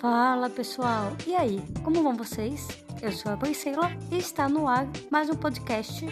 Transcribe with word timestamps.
Fala 0.00 0.48
pessoal, 0.48 1.14
e 1.26 1.36
aí, 1.36 1.62
como 1.84 2.02
vão 2.02 2.16
vocês? 2.16 2.68
Eu 3.02 3.12
sou 3.12 3.30
a 3.30 3.36
Priscila 3.36 3.90
e 4.10 4.16
está 4.16 4.48
no 4.48 4.66
ar 4.66 4.86
mais 5.10 5.28
um 5.28 5.34
podcast. 5.34 6.06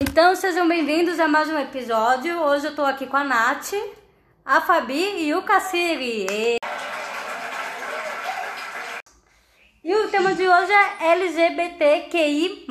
Então 0.00 0.34
sejam 0.34 0.66
bem-vindos 0.66 1.20
a 1.20 1.28
mais 1.28 1.50
um 1.50 1.58
episódio. 1.58 2.40
Hoje 2.40 2.68
eu 2.68 2.74
tô 2.74 2.82
aqui 2.82 3.06
com 3.06 3.18
a 3.18 3.24
Nath, 3.24 3.74
a 4.46 4.60
Fabi 4.60 5.24
e 5.24 5.34
o 5.34 5.42
Cassiri. 5.42 6.24
E... 6.30 6.58
e 9.82 9.94
o 9.96 10.08
tema 10.08 10.34
de 10.34 10.48
hoje 10.48 10.72
é 10.72 11.12
LGBTQI+, 11.14 12.64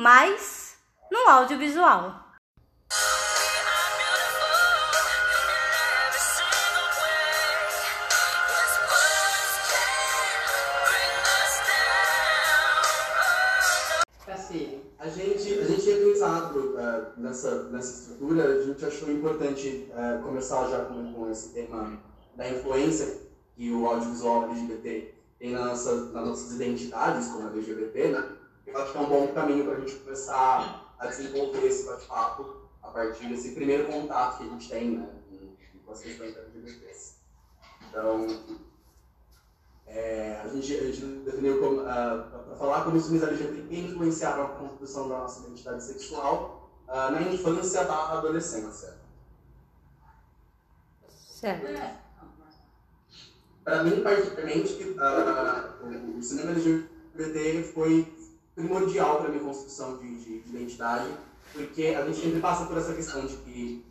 no 1.12 1.28
audiovisual. 1.28 2.25
Achou 18.96 19.12
importante 19.12 19.88
eh, 19.94 20.20
começar 20.22 20.68
já 20.68 20.84
com, 20.86 21.12
com 21.12 21.30
esse 21.30 21.50
tema 21.50 22.00
da 22.34 22.48
influência 22.48 23.20
que 23.54 23.70
o 23.70 23.86
audiovisual 23.86 24.44
LGBT 24.50 25.14
tem 25.38 25.52
na 25.52 25.66
nossa, 25.66 25.94
nas 26.12 26.26
nossas 26.26 26.52
identidades 26.52 27.28
como 27.28 27.48
LGBT, 27.48 28.08
né? 28.08 28.36
Eu 28.66 28.78
acho 28.78 28.92
que 28.92 28.98
é 28.98 29.00
um 29.00 29.08
bom 29.08 29.28
caminho 29.28 29.64
para 29.64 29.74
a 29.74 29.80
gente 29.80 29.94
começar 29.96 30.94
a 30.98 31.06
desenvolver 31.06 31.66
esse 31.66 31.86
bate-papo 31.86 32.56
a 32.82 32.88
partir 32.88 33.28
desse 33.28 33.52
primeiro 33.52 33.86
contato 33.86 34.38
que 34.38 34.44
a 34.44 34.48
gente 34.48 34.68
tem 34.68 34.90
né, 34.92 35.08
com, 35.84 35.92
as 35.92 36.00
questões 36.00 36.34
LGBTs. 36.36 37.16
Então, 37.88 38.26
é, 39.86 40.40
a, 40.42 40.48
gente, 40.48 40.74
a 40.74 40.84
gente 40.84 41.04
definiu 41.24 41.60
como, 41.60 41.82
para 41.82 42.56
falar 42.58 42.84
como 42.84 42.96
os 42.96 43.04
filmes 43.04 43.22
LGBT 43.22 43.76
influenciaram 43.76 44.44
a 44.44 44.48
construção 44.48 45.08
da 45.08 45.18
nossa 45.18 45.46
identidade 45.46 45.84
sexual 45.84 46.55
ah, 46.88 47.10
na 47.10 47.22
infância 47.22 47.84
barra 47.84 48.18
adolescência. 48.18 48.94
Certo. 51.08 51.66
Para 53.64 53.82
mim, 53.82 54.00
particularmente, 54.00 54.96
ah, 54.98 55.74
o, 55.82 56.22
cinema 56.22 56.52
LGBT 56.52 57.72
foi 57.74 58.14
primordial 58.54 59.18
para 59.18 59.26
a 59.26 59.30
minha 59.30 59.42
construção 59.42 59.98
de, 59.98 60.18
de, 60.18 60.40
de 60.40 60.56
identidade, 60.56 61.10
porque 61.52 61.88
a 61.88 62.04
gente 62.06 62.20
sempre 62.20 62.40
passa 62.40 62.66
por 62.66 62.78
essa 62.78 62.94
questão 62.94 63.26
de 63.26 63.36
que 63.38 63.84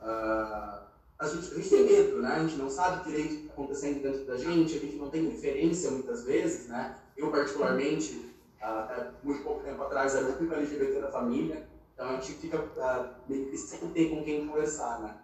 ah, 0.00 0.82
a 1.18 1.26
gente, 1.28 1.52
a 1.52 1.54
gente 1.56 1.68
tem 1.68 1.84
medo, 1.84 2.22
né? 2.22 2.34
A 2.34 2.38
gente 2.40 2.56
não 2.56 2.70
sabe 2.70 3.04
direito 3.04 3.32
o 3.32 3.36
que 3.36 3.42
está 3.42 3.52
acontecendo 3.52 4.02
dentro 4.02 4.24
da 4.24 4.36
gente, 4.36 4.76
a 4.76 4.80
gente 4.80 4.96
não 4.96 5.10
tem 5.10 5.28
referência 5.28 5.90
muitas 5.90 6.24
vezes, 6.24 6.68
né? 6.68 6.96
Eu, 7.16 7.30
particularmente, 7.30 8.34
até 8.60 9.10
muito 9.22 9.42
pouco 9.42 9.62
tempo 9.62 9.82
atrás, 9.82 10.14
era 10.14 10.26
o 10.26 10.38
único 10.38 10.54
LGBT 10.54 11.00
da 11.00 11.10
família, 11.10 11.66
então 11.94 12.08
a 12.08 12.12
gente 12.14 12.34
fica 12.34 12.58
ah, 12.78 13.10
meio 13.28 13.56
sem 13.56 13.78
ter 13.90 14.10
com 14.10 14.24
quem 14.24 14.46
conversar, 14.46 15.00
né? 15.00 15.16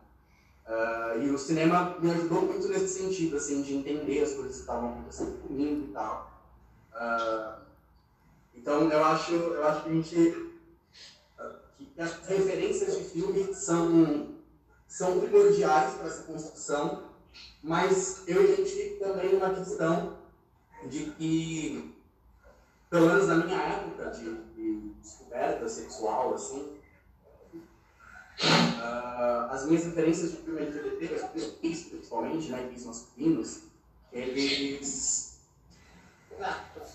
Ah, 0.66 1.14
e 1.18 1.30
o 1.30 1.38
cinema 1.38 1.96
me 1.98 2.10
ajudou 2.10 2.42
muito 2.42 2.68
nesse 2.68 3.00
sentido, 3.00 3.36
assim, 3.36 3.62
de 3.62 3.74
entender 3.74 4.22
as 4.22 4.32
coisas 4.34 4.56
que 4.56 4.60
estavam 4.60 4.90
acontecendo 4.90 5.40
comigo 5.42 5.86
e 5.88 5.92
tal. 5.92 6.30
Ah, 6.92 7.58
então, 8.54 8.90
eu 8.90 9.04
acho, 9.04 9.32
eu 9.32 9.66
acho 9.66 9.82
que 9.84 9.88
a 9.88 9.92
gente... 9.92 10.52
que 11.76 12.00
as 12.00 12.12
referências 12.26 12.96
de 12.96 13.04
filme 13.04 13.54
são 13.54 14.38
são 14.88 15.20
primordiais 15.20 15.94
para 15.94 16.06
essa 16.06 16.22
construção, 16.22 17.02
mas 17.62 18.26
eu 18.26 18.42
identifico 18.42 19.04
também 19.04 19.36
uma 19.36 19.54
questão 19.54 20.16
de 20.86 21.10
que, 21.10 21.94
pelo 22.88 23.06
menos 23.06 23.28
na 23.28 23.36
minha 23.36 23.58
época 23.58 24.10
de, 24.10 24.40
de 24.58 24.92
descoberta 25.00 25.68
sexual, 25.68 26.34
assim, 26.34 26.76
ah, 28.42 29.48
as 29.52 29.66
minhas 29.66 29.84
referências 29.84 30.32
de 30.32 30.36
filme 30.38 30.60
LGBT, 30.60 31.06
principalmente, 31.60 32.50
né, 32.50 32.66
gays 32.68 32.84
masculinos, 32.84 33.62
eles, 34.12 35.40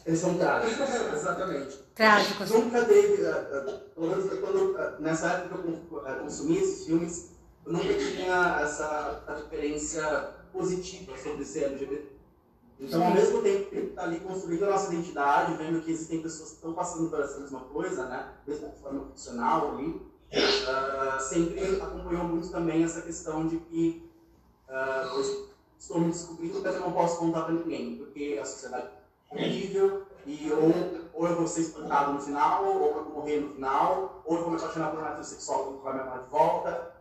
eles 0.06 0.20
são 0.20 0.38
trágicos, 0.38 0.90
exatamente. 1.14 1.78
Trágicos. 1.96 2.50
Nunca 2.50 2.86
teve, 2.86 3.18
pelo 3.96 4.08
menos 4.10 4.40
quando, 4.40 4.78
ah, 4.78 4.98
nessa 5.00 5.28
época 5.30 5.62
que 5.62 5.94
eu 5.94 6.20
consumi 6.20 6.58
esses 6.58 6.86
filmes, 6.86 7.30
eu 7.66 7.72
nunca 7.72 7.94
tinha 7.94 8.60
essa 8.62 9.24
referência 9.28 10.04
positiva 10.52 11.18
sobre 11.18 11.46
ser 11.46 11.64
LGBT. 11.66 12.13
Então, 12.80 13.04
ao 13.04 13.14
mesmo 13.14 13.42
tempo 13.42 13.70
que 13.70 13.78
está 13.78 14.04
ali 14.04 14.20
construindo 14.20 14.64
a 14.66 14.72
nossa 14.72 14.94
identidade, 14.94 15.56
vendo 15.56 15.82
que 15.82 15.92
existem 15.92 16.22
pessoas 16.22 16.50
que 16.50 16.56
estão 16.56 16.74
passando 16.74 17.10
por 17.10 17.20
essa 17.22 17.40
mesma 17.40 17.62
coisa, 17.62 18.06
né, 18.08 18.34
mesmo 18.46 18.70
de 18.70 18.80
forma 18.80 19.06
ficcional 19.06 19.72
ali, 19.72 20.02
ah, 20.68 21.20
sempre 21.20 21.80
acompanhou 21.82 22.26
muito 22.26 22.50
também 22.50 22.84
essa 22.84 23.02
questão 23.02 23.48
de 23.48 23.58
que 23.58 24.10
ah, 24.68 25.12
eu 25.14 25.48
estou 25.78 26.00
me 26.00 26.12
descobrindo, 26.12 26.62
mas 26.62 26.76
eu 26.76 26.82
não 26.82 26.92
posso 26.92 27.20
contar 27.20 27.44
para 27.44 27.54
ninguém, 27.54 27.98
porque 27.98 28.40
a 28.42 28.46
sociedade 28.46 28.88
é 29.32 29.36
horrível 29.36 30.04
e 30.26 30.52
ou, 30.52 30.72
ou 31.14 31.28
eu 31.28 31.36
vou 31.36 31.48
ser 31.48 31.62
espancado 31.62 32.14
no 32.14 32.22
final, 32.22 32.66
ou 32.66 32.88
eu 32.88 33.04
vou 33.04 33.16
morrer 33.16 33.42
no 33.42 33.54
final, 33.54 34.24
ou 34.26 34.38
eu 34.38 34.42
vou 34.44 34.52
me 34.52 34.58
apaixonar 34.58 34.92
por 34.92 35.00
um 35.00 35.06
heterossexual 35.06 35.74
que 35.74 35.84
vai 35.84 35.94
me 35.94 36.00
amar 36.02 36.24
de 36.24 36.30
volta. 36.30 36.93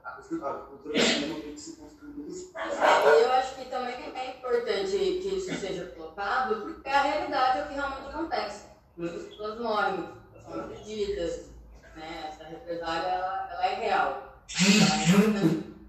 E 2.55 3.23
eu 3.23 3.33
acho 3.33 3.55
que 3.57 3.65
também 3.67 3.95
é 4.15 4.37
importante 4.37 4.91
que 4.97 5.35
isso 5.37 5.55
seja 5.55 5.87
colocado, 5.87 6.63
porque 6.63 6.89
a 6.89 7.03
realidade 7.03 7.59
é 7.59 7.63
o 7.65 7.69
que 7.69 7.75
realmente 7.75 8.09
acontece. 8.09 8.67
Muitas 8.97 9.23
pessoas 9.25 9.59
morrem, 9.61 10.09
são 10.45 10.55
agredidas, 10.61 11.51
né? 11.97 12.29
Essa 12.29 12.45
represália, 12.45 13.09
ela, 13.09 13.49
ela 13.53 13.67
é 13.67 13.75
real. 13.75 14.35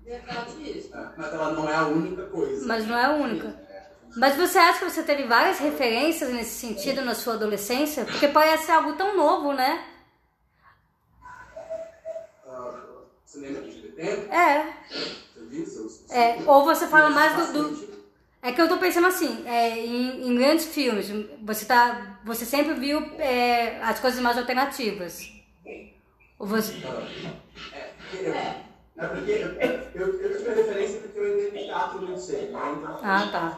É 0.05 0.15
isso. 0.61 0.95
É, 0.95 1.09
mas 1.17 1.33
ela 1.33 1.51
não 1.51 1.69
é 1.69 1.75
a 1.75 1.85
única 1.87 2.23
coisa. 2.27 2.65
Mas 2.67 2.85
não 2.87 2.97
é 2.97 3.05
a 3.05 3.11
única. 3.11 3.61
Mas 4.15 4.35
você 4.35 4.59
acha 4.59 4.79
que 4.79 4.91
você 4.91 5.03
teve 5.03 5.23
várias 5.23 5.57
referências 5.59 6.29
nesse 6.31 6.59
sentido 6.59 7.01
na 7.03 7.15
sua 7.15 7.33
adolescência? 7.33 8.05
Porque 8.05 8.27
parece 8.27 8.71
algo 8.71 8.93
tão 8.93 9.17
novo, 9.17 9.53
né? 9.53 9.83
É. 12.45 12.51
você 13.25 13.39
disse? 13.41 13.79
os- 13.79 13.82
os- 15.85 16.09
é 16.09 16.43
ou 16.45 16.63
você 16.65 16.87
fala 16.87 17.09
mais 17.09 17.35
do, 17.35 17.53
do-. 17.53 17.93
É 18.41 18.51
que 18.51 18.61
eu 18.61 18.67
tô 18.67 18.77
pensando 18.77 19.07
assim, 19.07 19.47
é, 19.47 19.79
em, 19.79 20.27
em 20.27 20.35
grandes 20.35 20.65
filmes, 20.65 21.07
você, 21.41 21.63
tá, 21.65 22.19
você 22.25 22.45
sempre 22.45 22.73
viu 22.73 22.99
é, 23.17 23.81
as 23.81 23.99
coisas 23.99 24.19
mais 24.21 24.37
alternativas. 24.37 25.29
Ou 26.37 26.45
você... 26.47 26.73
É, 27.73 28.63
é 28.97 29.07
porque 29.07 29.31
eu, 29.31 30.01
eu, 30.01 30.19
eu 30.21 30.37
tive 30.37 30.49
a 30.49 30.53
referência 30.53 30.99
porque 31.01 31.19
eu 31.19 31.33
entrei 31.47 31.51
no 31.61 31.65
teatro 31.67 32.01
muito 32.01 32.19
cedo, 32.21 32.51
né? 32.53 32.73
Então 32.77 32.97
Ah, 33.01 33.27
tá. 33.31 33.57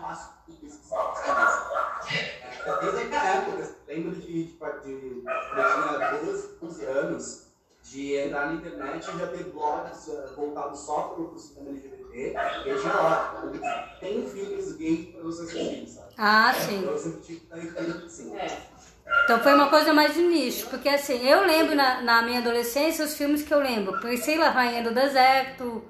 é. 2.05 2.69
É, 2.69 2.79
Desde 2.81 3.01
aquela 3.01 3.29
época, 3.35 3.75
lembro 3.87 4.15
de, 4.15 4.21
de, 4.21 4.43
de, 4.45 4.53
de 4.53 4.93
eu 4.93 5.23
tinha 5.23 6.19
12, 6.23 6.49
11 6.61 6.85
anos, 6.85 7.44
de 7.91 8.15
entrar 8.15 8.47
na 8.47 8.53
internet 8.53 9.03
e 9.07 9.19
já 9.19 9.27
ter 9.27 9.43
blogs 9.45 10.07
eh, 10.09 10.27
voltados 10.35 10.79
só 10.79 11.01
para 11.03 11.21
o 11.23 11.37
cinema 11.37 11.69
LGBT, 11.69 12.35
e 12.65 12.69
eu 12.69 12.81
tinha 12.81 12.93
lá, 12.93 13.51
tem 13.99 14.27
filmes 14.27 14.75
gays 14.75 15.09
para 15.09 15.21
você 15.21 15.43
assistir, 15.43 15.87
sabe? 15.87 16.13
Ah, 16.17 16.53
Então 16.55 16.67
sim. 16.67 16.83
eu 16.83 16.97
sempre 16.97 17.21
tive 17.21 17.39
que 17.39 17.45
estar 17.45 17.83
em 17.83 18.05
assim. 18.05 18.35
É. 18.35 18.75
Então 19.23 19.39
foi 19.39 19.53
uma 19.53 19.69
coisa 19.69 19.93
mais 19.93 20.15
de 20.15 20.21
nicho, 20.23 20.67
porque 20.67 20.89
assim, 20.89 21.27
eu 21.27 21.45
lembro 21.45 21.75
na, 21.75 22.01
na 22.01 22.21
minha 22.23 22.39
adolescência 22.39 23.05
os 23.05 23.15
filmes 23.15 23.43
que 23.43 23.53
eu 23.53 23.59
lembro. 23.59 23.99
Priscila, 23.99 24.49
Rainha 24.49 24.83
do 24.83 24.91
Deserto, 24.93 25.83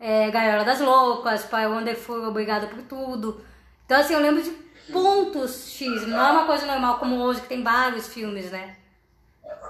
é, 0.00 0.30
Gaiola 0.30 0.64
das 0.64 0.80
Loucas, 0.80 1.44
Pai 1.44 1.66
Wonderful, 1.66 2.28
Obrigada 2.28 2.66
por 2.68 2.82
Tudo. 2.82 3.44
Então 3.84 4.00
assim, 4.00 4.14
eu 4.14 4.20
lembro 4.20 4.42
de 4.42 4.50
pontos 4.90 5.70
X, 5.70 6.06
não 6.06 6.18
é 6.18 6.30
uma 6.32 6.46
coisa 6.46 6.64
normal 6.64 6.98
como 6.98 7.22
hoje 7.22 7.42
que 7.42 7.48
tem 7.48 7.62
vários 7.62 8.08
filmes, 8.08 8.50
né? 8.50 8.76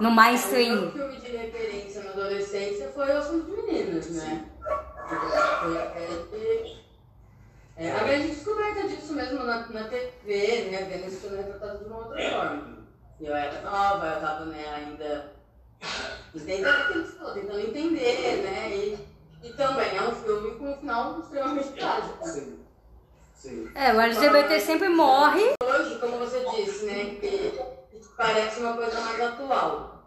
No 0.00 0.09
O 0.09 0.12
mainstream. 0.12 0.81
meu 0.81 0.91
filme 0.93 1.17
de 1.21 1.37
referência 1.37 2.03
na 2.03 2.11
adolescência 2.11 2.89
foi 2.94 3.17
Os 3.17 3.27
Filmes 3.27 3.47
de 3.47 3.62
Meninas, 3.62 4.11
né? 4.11 4.49
Foi 5.09 5.79
a 5.79 5.85
grande, 5.87 6.83
é, 7.77 7.93
a 7.93 7.99
grande 8.05 8.29
descoberta 8.29 8.89
disso 8.89 9.12
mesmo 9.12 9.44
na, 9.44 9.67
na 9.69 9.85
TV, 9.85 10.69
né? 10.71 10.89
Vendo 10.91 11.09
isso 11.09 11.29
retratado 11.29 11.79
de 11.79 11.85
uma 11.85 11.99
outra 11.99 12.31
forma. 12.31 12.79
E 13.21 13.27
eu 13.27 13.37
era 13.37 13.61
nova, 13.61 14.06
eu 14.06 14.21
tava 14.21 14.44
né, 14.47 14.65
ainda 14.75 15.33
tentando, 16.33 16.67
aquilo 16.69 17.05
que 17.05 17.11
você 17.11 17.19
falou, 17.19 17.35
tentando 17.35 17.61
entender, 17.61 18.43
né? 18.43 18.71
E, 18.77 18.99
e 19.43 19.53
também 19.53 19.97
é 19.97 20.03
um 20.03 20.12
filme 20.12 20.56
com 20.56 20.73
um 20.73 20.77
final 20.77 21.21
extremamente 21.21 21.69
trágico. 21.73 22.27
Sim. 22.27 22.59
Sim. 23.35 23.71
É, 23.75 23.93
o 23.93 24.00
LGBT 24.00 24.59
sempre 24.61 24.89
morre. 24.89 25.53
Hoje, 25.62 25.99
como 25.99 26.19
você 26.19 26.44
disse, 26.56 26.85
né, 26.87 27.17
que 27.21 27.53
parece 28.22 28.60
uma 28.60 28.74
coisa 28.74 29.00
mais 29.00 29.20
atual. 29.20 30.02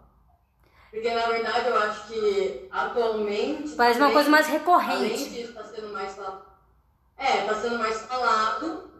Porque, 0.90 1.10
na 1.12 1.26
verdade, 1.26 1.68
eu 1.68 1.76
acho 1.76 2.06
que 2.08 2.68
atualmente... 2.70 3.74
Parece 3.76 4.00
uma 4.00 4.12
coisa 4.12 4.30
mais 4.30 4.46
Além 4.46 4.58
recorrente. 4.58 5.28
disso, 5.30 5.50
está 5.50 5.64
sendo 5.64 5.92
mais 5.92 6.14
falado. 6.14 6.42
É, 7.18 7.38
está 7.40 7.54
sendo 7.60 7.78
mais 7.78 8.00
falado. 8.02 8.90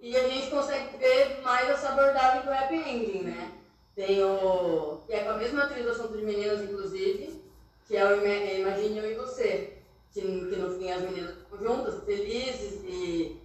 E 0.00 0.16
a 0.16 0.28
gente 0.28 0.50
consegue 0.50 0.96
ver 0.98 1.40
mais 1.42 1.68
essa 1.68 1.90
abordagem 1.90 2.42
do 2.42 2.52
happy 2.52 2.74
ending, 2.76 3.22
né? 3.24 3.52
Tem 3.94 4.22
o. 4.22 5.00
que 5.06 5.12
é 5.12 5.22
com 5.24 5.30
a 5.30 5.36
mesma 5.36 5.64
atriz 5.64 5.84
do 5.84 5.90
assunto 5.90 6.16
de 6.16 6.24
meninas, 6.24 6.60
inclusive, 6.62 7.42
que 7.86 7.96
é 7.96 8.04
o 8.06 8.16
Ima- 8.16 8.68
Imagine 8.70 8.98
Eu 8.98 9.12
e 9.12 9.14
Você. 9.14 9.78
Que, 10.12 10.20
que 10.22 10.56
no 10.56 10.76
fim 10.78 10.90
as 10.90 11.02
meninas 11.02 11.34
ficam 11.36 11.58
juntas, 11.58 12.02
felizes 12.04 12.80
e. 12.84 13.40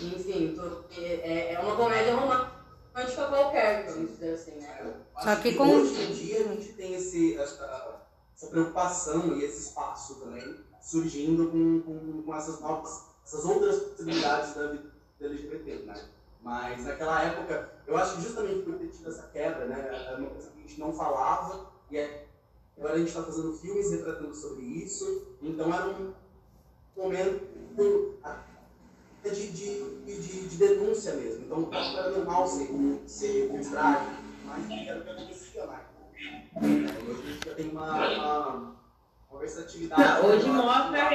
Enfim, 0.00 0.54
to- 0.56 0.84
é, 0.96 1.52
é 1.54 1.58
uma 1.60 1.76
comédia 1.76 2.14
romântica 2.14 2.59
qualquer, 2.92 3.86
vamos 3.90 4.10
dizer 4.10 4.34
assim, 4.34 4.52
né? 4.60 4.94
Acho 5.14 5.28
Só 5.28 5.36
que 5.36 5.54
com- 5.54 5.68
hoje 5.76 6.02
em 6.02 6.12
dia 6.12 6.40
a 6.40 6.48
gente 6.48 6.72
tem 6.72 6.94
esse, 6.94 7.36
essa, 7.36 8.00
essa 8.34 8.46
preocupação 8.48 9.36
e 9.36 9.44
esse 9.44 9.68
espaço 9.68 10.16
também 10.16 10.56
surgindo 10.80 11.48
com, 11.50 11.80
com, 11.82 12.22
com 12.22 12.34
essas 12.34 12.60
novas, 12.60 13.02
essas 13.24 13.44
outras 13.44 13.78
possibilidades 13.80 14.54
da 14.54 14.68
vida 14.68 14.90
LGBT, 15.20 15.84
né? 15.84 16.08
Mas 16.42 16.84
naquela 16.84 17.22
época, 17.22 17.70
eu 17.86 17.96
acho 17.98 18.16
que 18.16 18.22
justamente 18.22 18.62
por 18.62 18.74
ter 18.78 18.88
tido 18.88 19.10
essa 19.10 19.24
quebra, 19.28 19.66
né? 19.66 20.06
Era 20.06 20.16
uma 20.18 20.30
coisa 20.30 20.50
que 20.50 20.58
a 20.58 20.62
gente 20.62 20.80
não 20.80 20.92
falava 20.92 21.66
e 21.90 21.98
é- 21.98 22.26
agora 22.78 22.94
a 22.94 22.98
gente 22.98 23.08
está 23.08 23.22
fazendo 23.22 23.52
filmes 23.52 23.90
retratando 23.90 24.34
sobre 24.34 24.62
isso, 24.62 25.36
então 25.42 25.72
era 25.72 25.86
um 25.88 26.14
momento 26.96 27.44
de, 29.28 29.50
de, 29.52 30.20
de, 30.20 30.48
de 30.48 30.56
denúncia 30.56 31.14
mesmo. 31.14 31.44
Então, 31.44 31.68
era 31.72 32.10
normal 32.10 32.46
ser, 32.46 32.68
ser 33.06 33.48
contrário, 33.48 34.08
mas 34.44 34.70
era 34.70 34.98
o 34.98 35.02
que 35.04 35.10
acontecia 35.10 35.66
mais. 35.66 35.90
É, 36.20 37.10
hoje 37.10 37.32
gente 37.32 37.48
já 37.48 37.54
tem 37.54 37.70
uma, 37.70 38.74
uma, 39.30 39.38
versatilidade. 39.38 40.02
Não, 40.02 40.26
hoje 40.26 40.48
mostra- 40.48 41.10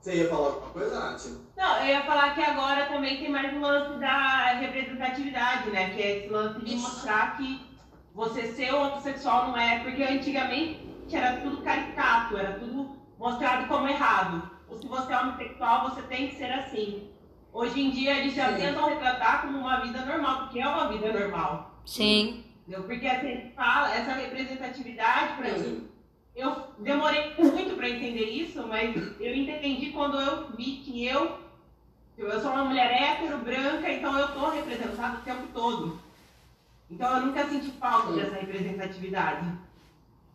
Você 0.00 0.14
ia 0.16 0.28
falar 0.28 0.46
alguma 0.46 0.70
coisa, 0.70 1.00
Nath? 1.00 1.26
Não, 1.56 1.78
eu 1.78 1.86
ia 1.86 2.02
falar 2.04 2.34
que 2.34 2.42
agora 2.42 2.86
também 2.86 3.18
tem 3.18 3.30
mais 3.30 3.54
o 3.54 3.60
lance 3.60 3.98
da 3.98 4.52
representatividade, 4.54 5.70
né? 5.70 5.94
Que 5.94 6.02
é 6.02 6.18
esse 6.18 6.28
lance 6.28 6.64
de 6.64 6.76
mostrar 6.76 7.36
que 7.36 7.66
você 8.14 8.52
ser 8.52 8.74
homossexual 8.74 9.48
não 9.48 9.56
é. 9.56 9.80
Porque 9.80 10.02
antigamente 10.02 10.80
era 11.12 11.40
tudo 11.40 11.62
caricato, 11.62 12.36
era 12.36 12.58
tudo 12.58 12.96
mostrado 13.18 13.66
como 13.68 13.88
errado. 13.88 14.57
Se 14.88 14.94
você 14.94 15.12
é 15.12 15.20
homossexual, 15.20 15.90
você 15.90 16.00
tem 16.02 16.28
que 16.28 16.36
ser 16.36 16.50
assim. 16.50 17.10
Hoje 17.52 17.78
em 17.78 17.90
dia 17.90 18.16
eles 18.16 18.34
já 18.34 18.52
Sim. 18.52 18.56
tentam 18.56 18.88
retratar 18.88 19.42
como 19.42 19.58
uma 19.58 19.80
vida 19.80 20.02
normal, 20.06 20.44
porque 20.44 20.60
é 20.60 20.66
uma 20.66 20.88
vida 20.88 21.12
normal. 21.12 21.78
Sim. 21.84 22.42
Entendeu? 22.66 22.84
Porque 22.84 23.06
assim, 23.06 23.52
fala, 23.54 23.94
essa 23.94 24.14
representatividade 24.14 25.36
pra 25.36 25.50
mim 25.58 25.88
eu 26.34 26.68
demorei 26.78 27.34
muito 27.36 27.76
para 27.76 27.90
entender 27.90 28.30
isso, 28.30 28.66
mas 28.66 28.96
eu 29.20 29.34
entendi 29.34 29.90
quando 29.90 30.18
eu 30.18 30.52
vi 30.52 30.76
que 30.78 31.04
eu, 31.04 31.38
eu 32.16 32.40
sou 32.40 32.52
uma 32.52 32.64
mulher 32.64 32.90
hétero, 32.90 33.38
branca, 33.38 33.92
então 33.92 34.18
eu 34.18 34.26
estou 34.28 34.48
representada 34.48 35.18
o 35.18 35.22
tempo 35.22 35.48
todo. 35.52 36.00
Então 36.90 37.14
eu 37.14 37.26
nunca 37.26 37.46
senti 37.46 37.72
falta 37.72 38.12
Sim. 38.12 38.20
dessa 38.20 38.36
representatividade. 38.36 39.52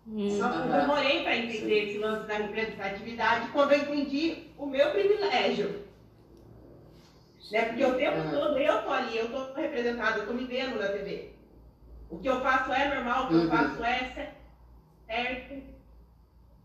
Hum. 0.07 0.29
Só 0.29 0.49
que 0.49 0.57
eu 0.57 0.71
demorei 0.71 1.21
para 1.23 1.35
entender 1.37 1.85
esse 1.87 1.97
lance 1.97 2.25
da 2.25 2.35
representatividade 2.35 3.47
quando 3.49 3.71
eu 3.71 3.77
entendi 3.79 4.35
o 4.57 4.67
meu 4.67 4.91
privilégio. 4.91 5.73
Né? 7.51 7.63
Porque 7.63 7.85
o 7.85 7.95
tempo 7.95 8.19
Uhum. 8.19 8.31
todo 8.31 8.57
eu 8.59 8.79
tô 8.79 8.91
ali, 8.91 9.15
eu 9.15 9.27
tô 9.29 9.53
representada, 9.55 10.19
eu 10.19 10.25
tô 10.25 10.33
me 10.33 10.45
vendo 10.45 10.77
na 10.77 10.89
TV. 10.89 11.25
O 12.09 12.17
que 12.19 12.29
eu 12.29 12.37
faço 12.37 12.73
é 12.73 12.85
normal, 12.85 13.23
o 13.23 13.27
que 13.27 13.35
eu 13.35 13.39
Uhum. 13.41 13.47
faço 13.47 13.83
é 13.83 14.05
certo. 15.09 15.63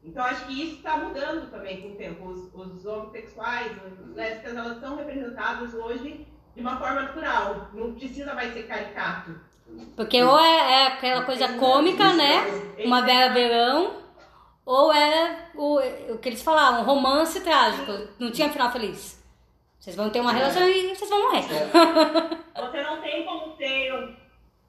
Então 0.05 0.25
acho 0.25 0.45
que 0.45 0.63
isso 0.63 0.77
está 0.77 0.97
mudando 0.97 1.47
também 1.49 1.77
com 1.79 1.89
o 1.89 1.95
tempo. 1.95 2.27
Os, 2.27 2.49
os 2.55 2.87
homossexuais, 2.87 3.77
as 3.79 3.99
lésbicas, 3.99 4.57
elas 4.57 4.77
são 4.77 4.95
representadas 4.95 5.75
hoje 5.75 6.19
de 6.57 6.63
uma 6.63 6.77
forma 6.77 7.03
natural. 7.03 7.61
Não 7.73 7.91
precisa 7.91 8.35
mais 8.35 8.53
ser 8.53 8.63
caricato. 8.63 9.39
Porque 9.97 10.23
ou 10.23 10.39
é, 10.39 10.73
é 10.83 10.87
aquela 10.89 11.23
coisa 11.25 11.49
cômica, 11.55 12.13
né? 12.15 12.45
Uma 12.85 13.03
Bela 13.03 13.33
Verão, 13.33 13.97
ou 14.65 14.93
é 14.93 15.47
o, 15.55 15.81
o 16.13 16.19
que 16.19 16.29
eles 16.29 16.43
falavam, 16.43 16.85
romance 16.85 17.41
trágico. 17.41 17.93
Não 18.19 18.31
tinha 18.31 18.49
final 18.49 18.71
feliz. 18.71 19.19
Vocês 19.81 19.97
vão 19.97 20.11
ter 20.11 20.21
uma 20.21 20.33
relação 20.33 20.69
e 20.69 20.95
vocês 20.95 21.09
vão 21.11 21.23
morrer. 21.23 21.43
Você 22.59 22.83
não 22.83 23.01
tem 23.01 23.25
como 23.25 23.57
ser, 23.57 24.17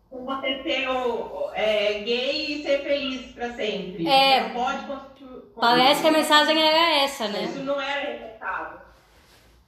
como 0.10 0.26
você 0.26 0.62
ser 0.64 0.88
o- 0.90 1.50
é, 1.54 1.94
gay 2.02 2.54
e 2.60 2.64
ser 2.64 2.84
feliz 2.84 3.32
para 3.34 3.52
sempre. 3.54 4.08
É. 4.08 4.44
Você 4.44 4.48
não 4.54 4.64
pode 4.64 4.86
construir. 4.86 5.42
Parece 5.60 6.02
que 6.02 6.08
a 6.08 6.12
mensagem 6.12 6.62
era 6.62 7.04
essa, 7.04 7.28
né? 7.28 7.44
Isso 7.44 7.60
não 7.64 7.82
era 7.82 8.02
representado. 8.12 8.80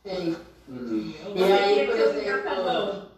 Sim. 0.05 0.37
Uhum. 0.69 1.13
E 1.35 1.43
aí, 1.43 1.87
por 1.87 1.99
exemplo, 1.99 3.11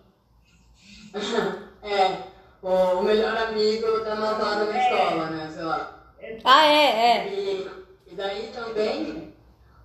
é, 1.84 2.24
o, 2.62 3.02
melhor 3.02 3.36
amigo 3.36 4.00
tá 4.06 4.16
malvado 4.16 4.66
na 4.66 4.84
escola, 4.84 5.26
né? 5.28 5.52
Sei 5.54 5.64
lá. 5.64 6.00
Ah, 6.46 6.66
é, 6.66 7.18
é. 7.18 7.28
E, 7.28 7.72
e 8.08 8.16
daí 8.16 8.52
também, 8.54 9.34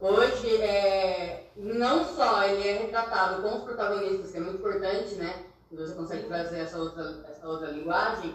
hoje, 0.01 0.63
é, 0.63 1.51
não 1.57 2.05
só 2.05 2.45
ele 2.45 2.69
é 2.69 2.73
retratado 2.79 3.43
com 3.43 3.57
os 3.57 3.65
protagonistas, 3.65 4.31
que 4.31 4.37
é 4.37 4.41
muito 4.41 4.59
importante, 4.59 5.17
né? 5.17 5.45
Que 5.69 5.77
você 5.77 5.95
consegue 5.95 6.29
trazer 6.29 6.61
essa 6.61 6.79
outra, 6.79 7.25
essa 7.29 7.49
outra 7.49 7.71
linguagem, 7.71 8.35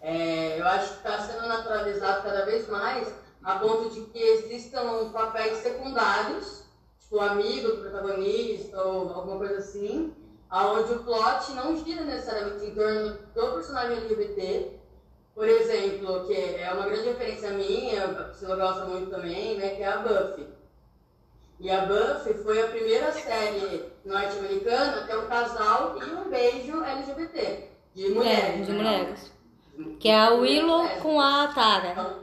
é, 0.00 0.60
eu 0.60 0.66
acho 0.66 0.90
que 0.90 1.08
está 1.08 1.18
sendo 1.20 1.48
naturalizado 1.48 2.22
cada 2.22 2.44
vez 2.44 2.68
mais 2.68 3.12
a 3.42 3.58
ponto 3.58 3.90
de 3.90 4.02
que 4.02 4.18
existam 4.18 5.10
papéis 5.10 5.58
secundários, 5.58 6.64
tipo 7.00 7.18
amigo 7.20 7.68
do 7.68 7.76
protagonista 7.78 8.82
ou 8.82 9.12
alguma 9.12 9.38
coisa 9.38 9.58
assim, 9.58 10.14
aonde 10.50 10.92
o 10.92 11.04
plot 11.04 11.52
não 11.52 11.76
gira 11.76 12.02
necessariamente 12.04 12.64
em 12.64 12.74
torno 12.74 13.18
do 13.34 13.52
personagem 13.52 13.98
LGBT, 13.98 14.78
por 15.34 15.46
exemplo, 15.46 16.26
que 16.26 16.34
é 16.34 16.70
uma 16.72 16.86
grande 16.86 17.10
referência 17.10 17.50
minha, 17.50 18.04
a 18.04 18.24
Priscila 18.24 18.56
gosta 18.56 18.86
muito 18.86 19.10
também, 19.10 19.56
né, 19.56 19.70
que 19.70 19.82
é 19.82 19.86
a 19.86 19.98
Buffy. 19.98 20.48
E 21.60 21.70
a 21.70 21.86
Buffy 21.86 22.34
foi 22.42 22.60
a 22.60 22.68
primeira 22.68 23.12
série 23.12 23.84
norte-americana 24.04 25.00
a 25.00 25.06
ter 25.06 25.16
um 25.16 25.26
casal 25.26 25.96
e 26.00 26.04
um 26.04 26.30
beijo 26.30 26.82
LGBT, 26.82 27.68
de 27.94 28.08
mulheres. 28.10 28.44
É, 28.44 28.62
de 28.62 28.72
né? 28.72 28.78
mulheres. 28.78 29.32
Que 30.00 30.08
é 30.08 30.18
a 30.18 30.30
Willow 30.30 30.88
com 31.02 31.20
a 31.20 31.48
Tara. 31.54 32.16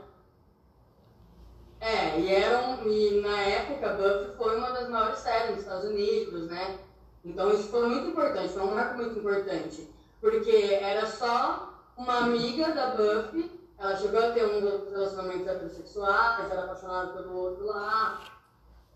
É, 1.80 2.18
e, 2.18 2.34
eram, 2.34 2.86
e 2.86 3.20
na 3.22 3.40
época 3.40 3.90
a 3.90 3.94
Buffy 3.94 4.36
foi 4.36 4.58
uma 4.58 4.72
das 4.72 4.88
maiores 4.90 5.18
séries 5.20 5.50
nos 5.50 5.60
Estados 5.60 5.84
Unidos, 5.84 6.50
né? 6.50 6.78
Então 7.26 7.52
isso 7.52 7.68
foi 7.68 7.88
muito 7.88 8.08
importante, 8.10 8.52
foi 8.52 8.62
um 8.62 8.74
marco 8.74 8.98
muito 8.98 9.18
importante. 9.18 9.92
Porque 10.20 10.78
era 10.80 11.06
só 11.06 11.74
uma 11.96 12.18
amiga 12.18 12.72
da 12.72 12.90
Buffy, 12.90 13.50
ela 13.78 13.96
chegou 13.96 14.20
a 14.20 14.30
ter 14.30 14.44
um 14.44 14.90
relacionamento 14.90 15.48
heterossexuais, 15.48 16.50
era 16.50 16.64
apaixonada 16.64 17.12
pelo 17.12 17.36
outro 17.36 17.66
lá. 17.66 18.22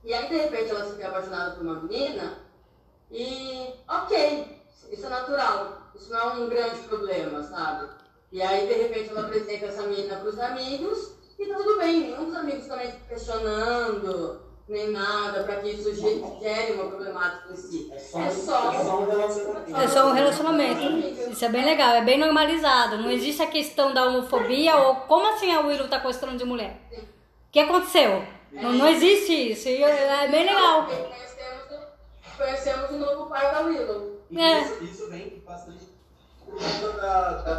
E 0.04 0.14
aí 0.14 0.28
de 0.28 0.36
repente 0.36 0.70
ela 0.70 0.84
se 0.84 0.96
vê 0.96 1.04
apaixonada 1.04 1.56
por 1.56 1.62
uma 1.62 1.80
menina 1.80 2.38
e 3.10 3.74
ok, 3.88 4.62
isso 4.90 5.06
é 5.06 5.08
natural, 5.08 5.90
isso 5.94 6.10
não 6.10 6.20
é 6.20 6.34
um 6.34 6.48
grande 6.48 6.78
problema, 6.82 7.42
sabe? 7.42 7.90
E 8.30 8.40
aí 8.40 8.66
de 8.68 8.74
repente 8.74 9.10
ela 9.10 9.22
apresenta 9.22 9.66
essa 9.66 9.82
menina 9.82 10.16
para 10.16 10.28
os 10.28 10.38
amigos 10.38 11.14
e 11.36 11.46
tá 11.46 11.56
tudo 11.56 11.78
bem, 11.78 12.00
nenhum 12.00 12.26
dos 12.26 12.36
amigos 12.36 12.66
também 12.66 12.92
fica 12.92 13.06
questionando, 13.08 14.49
nem 14.70 14.90
nada, 14.92 15.42
para 15.42 15.56
que 15.56 15.68
isso 15.70 15.92
ge- 15.94 16.22
gere 16.40 16.72
uma 16.74 16.86
problemática 16.88 17.52
em 17.52 17.56
si. 17.56 17.90
É 17.92 17.98
só, 17.98 18.20
É 18.20 18.30
só- 18.30 18.72
é 18.72 18.84
só 18.84 19.00
um 19.00 19.06
relacionamento. 19.10 19.76
É 19.80 19.88
só 19.88 20.06
um 20.08 20.12
relacionamento. 20.12 21.30
Isso 21.32 21.44
é 21.44 21.48
bem 21.48 21.64
legal, 21.64 21.94
é 21.96 22.04
bem 22.04 22.18
normalizado. 22.18 22.98
Não 22.98 23.10
existe 23.10 23.42
a 23.42 23.48
questão 23.48 23.92
da 23.92 24.04
homofobia 24.06 24.76
ou 24.76 24.94
como 25.02 25.26
assim 25.34 25.52
a 25.52 25.60
Willow 25.60 25.88
tá 25.88 25.98
gostando 25.98 26.36
de 26.38 26.44
mulher? 26.44 26.80
O 26.92 27.52
que 27.52 27.58
aconteceu? 27.58 28.24
Não, 28.52 28.72
não 28.72 28.88
existe 28.88 29.32
isso. 29.52 29.68
E 29.68 29.82
é 29.82 30.28
bem 30.28 30.46
legal. 30.46 30.84
Porque 30.86 31.02
Conhecemos, 31.02 31.64
o- 31.72 32.36
conhecemos 32.38 32.90
o 32.90 32.98
novo 32.98 33.28
pai 33.28 33.52
da 33.52 33.60
Willow. 33.62 34.20
E 34.30 34.40
É. 34.40 34.62
isso, 34.62 34.84
isso 34.84 35.10
vem 35.10 35.42
bastante 35.44 35.84
por 36.44 36.54
conta 36.54 36.92
da, 37.00 37.30
da, 37.42 37.54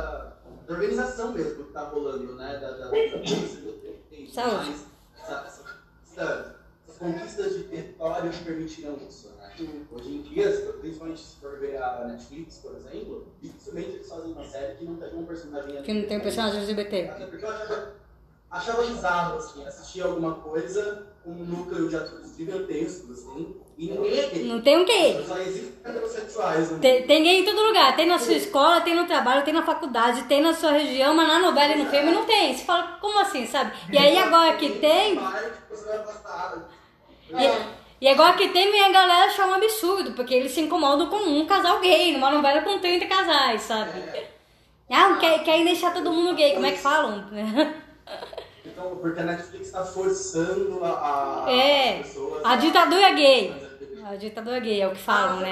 da 0.66 0.74
organização 0.74 1.34
mesmo 1.34 1.66
que 1.66 1.74
tá 1.74 1.82
rolando, 1.82 2.36
né? 2.36 2.58
Da, 2.58 2.72
da, 2.72 2.78
da 2.86 2.90
polícia 2.90 3.60
do 3.62 3.72
tempo, 4.10 4.32
Saúde. 4.32 4.56
mas 4.56 4.86
essa- 5.22 5.46
essas 6.06 6.61
conquistas 7.02 7.58
de 7.58 7.64
território 7.64 8.30
que 8.30 8.44
permitiram 8.44 8.98
isso, 9.08 9.30
né? 9.38 9.52
Hum. 9.60 9.86
Hoje 9.92 10.10
em 10.10 10.22
dia, 10.22 10.50
principalmente 10.80 11.20
se 11.20 11.36
for 11.38 11.60
ver 11.60 11.82
a 11.82 12.06
Netflix, 12.06 12.60
por 12.60 12.76
exemplo, 12.76 13.28
dificilmente 13.42 13.90
eles 13.90 14.08
fazem 14.08 14.32
uma 14.32 14.46
série 14.46 14.76
que 14.76 14.86
não 14.86 14.96
tem 14.96 15.16
um 15.16 15.26
personagem 15.26 15.82
Que 15.82 15.94
não 15.94 16.08
tem 16.08 16.20
personagem 16.20 16.62
LGBT. 16.62 17.10
Até 17.10 17.26
porque 17.26 17.46
eu 17.46 17.50
achava, 17.50 17.94
achava 18.50 18.84
bizarro, 18.84 19.38
assim, 19.38 19.66
assistir 19.66 20.02
alguma 20.02 20.36
coisa 20.36 21.08
com 21.24 21.32
um 21.32 21.44
núcleo 21.46 21.90
de 21.90 21.96
atores 21.96 22.36
gigantescos, 22.36 23.10
assim, 23.12 23.56
E 23.78 23.92
ninguém 23.92 24.20
é 24.20 24.28
gay. 24.28 24.44
Não 24.48 24.62
tem 24.62 24.78
um 24.78 24.86
gay. 24.86 25.26
Só 25.28 25.38
existem 25.40 25.74
heterossexuais. 25.84 26.72
Né? 26.72 26.80
Tem, 26.80 27.08
tem 27.08 27.24
gay 27.24 27.42
em 27.42 27.46
todo 27.46 27.62
lugar. 27.62 27.96
Tem 27.96 28.08
na 28.08 28.20
sua 28.20 28.34
escola, 28.34 28.82
tem 28.82 28.96
no 28.96 29.06
trabalho, 29.08 29.44
tem 29.44 29.54
na 29.54 29.64
faculdade, 29.64 30.24
tem 30.24 30.42
na 30.42 30.54
sua 30.54 30.72
região, 30.72 31.16
mas 31.16 31.28
na 31.28 31.40
novela 31.40 31.74
e 31.74 31.84
no 31.84 31.90
filme 31.90 32.12
não 32.12 32.26
tem. 32.26 32.56
Você 32.56 32.64
fala, 32.64 33.00
como 33.00 33.20
assim, 33.20 33.46
sabe? 33.48 33.72
E 33.92 33.98
aí 33.98 34.18
agora 34.18 34.56
que 34.58 34.80
tem. 34.80 35.20
Você 35.70 35.86
vai 35.86 35.98
afastar. 35.98 36.81
E, 37.40 38.06
e 38.06 38.08
agora 38.08 38.34
que 38.34 38.50
tem, 38.50 38.84
a 38.84 38.92
galera 38.92 39.26
achar 39.26 39.48
um 39.48 39.54
absurdo, 39.54 40.14
porque 40.14 40.34
eles 40.34 40.52
se 40.52 40.62
incomodam 40.62 41.08
com 41.08 41.18
um 41.18 41.46
casal 41.46 41.80
gay, 41.80 42.14
numa 42.14 42.32
novela 42.32 42.62
com 42.62 42.80
30 42.80 43.06
casais, 43.06 43.62
sabe? 43.62 43.92
Ah, 44.90 45.18
quer, 45.20 45.44
querem 45.44 45.66
deixar 45.66 45.94
todo 45.94 46.12
mundo 46.12 46.36
gay, 46.36 46.54
como 46.54 46.66
é 46.66 46.72
que 46.72 46.80
falam? 46.80 47.26
Então, 48.66 48.96
porque 48.98 49.20
a 49.20 49.24
Netflix 49.24 49.68
está 49.68 49.84
forçando 49.84 50.84
a, 50.84 51.46
a 51.46 51.52
É, 51.52 52.00
as 52.00 52.08
pessoas 52.08 52.46
a 52.46 52.56
ditadura 52.56 53.12
gay. 53.12 53.72
A 54.06 54.16
ditadura 54.16 54.60
gay 54.60 54.82
é 54.82 54.88
o 54.88 54.92
que 54.92 55.02
falam, 55.02 55.40
né? 55.40 55.52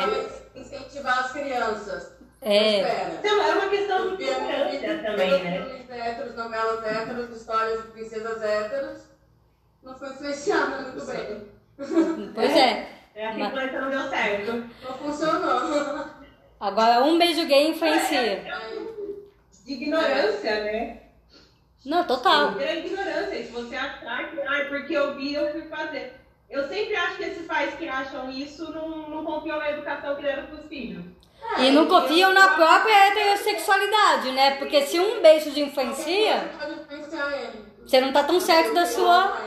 Incentivar 0.55 1.19
as 1.19 1.31
crianças. 1.31 2.13
É. 2.41 3.17
Então, 3.19 3.41
é 3.41 3.53
uma 3.53 3.69
questão 3.69 4.15
de 4.15 4.25
tolerância 4.25 4.99
também, 5.03 5.43
né? 5.43 5.65
filmes 5.65 5.89
héteros, 5.89 6.35
novelas 6.35 6.83
héteros, 6.85 7.35
histórias 7.35 7.81
de 7.83 7.87
princesas 7.89 8.41
héteros, 8.41 8.99
não 9.83 9.97
foi 9.97 10.09
influenciada 10.09 10.81
muito 10.81 11.05
bem. 11.05 11.58
Pois 12.35 12.57
é. 12.57 12.87
É, 13.15 13.27
a 13.27 13.39
influência 13.39 13.81
não 13.81 13.89
deu 13.89 14.09
certo. 14.09 14.69
Não 14.83 14.97
funcionou. 14.97 16.05
Agora 16.59 17.03
um 17.03 17.17
beijo 17.17 17.45
gay 17.45 17.69
influencia. 17.69 18.43
De 19.65 19.73
ignorância, 19.73 20.63
né? 20.63 20.97
Não, 21.85 22.05
total. 22.05 22.53
Pela 22.53 22.73
ignorância. 22.73 23.35
E 23.35 23.45
se 23.45 23.51
você 23.51 23.75
achar 23.75 24.29
que, 24.29 24.41
ah, 24.41 24.65
porque 24.67 24.93
eu 24.93 25.15
vi, 25.15 25.33
eu 25.33 25.51
fui 25.51 25.61
fazer. 25.63 26.19
Eu 26.49 26.67
sempre 26.67 26.95
acho 26.95 27.17
que 27.17 27.23
esses 27.23 27.45
pais 27.45 27.75
que 27.75 27.87
acham 27.87 28.29
isso 28.29 28.71
não, 28.73 29.09
não 29.09 29.23
confiam 29.23 29.59
na 29.59 29.71
educação 29.71 30.15
que 30.15 30.23
deram 30.23 30.47
pros 30.47 30.65
filhos. 30.67 31.03
E 31.59 31.71
não 31.71 31.87
confiam 31.87 32.33
na 32.33 32.49
própria 32.49 33.07
heterossexualidade, 33.07 34.31
né? 34.31 34.57
Porque 34.57 34.81
se 34.81 34.99
um 34.99 35.21
beijo 35.21 35.51
te 35.51 35.61
influencia, 35.61 36.51
você 37.85 38.01
não 38.01 38.11
tá 38.11 38.23
tão 38.23 38.39
certo 38.39 38.73
da 38.73 38.85
sua. 38.85 39.37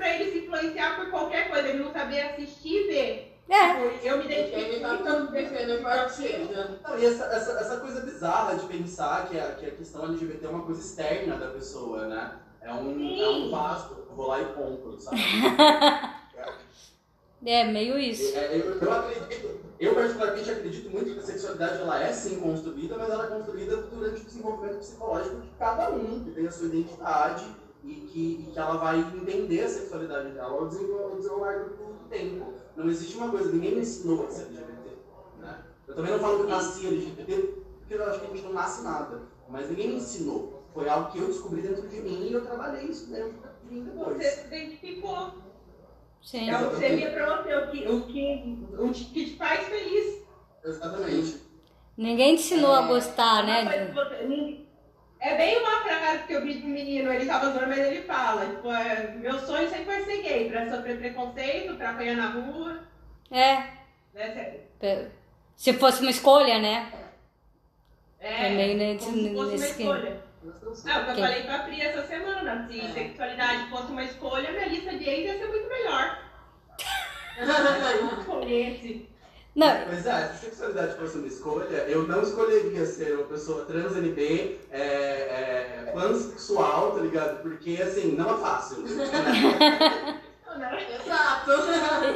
Pra 0.00 0.14
ele 0.14 0.32
se 0.32 0.38
influenciar 0.38 0.96
por 0.96 1.10
qualquer 1.10 1.50
coisa. 1.50 1.68
Ele 1.68 1.84
não 1.84 1.92
sabia 1.92 2.30
assistir 2.30 2.74
e 2.74 2.86
ver. 2.86 3.38
É. 3.50 4.00
Eu 4.02 4.16
me 4.16 4.24
Ele 4.24 4.32
identifiquei 4.32 4.80
tá 4.80 4.96
tanto 4.96 5.30
defendendo 5.30 5.82
partido. 5.82 6.80
Não, 6.82 6.98
e 6.98 7.04
essa, 7.04 7.24
essa, 7.24 7.52
essa 7.60 7.80
coisa 7.80 8.00
bizarra 8.00 8.56
de 8.56 8.64
pensar 8.64 9.28
que 9.28 9.38
a, 9.38 9.52
que 9.56 9.66
a 9.66 9.70
questão 9.72 10.06
LGBT 10.06 10.46
é 10.46 10.48
uma 10.48 10.62
coisa 10.62 10.80
externa 10.80 11.36
da 11.36 11.48
pessoa, 11.48 12.06
né? 12.06 12.32
É 12.62 12.72
um, 12.72 13.22
é 13.22 13.28
um 13.28 13.50
vaso, 13.50 14.06
eu 14.08 14.16
vou 14.16 14.28
lá 14.28 14.40
e 14.40 14.44
compro, 14.54 14.98
sabe? 14.98 15.18
É 17.44 17.64
meio 17.64 17.98
isso. 17.98 18.36
É, 18.36 18.54
eu, 18.54 18.78
eu 18.78 18.92
acredito, 18.92 19.60
eu 19.80 19.94
particularmente 19.94 20.50
acredito 20.50 20.90
muito 20.90 21.14
que 21.14 21.20
a 21.20 21.22
sexualidade 21.22 21.80
ela 21.80 22.02
é 22.02 22.12
sim 22.12 22.38
construída, 22.38 22.98
mas 22.98 23.08
ela 23.08 23.24
é 23.24 23.28
construída 23.28 23.78
durante 23.78 24.20
o 24.20 24.24
desenvolvimento 24.26 24.76
psicológico 24.76 25.40
de 25.40 25.48
cada 25.58 25.90
um, 25.90 26.22
que 26.22 26.32
tem 26.32 26.46
a 26.46 26.50
sua 26.50 26.66
identidade 26.66 27.46
e 27.84 27.94
que, 27.94 28.46
e 28.48 28.50
que 28.52 28.58
ela 28.58 28.76
vai 28.76 28.98
entender 29.00 29.62
a 29.64 29.68
sexualidade 29.68 30.30
dela 30.30 30.50
ao 30.50 30.68
desenrolar, 30.68 31.64
do, 31.64 31.90
tempo. 32.08 32.52
Não 32.76 32.88
existe 32.88 33.16
uma 33.16 33.30
coisa, 33.30 33.52
ninguém 33.52 33.74
me 33.76 33.80
ensinou 33.82 34.26
a 34.26 34.30
ser 34.30 34.42
LGBT. 34.42 34.96
Né? 35.38 35.58
Eu 35.86 35.94
também 35.94 36.12
não 36.12 36.18
falo 36.18 36.36
que 36.38 36.42
eu 36.42 36.48
nasci 36.48 36.86
LGBT, 36.86 37.36
porque 37.78 37.94
eu 37.94 38.04
acho 38.10 38.20
que 38.20 38.26
a 38.26 38.30
gente 38.30 38.44
não 38.44 38.52
nasce 38.52 38.82
nada. 38.82 39.22
Mas 39.48 39.68
ninguém 39.68 39.88
me 39.88 39.94
ensinou. 39.96 40.62
Foi 40.74 40.88
algo 40.88 41.10
que 41.10 41.18
eu 41.18 41.26
descobri 41.26 41.62
dentro 41.62 41.88
de 41.88 42.00
mim 42.00 42.28
e 42.28 42.32
eu 42.32 42.44
trabalhei 42.44 42.84
isso 42.86 43.10
dentro 43.10 43.34
de 43.64 43.74
mim 43.74 43.84
depois. 43.84 44.16
Você 44.16 44.30
se 44.30 44.46
identificou. 44.46 45.32
Sim. 46.22 46.50
É 46.50 46.56
o 46.60 46.70
que 46.70 46.76
você 46.76 46.96
via 46.96 47.10
pra 47.12 47.42
você, 47.42 47.56
o 47.56 47.70
que, 47.70 47.88
o 47.88 48.02
que, 48.02 48.66
o 48.78 48.92
que 48.92 49.04
te 49.24 49.36
faz 49.36 49.66
feliz. 49.68 50.22
Exatamente. 50.64 51.40
Ninguém 51.96 52.36
te 52.36 52.42
ensinou 52.42 52.72
a 52.72 52.82
gostar, 52.82 53.44
Mas 53.44 53.64
né? 53.64 53.92
você- 53.92 54.26
ninguém- 54.26 54.68
É 55.20 55.36
bem 55.36 55.58
uma 55.58 55.82
frase 55.82 56.24
que 56.24 56.32
eu 56.32 56.42
vi 56.42 56.54
do 56.54 56.66
menino, 56.66 57.12
ele 57.12 57.26
tava 57.26 57.50
zoando, 57.50 57.66
mas 57.68 57.78
ele 57.78 58.02
fala, 58.02 58.46
tipo, 58.46 58.72
é, 58.72 59.12
meu 59.16 59.38
sonho 59.38 59.68
sempre 59.68 59.84
foi 59.84 60.02
ser 60.04 60.22
gay, 60.22 60.48
pra 60.50 60.70
sofrer 60.70 60.98
preconceito, 60.98 61.74
pra 61.76 61.90
apanhar 61.90 62.16
na 62.16 62.30
rua, 62.30 62.80
É. 63.30 63.56
né? 64.14 65.10
Se 65.56 65.74
fosse 65.74 66.00
uma 66.00 66.10
escolha, 66.10 66.58
né? 66.58 66.90
É, 68.18 68.46
É 68.46 68.50
meio 68.50 68.78
nesse- 68.78 69.04
como 69.04 69.16
se 69.18 69.34
fosse 69.34 69.56
uma 69.56 69.66
escolha. 69.66 70.30
É 70.42 70.48
o 70.48 70.52
que 71.04 71.10
eu 71.10 71.14
falei 71.16 71.42
pra 71.42 71.58
Pri 71.60 71.82
essa 71.82 72.06
semana, 72.06 72.66
se 72.66 72.80
É. 72.80 72.88
sexualidade 72.88 73.68
fosse 73.68 73.92
uma 73.92 74.02
escolha, 74.04 74.50
minha 74.52 74.66
lista 74.68 74.96
de 74.96 75.04
ex 75.06 75.26
ia 75.26 75.38
ser 75.38 75.46
muito 75.48 75.68
melhor. 75.68 76.18
Conhece. 78.24 79.09
Não, 79.54 79.66
Pois 79.88 80.06
é, 80.06 80.28
se 80.28 80.44
sexualidade 80.46 80.96
fosse 80.96 81.18
uma 81.18 81.26
escolha, 81.26 81.76
eu 81.88 82.06
não 82.06 82.22
escolheria 82.22 82.86
ser 82.86 83.14
uma 83.16 83.24
pessoa 83.24 83.64
trans 83.64 83.96
NB, 83.96 84.60
é, 84.70 84.80
é, 84.80 85.90
pansexual, 85.92 86.92
tá 86.92 87.00
ligado? 87.00 87.42
Porque, 87.42 87.76
assim, 87.82 88.12
não 88.12 88.36
é 88.36 88.38
fácil. 88.38 88.78
né? 88.82 90.20
Exato. 91.04 91.50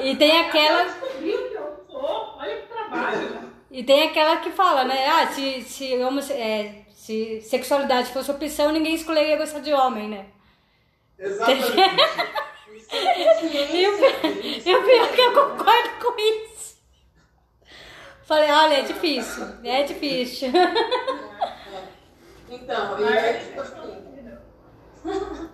e 0.00 0.12
e 0.12 0.17
tem 0.17 0.41
aquela. 0.41 0.85
Descobriu 0.85 1.49
que 1.49 1.55
eu 1.55 1.85
sou, 1.91 2.37
olha 2.38 2.57
que 2.57 2.69
trabalho. 2.69 3.38
E 3.71 3.83
tem 3.83 4.05
aquela 4.05 4.37
que 4.37 4.53
fala, 4.53 4.85
né? 4.85 5.07
Ah, 5.09 5.26
se, 5.26 5.62
se, 5.62 5.93
é, 6.33 6.85
se 6.95 7.41
sexualidade 7.41 8.12
fosse 8.12 8.31
opção, 8.31 8.71
ninguém 8.71 8.95
escolheria 8.95 9.37
gostar 9.37 9.59
de 9.59 9.73
homem, 9.73 10.09
né? 10.09 10.26
Exatamente. 11.19 11.73
E 12.95 13.88
o 13.88 13.99
e 14.64 14.76
o 14.76 14.83
pior 14.85 15.05
é 15.05 15.09
que 15.09 15.21
eu 15.21 15.33
concordo 15.33 15.91
com 16.00 16.17
isso. 16.21 16.53
Falei, 18.26 18.50
olha, 18.50 18.75
é 18.75 18.83
difícil. 18.83 19.47
É 19.64 19.83
difícil. 19.83 20.50
Então, 22.47 23.00
e 23.00 23.04
aí, 23.04 23.59
assim, 23.59 24.04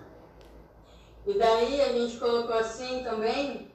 E 1.25 1.33
daí 1.33 1.81
a 1.81 1.93
gente 1.93 2.17
colocou 2.17 2.55
assim 2.55 3.01
também 3.03 3.71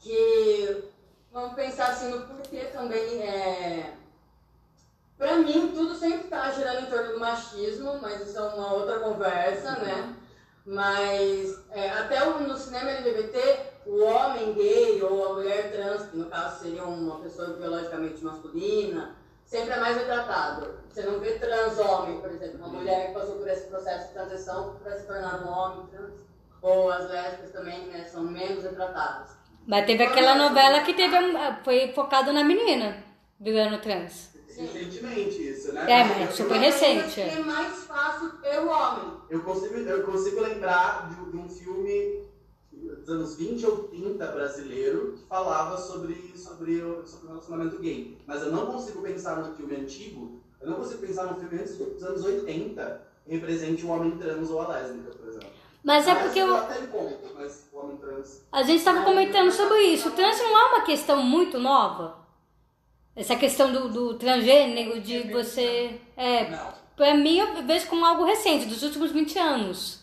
que 0.00 0.82
vamos 1.30 1.54
pensar 1.54 1.88
assim 1.88 2.08
no 2.10 2.22
porquê 2.26 2.64
também 2.72 3.22
é. 3.22 3.92
Pra 5.18 5.36
mim, 5.36 5.72
tudo 5.74 5.94
sempre 5.94 6.28
tá 6.28 6.50
girando 6.50 6.80
em 6.86 6.90
torno 6.90 7.12
do 7.12 7.20
machismo, 7.20 7.98
mas 8.00 8.26
isso 8.26 8.38
é 8.38 8.42
uma 8.42 8.72
outra 8.72 8.98
conversa, 9.00 9.72
né? 9.72 10.14
Mas 10.64 11.58
é, 11.70 11.90
até 11.90 12.26
o- 12.26 12.40
no 12.40 12.56
cinema 12.56 12.90
LGBT, 12.90 13.69
o 13.90 14.04
homem 14.04 14.52
gay 14.54 15.02
ou 15.02 15.26
a 15.30 15.34
mulher 15.34 15.72
trans, 15.72 16.06
que 16.08 16.16
no 16.16 16.26
caso 16.26 16.62
seria 16.62 16.84
uma 16.84 17.18
pessoa 17.20 17.48
biologicamente 17.54 18.22
masculina, 18.24 19.16
sempre 19.44 19.72
é 19.72 19.80
mais 19.80 19.96
retratado. 19.96 20.74
Você 20.88 21.02
não 21.02 21.18
vê 21.18 21.32
trans 21.38 21.76
homem, 21.78 22.20
por 22.20 22.30
exemplo, 22.30 22.58
uma 22.58 22.68
mulher 22.68 23.08
que 23.08 23.14
passou 23.14 23.36
por 23.36 23.48
esse 23.48 23.66
processo 23.66 24.08
de 24.08 24.14
transição 24.14 24.76
para 24.82 24.96
se 24.96 25.06
tornar 25.06 25.42
um 25.44 25.48
homem 25.50 25.86
trans. 25.88 26.12
Ou 26.62 26.90
as 26.90 27.08
lésbicas 27.08 27.50
também 27.52 27.86
né, 27.86 28.04
são 28.04 28.22
menos 28.22 28.62
retratadas. 28.62 29.30
Mas 29.66 29.86
teve 29.86 30.04
aquela 30.04 30.34
novela 30.34 30.82
que 30.82 30.92
teve, 30.94 31.16
um- 31.18 31.34
foi 31.64 31.90
focado 31.92 32.32
na 32.32 32.44
menina 32.44 33.02
virando 33.40 33.78
trans. 33.80 34.30
Recentemente 34.46 35.48
isso, 35.48 35.72
né? 35.72 35.86
É, 35.90 36.04
mas 36.04 36.20
Eu- 36.38 36.46
super 36.46 36.58
recente. 36.58 37.20
É 37.22 37.38
mais 37.38 37.84
fácil 37.84 38.28
ter 38.42 38.58
o 38.60 38.68
homem. 38.68 39.12
Eu 39.30 39.40
consigo, 39.40 39.74
eu 39.76 40.02
consigo 40.04 40.40
lembrar 40.42 41.08
de, 41.08 41.30
de 41.30 41.36
um 41.38 41.48
filme 41.48 42.28
dos 42.80 43.08
anos 43.08 43.36
20 43.36 43.66
ou 43.66 43.78
30 43.84 44.26
brasileiro 44.26 45.14
que 45.18 45.24
falava 45.26 45.76
sobre, 45.76 46.32
sobre, 46.36 46.82
o, 46.82 47.06
sobre 47.06 47.26
o 47.26 47.28
relacionamento 47.30 47.78
gay. 47.78 48.18
Mas 48.26 48.42
eu 48.42 48.50
não 48.52 48.66
consigo 48.66 49.02
pensar 49.02 49.36
num 49.36 49.54
filme 49.54 49.76
antigo, 49.76 50.40
eu 50.60 50.68
não 50.70 50.76
consigo 50.76 51.00
pensar 51.06 51.24
num 51.26 51.34
filme 51.40 51.58
antes 51.60 51.76
dos 51.76 52.02
anos 52.02 52.24
80 52.24 53.02
que 53.24 53.30
represente 53.32 53.84
o 53.84 53.88
homem 53.90 54.16
trans 54.18 54.50
ou 54.50 54.60
a 54.62 54.68
lésbica, 54.68 55.10
por 55.12 55.28
exemplo. 55.28 55.48
Mas 55.82 56.06
é 56.06 56.10
Ah, 56.12 56.16
porque 56.16 56.38
eu, 56.38 56.54
encontro, 56.82 57.30
mas 57.34 57.68
o 57.72 57.78
homem 57.78 57.96
trans. 57.96 58.42
a 58.52 58.62
gente 58.62 58.78
estava 58.80 59.02
comentando 59.02 59.50
sobre 59.50 59.78
isso. 59.84 60.08
O 60.08 60.12
trans 60.12 60.38
não 60.38 60.58
é 60.58 60.64
uma 60.74 60.82
questão 60.82 61.22
muito 61.22 61.58
nova. 61.58 62.18
Essa 63.16 63.34
questão 63.36 63.72
do, 63.72 63.88
do 63.88 64.14
transgênero, 64.14 65.00
de 65.00 65.32
você. 65.32 65.98
É, 66.16 66.50
Não. 66.50 66.74
pra 66.96 67.14
mim, 67.14 67.38
eu 67.38 67.66
vejo 67.66 67.86
como 67.88 68.04
algo 68.04 68.24
recente, 68.24 68.66
dos 68.66 68.82
últimos 68.82 69.10
20 69.10 69.38
anos. 69.38 69.99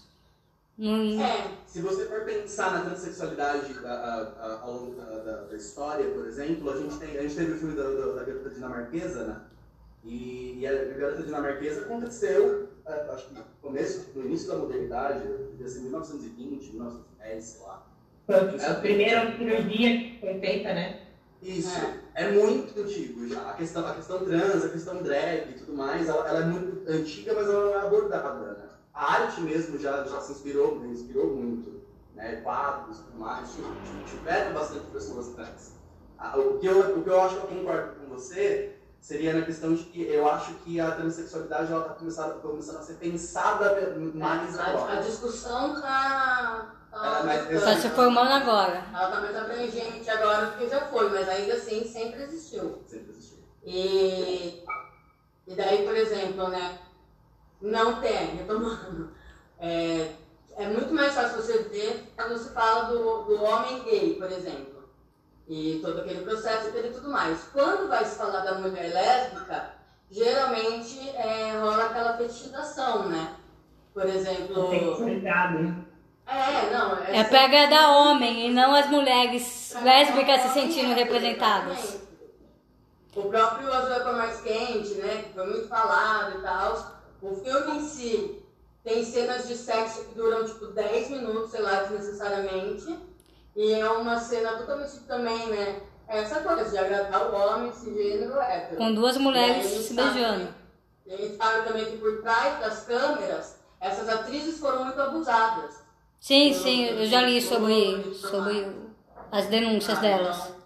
É, 0.80 1.58
Se 1.66 1.82
você 1.82 2.06
for 2.06 2.22
pensar 2.24 2.72
na 2.72 2.82
transexualidade 2.82 3.74
a- 3.84 3.90
a- 3.90 4.46
a- 4.46 4.60
ao 4.62 4.74
longo 4.74 4.96
da, 4.96 5.06
da- 5.24 5.42
da 5.46 5.56
história, 5.56 6.08
por 6.12 6.26
exemplo, 6.28 6.70
a 6.70 6.78
gente, 6.78 6.98
tem, 7.00 7.18
a 7.18 7.22
gente 7.24 7.36
teve 7.36 7.54
o 7.54 7.58
filme 7.58 7.74
da, 7.76 7.84
da, 7.84 8.14
da 8.14 8.24
garota 8.24 8.50
dinamarquesa, 8.52 9.24
né? 9.26 9.42
E, 10.04 10.60
e 10.60 10.68
a 10.68 10.74
garota 10.96 11.24
dinamarquesa 11.24 11.82
aconteceu, 11.82 12.70
é, 12.86 12.94
acho 13.12 13.26
que 13.28 13.34
no 13.34 13.44
começo, 13.62 14.06
no 14.14 14.24
início 14.24 14.48
da 14.48 14.56
modernidade, 14.56 15.20
devia 15.52 15.68
ser 15.68 15.80
1920, 15.80 16.72
1910, 16.74 17.44
sei 17.44 17.62
lá. 17.62 17.84
A 18.30 18.74
primeira 18.76 19.36
cirurgia 19.36 19.98
que 19.98 20.20
foi 20.20 20.40
feita, 20.40 20.74
né? 20.74 21.00
Isso, 21.42 21.80
é 22.14 22.28
muito 22.30 22.80
antigo 22.80 23.28
já. 23.28 23.42
A 23.50 23.54
questão, 23.54 23.86
a 23.86 23.94
questão 23.94 24.24
trans, 24.24 24.64
a 24.64 24.70
questão 24.70 25.02
drag 25.02 25.50
e 25.50 25.54
tudo 25.54 25.74
mais, 25.74 26.08
ela, 26.08 26.28
ela 26.28 26.40
é 26.42 26.46
muito 26.46 26.88
antiga, 26.90 27.34
mas 27.34 27.48
ela 27.50 27.64
não 27.66 27.74
é 27.74 27.82
abordada, 27.82 28.52
né? 28.54 28.67
A 28.98 29.14
arte 29.14 29.42
mesmo 29.42 29.78
já, 29.78 30.04
já 30.06 30.20
se 30.20 30.32
inspirou, 30.32 30.84
inspirou 30.86 31.28
muito 31.36 31.84
né, 32.16 32.38
quadros, 32.38 32.98
tudo 32.98 33.20
mais, 33.20 33.48
tiveram 34.10 34.54
bastante 34.56 34.88
pessoas 34.88 35.28
trans. 35.36 35.72
O 36.36 36.58
que, 36.58 36.66
eu, 36.66 36.98
o 36.98 37.04
que 37.04 37.10
eu 37.10 37.22
acho 37.22 37.36
que 37.36 37.44
eu 37.44 37.48
concordo 37.60 37.96
com 38.00 38.08
você 38.16 38.76
seria 39.00 39.34
na 39.34 39.44
questão 39.46 39.76
de 39.76 39.84
que 39.84 40.02
eu 40.02 40.28
acho 40.28 40.52
que 40.56 40.80
a 40.80 40.92
transexualidade 40.92 41.72
ela 41.72 41.84
está 41.84 41.94
começando, 41.94 42.42
começando 42.42 42.78
a 42.78 42.82
ser 42.82 42.96
pensada 42.96 43.96
mais 44.16 44.58
a, 44.58 44.64
a 44.64 44.70
agora. 44.72 45.02
discussão 45.04 45.80
tá. 45.80 46.74
Ela 46.92 47.20
é 47.20 47.24
mais 47.24 47.48
tá- 47.48 47.66
Tá 47.76 47.80
se 47.80 47.90
formando 47.90 48.32
agora. 48.32 48.84
Ela 48.92 49.12
tá 49.12 49.22
mais 49.22 49.36
abrangente 49.36 50.10
agora 50.10 50.48
do 50.48 50.58
que 50.58 50.68
já 50.68 50.82
foi, 50.88 51.08
mas 51.12 51.30
ainda 51.30 51.54
assim 51.54 51.84
sempre 51.88 52.24
existiu. 52.24 52.82
Sempre 52.88 53.12
existiu. 53.12 53.38
E, 53.64 54.64
e 55.46 55.56
daí, 55.56 55.86
por 55.86 55.96
exemplo, 55.96 56.48
né? 56.48 56.80
Não 57.62 58.00
tem, 58.00 58.36
retomando. 58.36 59.12
É, 59.60 60.12
é 60.58 60.68
muito 60.68 60.94
mais 60.94 61.14
fácil 61.14 61.42
você 61.42 61.64
ver 61.64 62.14
quando 62.16 62.38
se 62.38 62.54
fala 62.54 62.86
do, 62.86 63.24
do 63.24 63.44
homem 63.44 63.84
gay, 63.84 64.16
por 64.16 64.32
exemplo. 64.32 64.84
E 65.48 65.80
todo 65.82 66.02
aquele 66.02 66.24
processo 66.24 66.70
e 66.70 66.90
tudo 66.92 67.10
mais. 67.10 67.40
Quando 67.54 67.88
vai 67.88 68.06
se 68.06 68.18
falar 68.18 68.42
da 68.42 68.56
mulher 68.56 68.94
lésbica, 68.94 69.72
geralmente 70.12 71.10
é, 71.16 71.58
rola 71.60 71.86
aquela 71.86 72.18
fetichização, 72.18 73.08
né? 73.08 73.36
Por 73.94 74.06
exemplo. 74.06 74.70
Sexualizado. 74.70 75.88
É, 76.28 76.70
não. 76.72 76.98
É 76.98 77.24
pra 77.24 77.46
agradar 77.46 77.90
homem 77.92 78.48
e 78.48 78.54
não 78.54 78.76
as 78.76 78.88
mulheres 78.88 79.74
lésbicas 79.82 80.42
se 80.42 80.50
sentindo 80.50 80.94
representadas. 80.94 82.02
O 83.16 83.24
próprio 83.24 83.74
Azul 83.74 83.94
é 83.94 84.00
Cor 84.02 84.14
Mais 84.14 84.42
Quente, 84.42 84.94
né, 84.96 85.24
que 85.24 85.34
foi 85.34 85.48
muito 85.48 85.68
falado 85.68 86.38
e 86.38 86.42
tal. 86.42 86.97
O 87.22 87.36
filme 87.36 87.78
em 87.78 87.82
si 87.88 88.44
tem 88.84 89.04
cenas 89.04 89.48
de 89.48 89.56
sexo 89.56 90.06
que 90.06 90.16
duram 90.16 90.46
tipo 90.46 90.68
10 90.68 91.10
minutos, 91.10 91.52
sei 91.52 91.62
lá, 91.62 91.84
desnecessariamente. 91.84 92.98
E 93.56 93.74
é 93.74 93.90
uma 93.90 94.20
cena 94.20 94.52
totalmente 94.58 95.00
também, 95.08 95.48
né? 95.48 95.82
Essa 96.08 96.42
coisa 96.42 96.70
de 96.70 96.78
agradar 96.78 97.30
o 97.30 97.36
homem, 97.36 97.70
esse 97.70 97.94
gênero 97.94 98.40
hétero. 98.40 98.78
Com 98.78 98.94
duas 98.94 99.18
mulheres 99.18 99.66
se 99.66 99.94
beijando. 99.94 100.48
E 101.06 101.14
a 101.14 101.18
gente 101.18 101.36
sabe 101.38 101.68
também 101.68 101.86
que 101.86 101.98
por 101.98 102.22
trás 102.22 102.60
das 102.60 102.86
câmeras, 102.86 103.58
essas 103.82 104.08
atrizes 104.08 104.60
foram 104.60 104.86
muito 104.86 105.02
abusadas. 105.02 105.76
Sim, 106.20 106.54
sim, 106.54 106.86
eu 106.86 107.06
já 107.08 107.22
li 107.22 107.42
sobre, 107.42 108.14
sobre 108.14 108.72
as 109.32 109.46
denúncias 109.48 109.98
Ah, 109.98 110.02
delas. 110.02 110.38
então- 110.38 110.58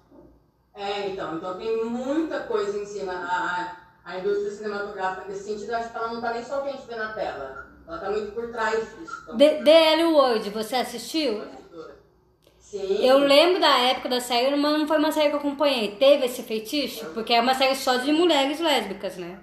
É, 0.73 1.07
então, 1.09 1.35
então 1.37 1.57
tem 1.57 1.83
muita 1.85 2.41
coisa 2.41 2.77
em 2.77 2.85
cima. 2.85 3.13
A, 3.13 3.77
a, 4.03 4.17
indústria 4.17 4.51
cinematográfica 4.51 5.27
nesse 5.27 5.43
sentido, 5.43 5.73
acho 5.73 5.91
que 5.91 5.97
ela 5.97 6.07
não 6.13 6.21
tá 6.21 6.33
nem 6.33 6.43
só 6.43 6.59
o 6.59 6.63
que 6.63 6.69
a 6.69 6.71
gente 6.73 6.87
vê 6.87 6.95
na 6.95 7.13
tela. 7.13 7.67
Ela 7.87 7.97
tá 7.97 8.09
muito 8.09 8.31
por 8.31 8.51
trás 8.51 8.79
disso. 8.97 9.35
D- 9.35 9.63
DL 9.63 10.03
World, 10.05 10.49
você 10.49 10.75
assistiu? 10.77 11.43
Sim. 12.59 13.05
Eu 13.05 13.17
lembro 13.17 13.59
da 13.59 13.77
época 13.79 14.07
da 14.07 14.21
série, 14.21 14.55
mas 14.55 14.79
não 14.79 14.87
foi 14.87 14.97
uma 14.97 15.11
série 15.11 15.29
que 15.29 15.35
eu 15.35 15.39
acompanhei. 15.39 15.95
Teve 15.97 16.25
esse 16.25 16.41
feitiço? 16.41 17.05
Porque 17.07 17.33
é 17.33 17.41
uma 17.41 17.53
série 17.53 17.75
só 17.75 17.97
de 17.97 18.13
mulheres 18.13 18.59
lésbicas, 18.61 19.17
né? 19.17 19.39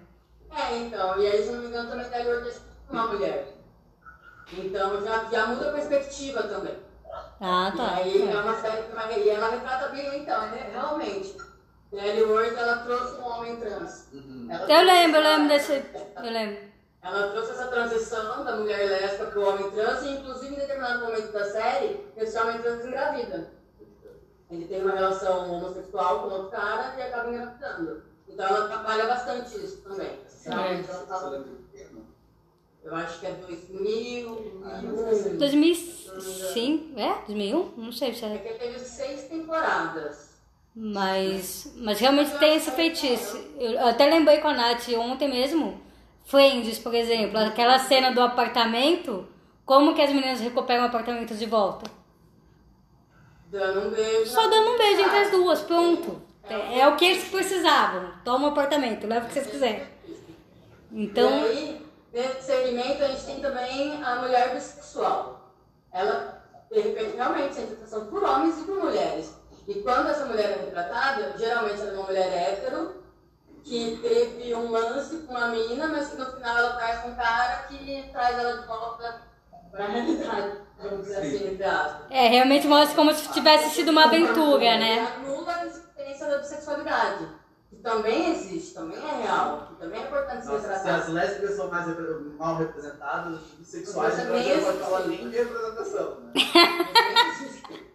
É, 0.51 0.79
então, 0.79 1.21
e 1.21 1.27
aí, 1.27 1.43
se 1.43 1.51
não 1.51 1.61
me 1.61 1.67
engano, 1.69 1.91
também 1.91 2.05
tá 2.07 2.11
Taylor 2.13 2.43
é 2.47 2.93
uma 2.93 3.07
mulher. 3.09 3.55
Então 4.51 5.05
já, 5.05 5.25
já 5.31 5.47
muda 5.47 5.69
a 5.69 5.73
perspectiva 5.75 6.43
também. 6.45 6.75
Ah, 7.41 7.73
tá. 7.77 8.01
E 8.01 8.03
aí 8.03 8.31
é 8.31 8.41
uma 8.41 8.59
série 8.61 8.83
que 8.85 8.95
vai, 8.95 9.21
e 9.21 9.29
ela 9.29 9.51
retrata 9.51 9.89
bem, 9.89 10.21
então, 10.21 10.41
né? 10.51 10.71
realmente. 10.73 11.37
Nelly 11.93 12.25
Ward, 12.25 12.55
ela 12.55 12.79
trouxe 12.79 13.21
um 13.21 13.25
homem 13.25 13.57
trans. 13.57 14.09
Uhum. 14.13 14.38
Ela 14.49 14.73
Eu 14.73 14.85
lembro, 14.87 15.17
eu 15.19 15.23
lembro 15.23 15.49
desse. 15.49 15.73
Eu 16.17 16.31
lembro. 16.31 16.69
Ela 17.03 17.31
trouxe 17.31 17.53
essa 17.53 17.67
transição 17.69 18.45
da 18.45 18.57
mulher 18.57 18.89
lésbica 18.89 19.27
para 19.27 19.39
o 19.39 19.49
homem 19.49 19.71
trans 19.71 20.03
e, 20.03 20.11
inclusive, 20.11 20.55
em 20.55 20.59
determinado 20.59 21.05
momento 21.05 21.33
da 21.33 21.45
série, 21.45 22.05
esse 22.17 22.39
homem 22.39 22.61
trans 22.61 22.85
engravida. 22.85 23.51
Ele 24.51 24.65
tem 24.67 24.83
uma 24.83 24.93
relação 24.95 25.53
homossexual 25.53 26.23
com 26.23 26.35
outro 26.35 26.51
cara 26.51 26.95
e 26.99 27.03
acaba 27.03 27.29
engravidando. 27.29 28.03
Então 28.29 28.47
ela 28.47 28.67
trabalha 28.69 29.07
bastante 29.07 29.57
isso 29.65 29.83
também. 29.83 30.19
Então, 30.41 30.65
ela 30.65 31.07
tava- 31.07 31.45
eu 32.85 32.95
acho 32.97 33.21
que 33.21 33.27
é 33.27 33.33
2000, 33.33 34.35
2001. 34.65 35.39
2005? 35.39 36.99
É? 36.99 37.15
2001? 37.27 37.73
Não 37.77 37.93
sei 37.93 38.15
se 38.15 38.25
É 38.25 38.35
é. 38.35 38.39
que 38.39 38.55
teve 38.59 38.79
seis 38.79 39.25
temporadas. 39.29 40.28
Mas, 40.81 41.73
mas 41.79 41.99
realmente 41.99 42.39
tem 42.39 42.55
esse 42.55 42.71
feitiço. 42.71 43.37
Eu 43.59 43.89
até 43.89 44.07
lembrei 44.07 44.39
com 44.39 44.47
a 44.47 44.55
Nath 44.55 44.89
ontem 44.97 45.29
mesmo. 45.29 45.83
Friends, 46.25 46.79
por 46.79 46.95
exemplo, 46.95 47.37
aquela 47.37 47.81
cena 47.81 48.13
do 48.13 48.21
apartamento. 48.21 49.27
Como 49.67 49.93
que 49.93 50.01
as 50.01 50.13
meninas 50.13 50.39
recuperam 50.39 50.85
o 50.85 50.87
apartamento 50.87 51.35
de 51.35 51.47
volta? 51.47 51.91
Dando 53.51 53.89
um 53.89 53.91
beijo. 53.91 54.31
Só 54.31 54.49
dando 54.49 54.71
um 54.71 54.79
beijo 54.79 55.01
entre 55.01 55.19
as 55.19 55.31
duas, 55.33 55.61
pronto. 55.63 56.23
É, 56.49 56.79
é 56.79 56.87
o 56.87 56.95
que 56.95 57.07
eles 57.07 57.25
precisavam. 57.25 58.13
Toma 58.25 58.47
o 58.47 58.51
apartamento, 58.53 59.05
leva 59.05 59.25
o 59.25 59.29
que 59.29 59.35
vocês 59.35 59.49
quiserem. 59.49 59.85
Então, 60.93 61.29
E 61.29 61.45
aí, 61.45 61.87
nesse 62.13 62.43
segmento, 62.43 63.03
a 63.03 63.09
gente 63.09 63.25
tem 63.25 63.41
também 63.41 64.01
a 64.05 64.17
mulher 64.23 64.55
bissexual. 64.55 65.53
Ela, 65.93 66.41
de 66.71 66.81
repente, 66.81 67.17
realmente 67.17 67.57
sente 67.57 67.73
atração 67.73 68.07
por 68.07 68.23
homens 68.23 68.61
e 68.61 68.63
por 68.63 68.79
mulheres. 68.85 69.38
E 69.69 69.75
quando 69.83 70.09
essa 70.09 70.25
mulher 70.25 70.51
é 70.51 70.65
retratada, 70.65 71.35
geralmente 71.37 71.79
ela 71.83 71.91
é 71.91 71.95
uma 71.95 72.05
mulher 72.05 72.33
hétero, 72.33 73.03
que 73.63 73.99
teve 74.01 74.55
um 74.55 74.71
lance 74.71 75.19
com 75.19 75.35
uma 75.35 75.49
mina, 75.49 75.87
mas 75.89 76.09
que 76.09 76.17
no 76.17 76.25
final 76.25 76.57
ela 76.57 76.73
traz 76.73 77.05
um 77.05 77.15
cara 77.15 77.65
que 77.69 78.09
traz 78.11 78.39
ela 78.39 78.63
de 78.63 78.67
volta 78.67 79.21
para 79.71 79.85
a 79.85 79.89
realidade, 79.89 80.53
vamos 80.83 81.03
dizer 81.05 81.19
assim, 81.19 81.49
entre 81.49 81.65
aspas. 81.65 82.07
é, 82.11 82.29
realmente 82.29 82.67
mostra 82.67 82.97
como 82.97 83.13
se 83.13 83.29
tivesse 83.31 83.69
sido 83.75 83.91
uma 83.91 84.05
aventura, 84.07 84.79
né? 84.79 85.07
Anula 85.17 85.53
a 85.55 85.67
existência 85.67 86.27
da 86.29 86.39
bissexualidade, 86.39 87.29
que 87.69 87.77
também 87.77 88.31
existe, 88.31 88.73
também 88.73 88.97
é 88.97 89.23
real, 89.23 89.67
que 89.69 89.75
também 89.83 90.01
é 90.01 90.05
importante 90.07 90.47
ser 90.47 90.53
Nossa, 90.53 90.79
se 90.79 90.89
as 90.89 91.09
lésbicas 91.09 91.57
são 91.57 91.69
mais 91.69 91.87
mal 92.39 92.57
representadas, 92.57 93.35
os 93.35 93.53
bissexuais 93.59 94.17
não 94.17 94.27
pode 94.29 94.49
existe. 94.51 94.79
falar 94.79 95.01
nem 95.09 95.29
de 95.29 95.37
representação. 95.37 96.21
Né? 96.21 96.33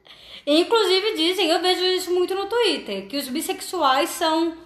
Inclusive 0.46 1.16
dizem, 1.16 1.50
eu 1.50 1.62
vejo 1.62 1.84
isso 1.84 2.12
muito 2.14 2.36
no 2.36 2.46
Twitter, 2.48 3.08
que 3.08 3.18
os 3.18 3.28
bissexuais 3.28 4.10
são 4.10 4.58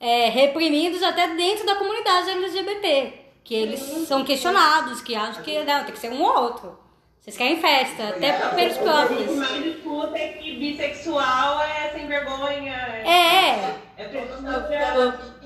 é, 0.00 0.28
reprimidos 0.28 1.02
até 1.02 1.28
dentro 1.28 1.64
da 1.64 1.76
comunidade 1.76 2.30
LGBT. 2.30 3.12
Que 3.44 3.54
eles 3.54 3.80
são 4.06 4.24
questionados, 4.24 5.00
que 5.00 5.14
acham 5.16 5.42
que 5.42 5.62
não, 5.64 5.84
tem 5.84 5.92
que 5.94 5.98
ser 5.98 6.10
um 6.12 6.22
ou 6.22 6.42
outro. 6.44 6.78
Vocês 7.20 7.36
querem 7.36 7.60
festa, 7.60 8.08
até 8.08 8.32
pelos 8.32 8.76
O 8.76 8.78
que 8.78 8.84
próprios. 8.84 9.36
mais 9.36 9.66
escuta 9.66 10.18
é 10.18 10.28
que 10.28 10.56
bissexual 10.56 11.60
é 11.62 11.90
sem 11.90 12.06
vergonha. 12.06 12.72
É, 12.72 13.76
É 13.96 14.04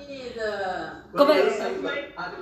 vida. 0.06 1.02
Como 1.14 1.32
é- 1.32 1.42
da- 1.42 2.12
Ah, 2.16 2.32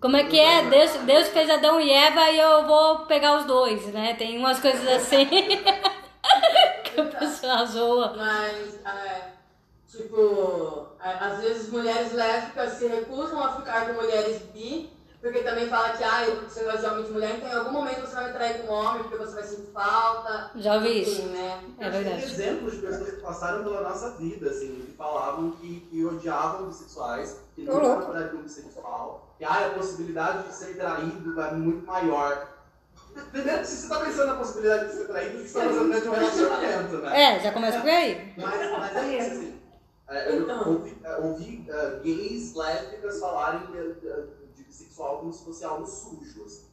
como 0.00 0.16
é 0.16 0.24
que 0.24 0.38
é? 0.38 0.62
Deus, 0.64 0.90
Deus 1.04 1.28
fez 1.28 1.48
Adão 1.48 1.80
e 1.80 1.90
Eva 1.90 2.30
e 2.30 2.38
eu 2.38 2.66
vou 2.66 3.00
pegar 3.06 3.38
os 3.38 3.44
dois, 3.46 3.86
né? 3.86 4.14
Tem 4.18 4.36
umas 4.38 4.60
coisas 4.60 4.86
assim 4.88 5.26
que 6.84 7.00
o 7.00 7.06
pessoal 7.10 7.66
zoa. 7.66 8.14
Mas, 8.16 8.74
é, 8.84 9.32
tipo, 9.88 10.86
é, 11.02 11.10
às 11.10 11.40
vezes 11.40 11.70
mulheres 11.70 12.12
lésbicas 12.12 12.72
se 12.74 12.86
recusam 12.86 13.42
a 13.42 13.56
ficar 13.56 13.86
com 13.86 13.94
mulheres 13.94 14.42
bi, 14.52 14.90
porque 15.20 15.40
também 15.40 15.68
fala 15.70 15.90
que, 15.90 16.04
ah, 16.04 16.26
você 16.46 16.64
gosta 16.64 16.80
de 16.80 16.86
homem 16.86 17.00
e 17.00 17.06
de 17.06 17.12
mulher, 17.12 17.36
então 17.36 17.48
em 17.48 17.54
algum 17.54 17.72
momento 17.72 18.00
você 18.02 18.14
vai 18.14 18.26
me 18.26 18.32
trair 18.34 18.58
com 18.60 18.72
um 18.72 18.76
homem, 18.76 19.02
porque 19.04 19.16
você 19.16 19.34
vai 19.34 19.44
sentir 19.44 19.70
falta. 19.72 20.50
Já 20.56 20.74
ouvi 20.74 21.00
isso. 21.02 21.22
né? 21.28 21.64
É 21.78 21.90
Tem 21.90 22.02
verdade. 22.02 22.24
exemplos 22.24 22.72
de 22.74 22.78
pessoas 22.80 23.10
que 23.10 23.20
passaram 23.22 23.64
pela 23.64 23.80
nossa 23.80 24.10
vida, 24.18 24.50
assim, 24.50 24.84
que 24.86 24.92
falavam 24.92 25.52
que, 25.52 25.80
que 25.90 26.04
odiavam 26.04 26.66
bissexuais, 26.66 27.38
que 27.54 27.62
nunca 27.62 27.78
louco. 27.78 28.00
namoraram 28.02 28.38
um 28.38 28.42
bissexual, 28.42 29.34
que 29.38 29.44
ah, 29.44 29.66
a 29.66 29.70
possibilidade 29.70 30.46
de 30.48 30.54
ser 30.54 30.76
traído 30.76 31.40
é 31.40 31.52
muito 31.52 31.86
maior. 31.86 32.53
Primeiro, 33.30 33.64
se 33.64 33.76
você 33.76 33.88
tá 33.88 34.00
pensando 34.00 34.26
na 34.26 34.34
possibilidade 34.36 34.86
de 34.88 34.92
ser 34.94 35.04
traído, 35.06 35.38
você 35.38 35.44
está 35.44 35.60
pensando 35.60 35.88
dentro 35.92 36.02
de 36.02 36.08
um 36.08 36.12
relacionamento, 36.12 36.96
né? 36.98 37.22
É, 37.22 37.40
já 37.40 37.52
começa 37.52 37.80
por 37.80 37.90
aí. 37.90 38.32
Mas, 38.36 38.70
mas 38.72 38.96
é 38.96 39.18
isso, 39.18 39.30
assim. 39.32 39.60
É, 40.08 40.28
eu 40.30 40.42
Então. 40.42 40.68
ouvi, 40.72 40.96
é, 41.02 41.16
ouvi 41.16 41.64
é, 41.68 42.00
gays 42.02 42.54
lésbicas 42.54 43.20
falarem 43.20 43.60
de, 43.66 43.94
de- 43.94 44.62
bissexual 44.64 45.18
como 45.18 45.32
se 45.32 45.44
fosse 45.44 45.64
algo 45.64 45.86
sujo. 45.86 46.44
Assim. 46.44 46.64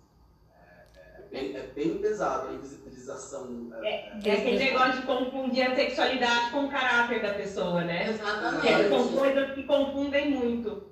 É, 0.56 1.20
é 1.20 1.22
bem, 1.30 1.56
é 1.56 1.62
bem 1.68 1.98
pesado 2.00 2.50
a 2.50 2.54
invisibilização. 2.54 3.72
é, 3.82 4.10
É 4.28 4.32
aquele 4.34 4.58
negócio 4.60 4.94
de 5.02 5.06
confundir 5.08 5.64
a 5.72 5.76
sexualidade 5.76 6.52
com 6.52 6.66
o 6.66 6.72
caráter 6.72 7.22
da 7.22 7.34
pessoa, 7.34 7.84
né? 7.84 8.08
É, 8.08 8.10
Exatamente. 8.10 8.90
são 8.90 9.08
coisas 9.14 9.52
que 9.54 9.64
confundem 9.64 10.32
muito. 10.32 10.84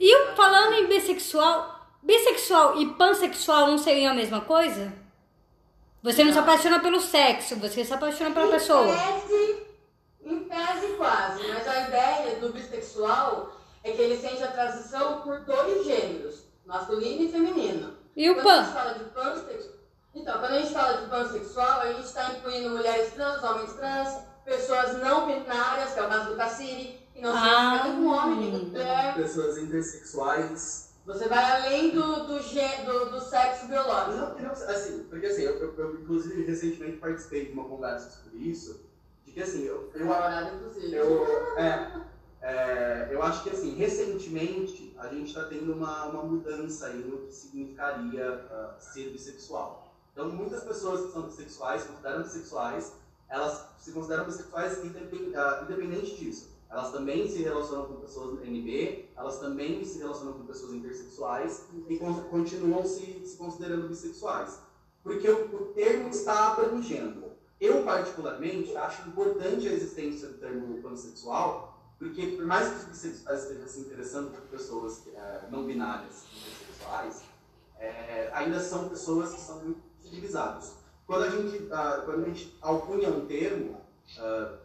E 0.00 0.14
o- 0.16 0.36
falando 0.36 0.74
em 0.74 0.86
bissexual, 0.88 1.77
bissexual 2.02 2.80
e 2.80 2.86
pansexual 2.94 3.66
não 3.68 3.78
seriam 3.78 4.12
a 4.12 4.16
mesma 4.16 4.40
coisa? 4.40 4.92
Você 6.02 6.22
não 6.24 6.32
se 6.32 6.38
apaixona 6.38 6.80
pelo 6.80 7.00
sexo, 7.00 7.56
você 7.56 7.84
se 7.84 7.92
apaixona 7.92 8.30
pela 8.32 8.48
pessoa. 8.50 8.86
Em 8.86 9.20
tese, 9.20 9.66
em 10.24 10.44
tese 10.44 10.86
quase, 10.96 11.48
mas 11.48 11.66
a 11.66 11.88
ideia 11.88 12.36
do 12.40 12.52
bissexual 12.52 13.52
é 13.82 13.90
que 13.92 14.00
ele 14.00 14.16
sente 14.16 14.42
a 14.42 14.48
transição 14.52 15.22
por 15.22 15.40
dois 15.40 15.84
gêneros, 15.84 16.44
masculino 16.64 17.24
e 17.24 17.28
feminino. 17.32 17.94
E 18.16 18.30
o 18.30 18.34
Quando 18.36 18.48
a 18.48 18.62
gente 18.62 18.66
pan? 18.66 18.72
fala 18.74 18.92
de 18.94 19.04
pansexual, 19.04 19.74
Então, 20.14 20.38
quando 20.40 20.52
a 20.52 20.58
gente 20.60 20.72
fala 20.72 20.96
de 20.98 21.06
pansexual, 21.08 21.80
a 21.80 21.92
gente 21.92 22.04
está 22.06 22.32
incluindo 22.32 22.70
mulheres 22.70 23.12
trans, 23.14 23.42
homens 23.42 23.72
trans, 23.74 24.18
pessoas 24.44 24.98
não 25.02 25.26
binárias, 25.26 25.92
que 25.92 26.00
é 26.00 26.02
o 26.02 26.08
caso 26.08 26.30
do 26.30 26.36
Cassiri, 26.36 26.98
que 27.14 27.20
não 27.20 27.32
se 27.32 27.38
Ah. 27.38 27.74
identifica 27.74 27.96
com 27.96 28.06
homem, 28.06 28.38
nem 28.50 28.60
com 28.60 28.66
mulher. 28.66 29.14
Pessoas 29.14 29.58
intersexuais. 29.58 30.87
Você 31.08 31.26
vai 31.26 31.42
além 31.42 31.88
do, 31.88 32.26
do, 32.26 32.38
do, 32.38 33.10
do 33.12 33.20
sexo 33.22 33.66
biológico. 33.66 34.14
Não, 34.14 34.38
não, 34.42 34.50
assim, 34.50 35.04
porque 35.04 35.24
assim, 35.24 35.40
eu, 35.40 35.54
eu, 35.54 35.74
eu, 35.78 36.00
inclusive 36.02 36.44
recentemente 36.44 36.98
participei 36.98 37.46
de 37.46 37.52
uma 37.52 37.64
conversa 37.64 38.10
sobre 38.10 38.40
isso, 38.40 38.78
de 39.24 39.32
que 39.32 39.40
assim, 39.40 39.62
eu, 39.64 39.90
eu, 39.94 40.06
eu, 40.92 41.56
é, 41.56 42.00
é, 42.42 43.08
eu 43.10 43.22
acho 43.22 43.42
que 43.42 43.48
assim, 43.48 43.74
recentemente 43.74 44.94
a 44.98 45.08
gente 45.08 45.28
está 45.28 45.44
tendo 45.44 45.72
uma, 45.72 46.04
uma 46.04 46.24
mudança 46.24 46.88
aí 46.88 46.98
no 46.98 47.26
que 47.26 47.32
significaria 47.32 48.46
ah, 48.50 48.76
ser 48.78 49.10
bissexual. 49.10 49.90
Então 50.12 50.28
muitas 50.28 50.62
pessoas 50.62 51.06
que 51.06 51.12
são 51.12 51.22
bissexuais, 51.22 51.84
consideram 51.84 52.22
bissexuais, 52.22 52.92
elas 53.30 53.66
se 53.78 53.92
consideram 53.92 54.26
bissexuais 54.26 54.84
independ, 54.84 55.34
ah, 55.34 55.60
independente 55.64 56.16
disso. 56.16 56.57
Elas 56.70 56.92
também 56.92 57.26
se 57.28 57.42
relacionam 57.42 57.86
com 57.86 57.94
pessoas 57.96 58.40
NB, 58.42 59.08
elas 59.16 59.38
também 59.38 59.82
se 59.84 59.98
relacionam 59.98 60.34
com 60.34 60.44
pessoas 60.46 60.72
intersexuais 60.74 61.64
e 61.88 61.96
con- 61.96 62.22
continuam 62.24 62.84
se, 62.84 63.26
se 63.26 63.36
considerando 63.38 63.88
bissexuais. 63.88 64.60
Porque 65.02 65.28
o, 65.30 65.46
o 65.54 65.66
termo 65.72 66.08
está 66.10 66.48
abrangendo. 66.52 67.28
Eu, 67.58 67.82
particularmente, 67.84 68.76
acho 68.76 69.08
importante 69.08 69.66
a 69.66 69.72
existência 69.72 70.28
do 70.28 70.34
termo 70.38 70.80
pansexual, 70.82 71.80
porque 71.98 72.26
por 72.36 72.44
mais 72.44 72.68
que 72.68 72.76
os 72.76 72.84
bissexuais 72.84 73.42
estejam 73.42 73.66
se 73.66 73.80
interessando 73.80 74.30
por 74.30 74.42
pessoas 74.42 75.02
eh, 75.08 75.40
não 75.50 75.64
binárias 75.64 76.24
intersexuais, 76.36 77.22
eh, 77.80 78.30
ainda 78.32 78.60
são 78.60 78.88
pessoas 78.88 79.32
que 79.34 79.40
são 79.40 79.58
muito 79.60 79.80
civilizadas. 80.00 80.74
Quando 81.06 81.24
a 81.24 81.30
gente, 81.30 81.66
ah, 81.72 82.02
quando 82.04 82.22
a 82.22 82.28
gente 82.28 82.56
alcunha 82.60 83.08
um 83.08 83.26
termo, 83.26 83.80
ah, 84.18 84.58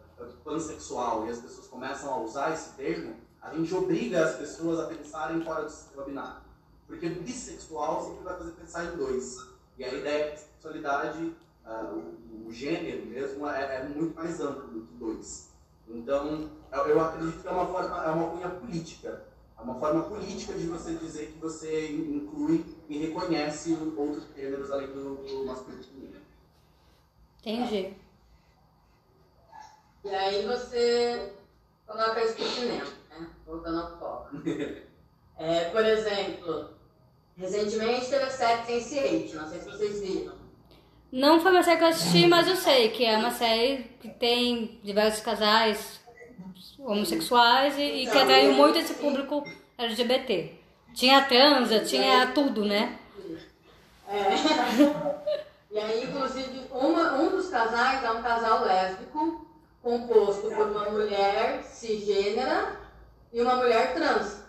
pansexual 0.44 1.26
e 1.26 1.30
as 1.30 1.38
pessoas 1.38 1.66
começam 1.66 2.12
a 2.12 2.20
usar 2.20 2.52
esse 2.52 2.70
termo, 2.74 3.16
a 3.40 3.54
gente 3.54 3.74
obriga 3.74 4.24
as 4.24 4.36
pessoas 4.36 4.80
a 4.80 4.86
pensarem 4.86 5.42
fora 5.42 5.64
do 5.64 5.70
sistema 5.70 6.04
binário. 6.04 6.42
Porque 6.86 7.08
bissexual 7.08 8.02
sempre 8.02 8.24
vai 8.24 8.36
fazer 8.36 8.52
pensar 8.52 8.84
em 8.84 8.96
dois. 8.96 9.38
E 9.76 9.84
a 9.84 9.92
ideia 9.92 10.32
de 10.32 10.40
sexualidade, 10.40 11.34
ah, 11.64 11.92
o, 11.92 12.48
o 12.48 12.52
gênero 12.52 13.06
mesmo, 13.06 13.46
é, 13.48 13.76
é 13.76 13.84
muito 13.84 14.14
mais 14.14 14.40
amplo 14.40 14.68
do 14.68 14.86
que 14.86 14.94
dois. 14.94 15.50
Então, 15.88 16.50
eu, 16.72 16.86
eu 16.86 17.00
acredito 17.00 17.42
que 17.42 17.48
é 17.48 17.50
uma 17.50 17.66
forma, 17.66 18.04
é 18.04 18.10
uma 18.10 18.30
cunha 18.30 18.48
política. 18.48 19.24
É 19.58 19.62
uma 19.62 19.74
forma 19.74 20.02
política 20.04 20.54
de 20.54 20.66
você 20.66 20.94
dizer 20.94 21.32
que 21.32 21.38
você 21.38 21.92
inclui 21.92 22.64
e 22.88 22.98
reconhece 22.98 23.76
outros 23.96 24.24
gêneros 24.34 24.70
além 24.70 24.88
do, 24.88 25.16
do 25.16 25.46
masculino. 25.46 25.84
Entendi. 27.40 27.94
E 30.04 30.14
aí 30.14 30.46
você 30.46 31.32
coloca 31.86 32.22
isso 32.22 32.42
cinema, 32.42 32.84
né? 33.10 33.26
Voltando 33.46 33.80
ao 33.80 33.98
foco. 33.98 34.36
É, 35.36 35.64
por 35.70 35.84
exemplo, 35.84 36.70
recentemente 37.36 38.08
teve 38.08 38.22
a 38.22 38.30
série 38.30 38.62
Sense8, 38.62 39.34
não 39.34 39.48
sei 39.48 39.58
se 39.58 39.68
vocês 39.68 40.00
viram. 40.00 40.32
Não 41.10 41.40
foi 41.40 41.50
uma 41.50 41.62
série 41.64 41.78
que 41.78 41.82
eu 41.82 41.88
assisti, 41.88 42.26
mas 42.28 42.46
eu 42.46 42.54
sei 42.54 42.90
que 42.90 43.04
é 43.04 43.18
uma 43.18 43.32
série 43.32 43.82
que 44.00 44.08
tem 44.10 44.78
diversos 44.84 45.24
casais 45.24 46.00
homossexuais 46.78 47.76
e, 47.76 47.82
e 47.82 48.06
que 48.06 48.16
atraiu 48.16 48.52
muito 48.52 48.78
esse 48.78 48.94
público 48.94 49.44
LGBT. 49.76 50.52
Tinha 50.94 51.24
transa, 51.24 51.80
tinha 51.80 52.28
tudo, 52.28 52.64
né? 52.64 52.96
É. 54.08 55.24
E 55.74 55.78
aí, 55.80 56.04
inclusive, 56.04 56.68
uma, 56.70 57.14
um 57.14 57.30
dos 57.30 57.48
casais 57.48 58.04
é 58.04 58.08
um 58.12 58.22
casal 58.22 58.64
lésbico, 58.64 59.43
composto 59.84 60.48
por 60.48 60.66
uma 60.68 60.90
mulher 60.90 61.62
cisgênera 61.62 62.80
e 63.32 63.40
uma 63.42 63.56
mulher 63.56 63.94
trans. 63.94 64.42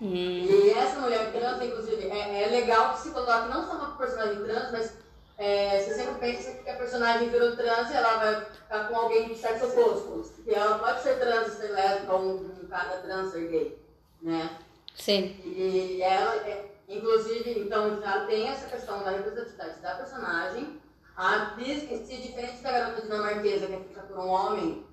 Hum, 0.00 0.14
E 0.14 0.70
essa 0.70 1.00
mulher 1.00 1.32
trans, 1.32 1.60
inclusive, 1.62 2.08
é, 2.08 2.44
é 2.44 2.46
legal 2.48 2.94
que 2.94 3.00
se 3.02 3.10
coloque 3.10 3.48
não 3.48 3.66
só 3.66 3.74
uma 3.74 3.96
personagem 3.96 4.42
trans, 4.44 4.70
mas 4.72 4.92
é, 5.38 5.80
você 5.80 5.94
sempre 5.94 6.14
pensa 6.20 6.52
que 6.52 6.70
a 6.70 6.76
personagem 6.76 7.28
virou 7.30 7.56
trans 7.56 7.90
e 7.90 7.94
ela 7.94 8.16
vai 8.18 8.44
ficar 8.44 8.88
com 8.88 8.96
alguém 8.96 9.28
de 9.28 9.36
sexo 9.36 9.66
oposto. 9.66 10.34
E 10.46 10.54
ela 10.54 10.78
pode 10.78 11.02
ser 11.02 11.18
trans 11.18 11.52
ser 11.54 11.72
lésbica, 11.72 12.12
ou 12.12 12.20
um, 12.22 12.60
um 12.62 12.68
cara 12.68 12.98
trans 12.98 13.32
ser 13.32 13.48
gay, 13.48 13.78
né? 14.22 14.58
sim. 14.94 15.40
E 15.44 16.00
ela, 16.02 16.36
é, 16.48 16.70
inclusive, 16.88 17.58
então 17.60 18.00
já 18.00 18.24
tem 18.26 18.48
essa 18.48 18.68
questão 18.68 19.02
da 19.02 19.10
representatividade 19.10 19.80
da 19.80 19.94
personagem. 19.96 20.80
A 21.16 21.42
atriz 21.42 21.82
em 21.90 22.04
si, 22.06 22.16
diferente 22.16 22.62
da 22.62 22.72
garota 22.72 23.02
dinamarquesa 23.02 23.66
que 23.66 23.74
é 23.74 23.80
feita 23.80 24.00
por 24.02 24.18
um 24.18 24.28
homem 24.28 24.86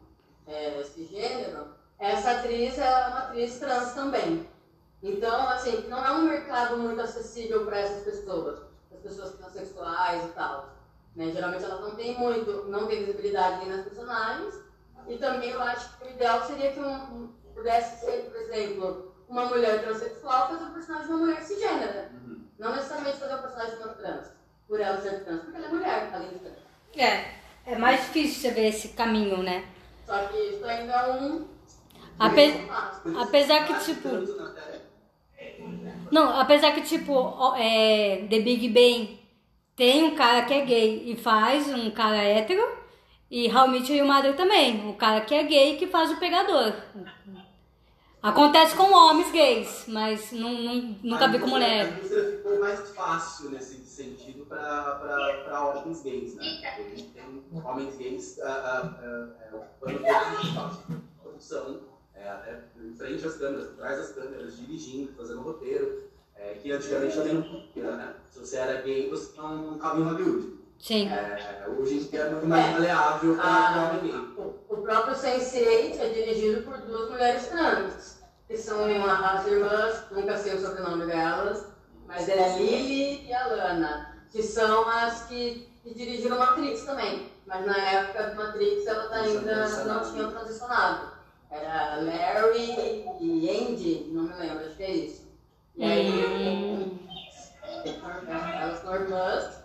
é, 0.48 0.84
cisgênero, 0.84 1.68
essa 1.98 2.32
atriz 2.32 2.78
é 2.78 2.90
uma 3.08 3.20
atriz 3.20 3.60
trans 3.60 3.94
também. 3.94 4.48
Então, 5.02 5.48
assim, 5.50 5.88
não 5.88 6.06
é 6.06 6.12
um 6.12 6.24
mercado 6.24 6.78
muito 6.78 7.00
acessível 7.02 7.66
para 7.66 7.80
essas 7.80 8.04
pessoas, 8.04 8.60
as 8.94 9.00
pessoas 9.00 9.32
transexuais 9.36 10.26
e 10.26 10.28
tal. 10.30 10.70
Né? 11.16 11.32
Geralmente 11.32 11.64
elas 11.64 11.80
não 11.82 11.96
têm 11.96 12.18
muito, 12.18 12.66
não 12.66 12.86
têm 12.88 13.00
visibilidade 13.06 13.60
nem 13.66 13.76
nas 13.78 13.86
personagens. 13.86 14.56
E 15.08 15.18
também 15.18 15.50
eu 15.52 15.62
acho 15.62 15.98
que 15.98 16.06
o 16.06 16.10
ideal 16.10 16.46
seria 16.46 16.72
que 16.74 16.80
um, 16.80 16.94
um- 16.94 17.34
pudesse 17.56 18.06
ser, 18.06 18.30
por 18.30 18.36
exemplo, 18.42 19.14
uma 19.28 19.46
mulher 19.46 19.82
transexual 19.84 20.50
fazer 20.50 20.66
o 20.66 20.74
personagem 20.74 21.08
de 21.08 21.14
uma 21.14 21.26
mulher 21.26 21.42
cisgênera. 21.44 22.12
Não 22.58 22.76
necessariamente 22.76 23.18
fazer 23.18 23.36
o 23.36 23.42
personagem 23.42 23.78
de 23.78 23.84
uma 23.84 23.94
trans, 23.94 24.26
por 24.70 24.80
ela 24.80 25.02
ser 25.02 25.26
trans, 25.26 25.42
porque 25.42 25.58
ela 25.58 25.66
é 25.68 25.70
mulher, 25.70 26.10
além 26.14 26.30
de 26.30 26.36
trans. 26.40 26.56
É, 26.96 27.34
é 27.66 27.76
mais 27.78 28.00
difícil 28.02 28.40
você 28.42 28.52
ver 28.52 28.68
esse 28.70 28.90
caminho, 28.90 29.44
né? 29.44 29.66
Só 30.06 30.18
que 30.28 30.38
isso 30.38 30.64
ainda 30.66 30.94
é 30.94 31.12
um 31.22 31.48
Ape- 32.20 32.68
apesar 33.20 33.66
que, 33.66 33.74
tipo, 33.86 34.10
Não, 36.12 36.40
apesar 36.40 36.72
que, 36.74 36.82
tipo, 36.82 37.14
é, 37.56 38.26
The 38.30 38.40
Big 38.40 38.68
Bang 38.70 39.20
tem 39.76 40.04
um 40.04 40.16
cara 40.16 40.44
que 40.44 40.54
é 40.54 40.66
gay 40.66 41.04
e 41.12 41.16
faz 41.16 41.68
um 41.70 41.90
cara 41.92 42.18
hétero, 42.18 42.62
e 43.32 43.48
How 43.54 43.68
I 43.68 43.70
Met 43.70 43.94
Your 43.94 44.08
Mother 44.08 44.36
também, 44.36 44.90
o 44.90 44.94
cara 44.96 45.22
que 45.22 45.34
é 45.36 45.44
gay 45.44 45.78
que 45.78 45.88
faz 45.88 46.12
o 46.12 46.18
pegador. 46.18 46.74
Acontece 48.22 48.76
com 48.76 48.92
homens 48.92 49.32
gays, 49.32 49.86
mas 49.88 50.32
não, 50.34 50.52
não- 50.52 50.96
nunca 51.04 51.28
vi 51.30 51.40
com 51.40 51.46
A 51.46 51.50
mulher. 51.50 51.88
indústria 51.94 52.24
ficou 52.38 52.60
mais 52.60 52.90
fácil 52.94 53.52
nesse 53.52 53.76
sentido 54.04 54.46
para 54.46 55.76
homens 55.76 56.02
gays, 56.04 56.36
né? 56.36 56.44
Gente 56.96 57.10
tem 57.10 57.44
homens 57.64 57.96
gays 57.98 58.38
é, 58.40 59.50
ocupando 59.54 60.00
todos 60.00 60.40
os 60.40 60.48
espaços 60.50 60.80
de 60.88 60.96
produção, 61.22 61.80
é, 62.16 62.30
até 62.30 62.60
em 62.82 62.94
frente 62.96 63.26
às 63.28 63.36
câmeras, 63.38 63.68
por 63.68 63.76
trás 63.78 63.98
das 63.98 64.12
câmeras, 64.14 64.58
dirigindo, 64.58 65.12
fazendo 65.18 65.42
roteiro, 65.42 66.04
é, 66.36 66.54
que 66.54 66.72
antigamente 66.72 67.16
também 67.18 67.34
não 67.34 67.42
podia, 67.44 67.92
né? 67.98 68.14
Se 68.32 68.40
você 68.40 68.58
era 68.58 68.82
gay, 68.82 69.10
você 69.10 69.36
não 69.38 69.76
estava 69.76 70.00
em 70.00 70.04
Hollywood. 70.04 70.60
Sim. 70.80 71.10
É, 71.10 71.66
hoje 71.78 71.96
em 71.96 72.04
dia 72.06 72.22
é 72.22 72.30
muito 72.30 72.48
mais 72.48 72.72
maleável 72.72 73.36
para 73.36 73.44
Ah, 73.46 73.92
o 73.94 73.98
homem 73.98 74.12
gay. 74.12 74.20
o, 74.38 74.56
o 74.70 74.78
próprio 74.82 75.14
Sense8 75.14 76.00
é 76.00 76.10
dirigido 76.10 76.62
por 76.64 76.78
duas 76.78 77.10
mulheres 77.10 77.48
trans, 77.50 78.24
que 78.48 78.56
são 78.58 78.90
uma, 78.90 79.34
as 79.34 79.46
irmãs, 79.46 80.06
nunca 80.10 80.38
sei 80.38 80.56
o 80.56 80.62
sobrenome 80.62 81.06
delas, 81.06 81.68
mas 82.10 82.28
é 82.28 82.44
a 82.44 82.58
Lily 82.58 83.28
e 83.28 83.34
a 83.34 83.46
Lana, 83.46 84.16
que 84.32 84.42
são 84.42 84.90
as 84.90 85.28
que, 85.28 85.70
que 85.84 85.94
dirigiram 85.94 86.40
Matrix 86.40 86.84
também. 86.84 87.30
Mas 87.46 87.66
na 87.68 87.78
época 87.78 88.32
do 88.32 88.36
Matrix 88.36 88.88
elas 88.88 89.12
ainda 89.12 89.70
não 89.86 90.12
tinham 90.12 90.32
transicionado. 90.32 91.12
Era 91.52 91.98
Larry 91.98 93.06
e 93.22 93.50
Andy, 93.50 94.10
não 94.12 94.24
me 94.24 94.34
lembro, 94.34 94.66
acho 94.66 94.76
que 94.76 94.84
é 94.84 94.92
isso. 94.92 95.30
E 95.76 95.84
aí, 95.84 97.00
elas 98.26 98.80
são 98.80 98.96
irmãs, 98.96 99.64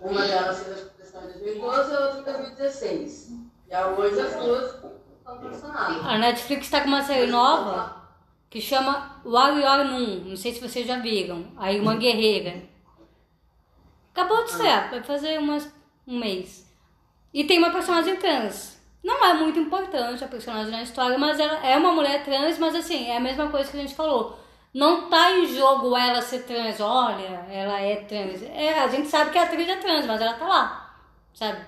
uma 0.00 0.26
delas 0.26 0.62
fez 0.62 0.78
a 0.78 0.90
questão 1.02 1.24
em 1.24 1.26
2012 1.26 1.90
e 1.90 1.94
a 1.94 2.00
outra 2.00 2.20
em 2.20 2.24
2016. 2.24 3.32
E 3.68 3.76
hoje 3.76 4.20
as 4.20 4.34
duas 4.36 4.74
estão 4.74 5.38
transicionadas. 5.38 6.06
A 6.06 6.18
Netflix 6.18 6.70
tá 6.70 6.80
com 6.80 6.88
uma 6.88 7.02
série 7.02 7.26
nova 7.26 7.95
que 8.56 8.60
chama 8.62 9.20
Warrior. 9.22 9.84
Não 9.84 10.34
sei 10.34 10.54
se 10.54 10.66
vocês 10.66 10.86
já 10.86 10.98
viram. 10.98 11.44
Aí 11.58 11.78
uma 11.78 11.94
guerreira. 11.94 12.62
Acabou 14.14 14.44
de 14.44 14.50
estrear, 14.50 14.88
vai 14.88 15.02
fazer 15.02 15.38
umas, 15.38 15.70
um 16.06 16.18
mês. 16.18 16.66
E 17.34 17.44
tem 17.44 17.58
uma 17.58 17.70
personagem 17.70 18.16
trans. 18.16 18.80
Não 19.04 19.22
é 19.26 19.34
muito 19.34 19.58
importante 19.58 20.24
a 20.24 20.28
personagem 20.28 20.72
na 20.72 20.82
história, 20.82 21.18
mas 21.18 21.38
ela 21.38 21.66
é 21.66 21.76
uma 21.76 21.92
mulher 21.92 22.24
trans, 22.24 22.58
mas 22.58 22.74
assim, 22.74 23.10
é 23.10 23.18
a 23.18 23.20
mesma 23.20 23.50
coisa 23.50 23.70
que 23.70 23.76
a 23.76 23.80
gente 23.80 23.94
falou. 23.94 24.38
Não 24.72 25.10
tá 25.10 25.32
em 25.32 25.54
jogo 25.54 25.94
ela 25.94 26.22
ser 26.22 26.44
trans, 26.44 26.80
olha, 26.80 27.46
ela 27.50 27.78
é 27.78 27.96
trans. 27.96 28.42
É, 28.42 28.78
a 28.78 28.88
gente 28.88 29.08
sabe 29.08 29.32
que 29.32 29.38
a 29.38 29.42
atriz 29.42 29.68
é 29.68 29.76
trans, 29.76 30.06
mas 30.06 30.18
ela 30.18 30.32
tá 30.32 30.48
lá. 30.48 30.96
Sabe? 31.34 31.60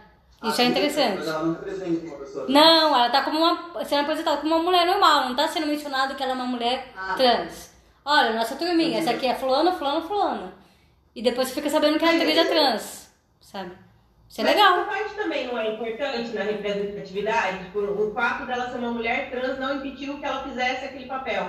Isso 0.45 0.61
é 0.61 0.65
interessante. 0.67 1.17
Mas 1.19 1.29
ela 1.29 1.43
não 1.43 1.53
representa 1.55 2.07
uma 2.07 2.17
pessoa. 2.19 2.47
Não, 2.49 2.95
ela 2.97 3.11
tá 3.11 3.23
como 3.23 3.39
uma, 3.39 3.85
sendo 3.85 4.03
apresentada 4.03 4.37
como 4.41 4.55
uma 4.55 4.63
mulher 4.63 4.87
normal, 4.87 5.29
não 5.29 5.35
tá 5.37 5.49
sendo 5.49 5.67
mencionado 5.67 6.15
que 6.15 6.23
ela 6.23 6.33
é 6.33 6.35
uma 6.35 6.47
mulher 6.47 6.93
Ah. 6.97 7.15
trans. 7.17 7.73
Olha, 8.05 8.33
nossa 8.33 8.55
turminha, 8.57 8.99
essa 9.01 9.11
aqui 9.11 9.27
é 9.27 9.35
fulano, 9.35 9.73
fulano, 9.73 10.07
fulano. 10.07 10.53
e 11.15 11.23
depois 11.23 11.49
você 11.49 11.55
fica 11.55 11.69
sabendo 11.69 11.99
que 11.99 12.05
a 12.05 12.11
atriz 12.11 12.37
é 12.39 12.45
trans, 12.45 13.11
sabe? 13.41 13.73
Isso 14.29 14.41
é 14.41 14.45
Mas 14.45 14.55
legal. 14.55 14.79
essa 14.81 14.85
parte 14.89 15.15
também 15.15 15.49
não 15.49 15.59
é 15.59 15.75
importante 15.75 16.31
na 16.33 16.43
representatividade? 16.43 17.65
Tipo, 17.65 17.81
o 17.81 18.13
fato 18.15 18.47
dela 18.47 18.71
ser 18.71 18.79
uma 18.79 18.93
mulher 18.93 19.31
trans 19.31 19.59
não 19.59 19.77
impediu 19.77 20.19
que 20.19 20.25
ela 20.25 20.43
fizesse 20.45 20.85
aquele 20.85 21.07
papel. 21.07 21.49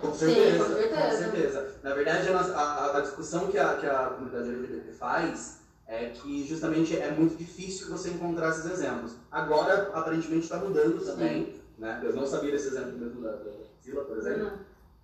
Com 0.00 0.12
Sim, 0.12 0.34
certeza, 0.34 0.64
com 0.64 0.70
certeza. 0.74 1.00
com 1.00 1.10
certeza. 1.16 1.80
Na 1.82 1.94
verdade, 1.94 2.28
a, 2.28 2.38
a- 2.38 2.98
a 2.98 3.00
discussão 3.00 3.46
que 3.48 3.58
a, 3.58 3.74
que 3.76 3.86
a 3.86 3.98
comunidade 4.10 4.48
LGBT 4.50 4.92
faz 4.92 5.57
é 5.88 6.10
que 6.10 6.46
justamente 6.46 6.94
é 6.96 7.10
muito 7.10 7.34
difícil 7.36 7.88
você 7.88 8.10
encontrar 8.10 8.50
esses 8.50 8.66
exemplos. 8.66 9.14
Agora, 9.32 9.90
aparentemente, 9.94 10.44
está 10.44 10.58
mudando 10.58 11.02
também. 11.02 11.54
Né? 11.78 12.00
Eu 12.04 12.12
não 12.14 12.26
sabia 12.26 12.52
desse 12.52 12.68
exemplo 12.68 12.92
mesmo 12.98 13.22
da, 13.22 13.30
da 13.32 13.50
Zila, 13.82 14.02
por 14.04 14.18
exemplo. 14.18 14.52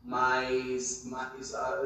Mas, 0.05 1.03
mas 1.07 1.55
a- 1.55 1.81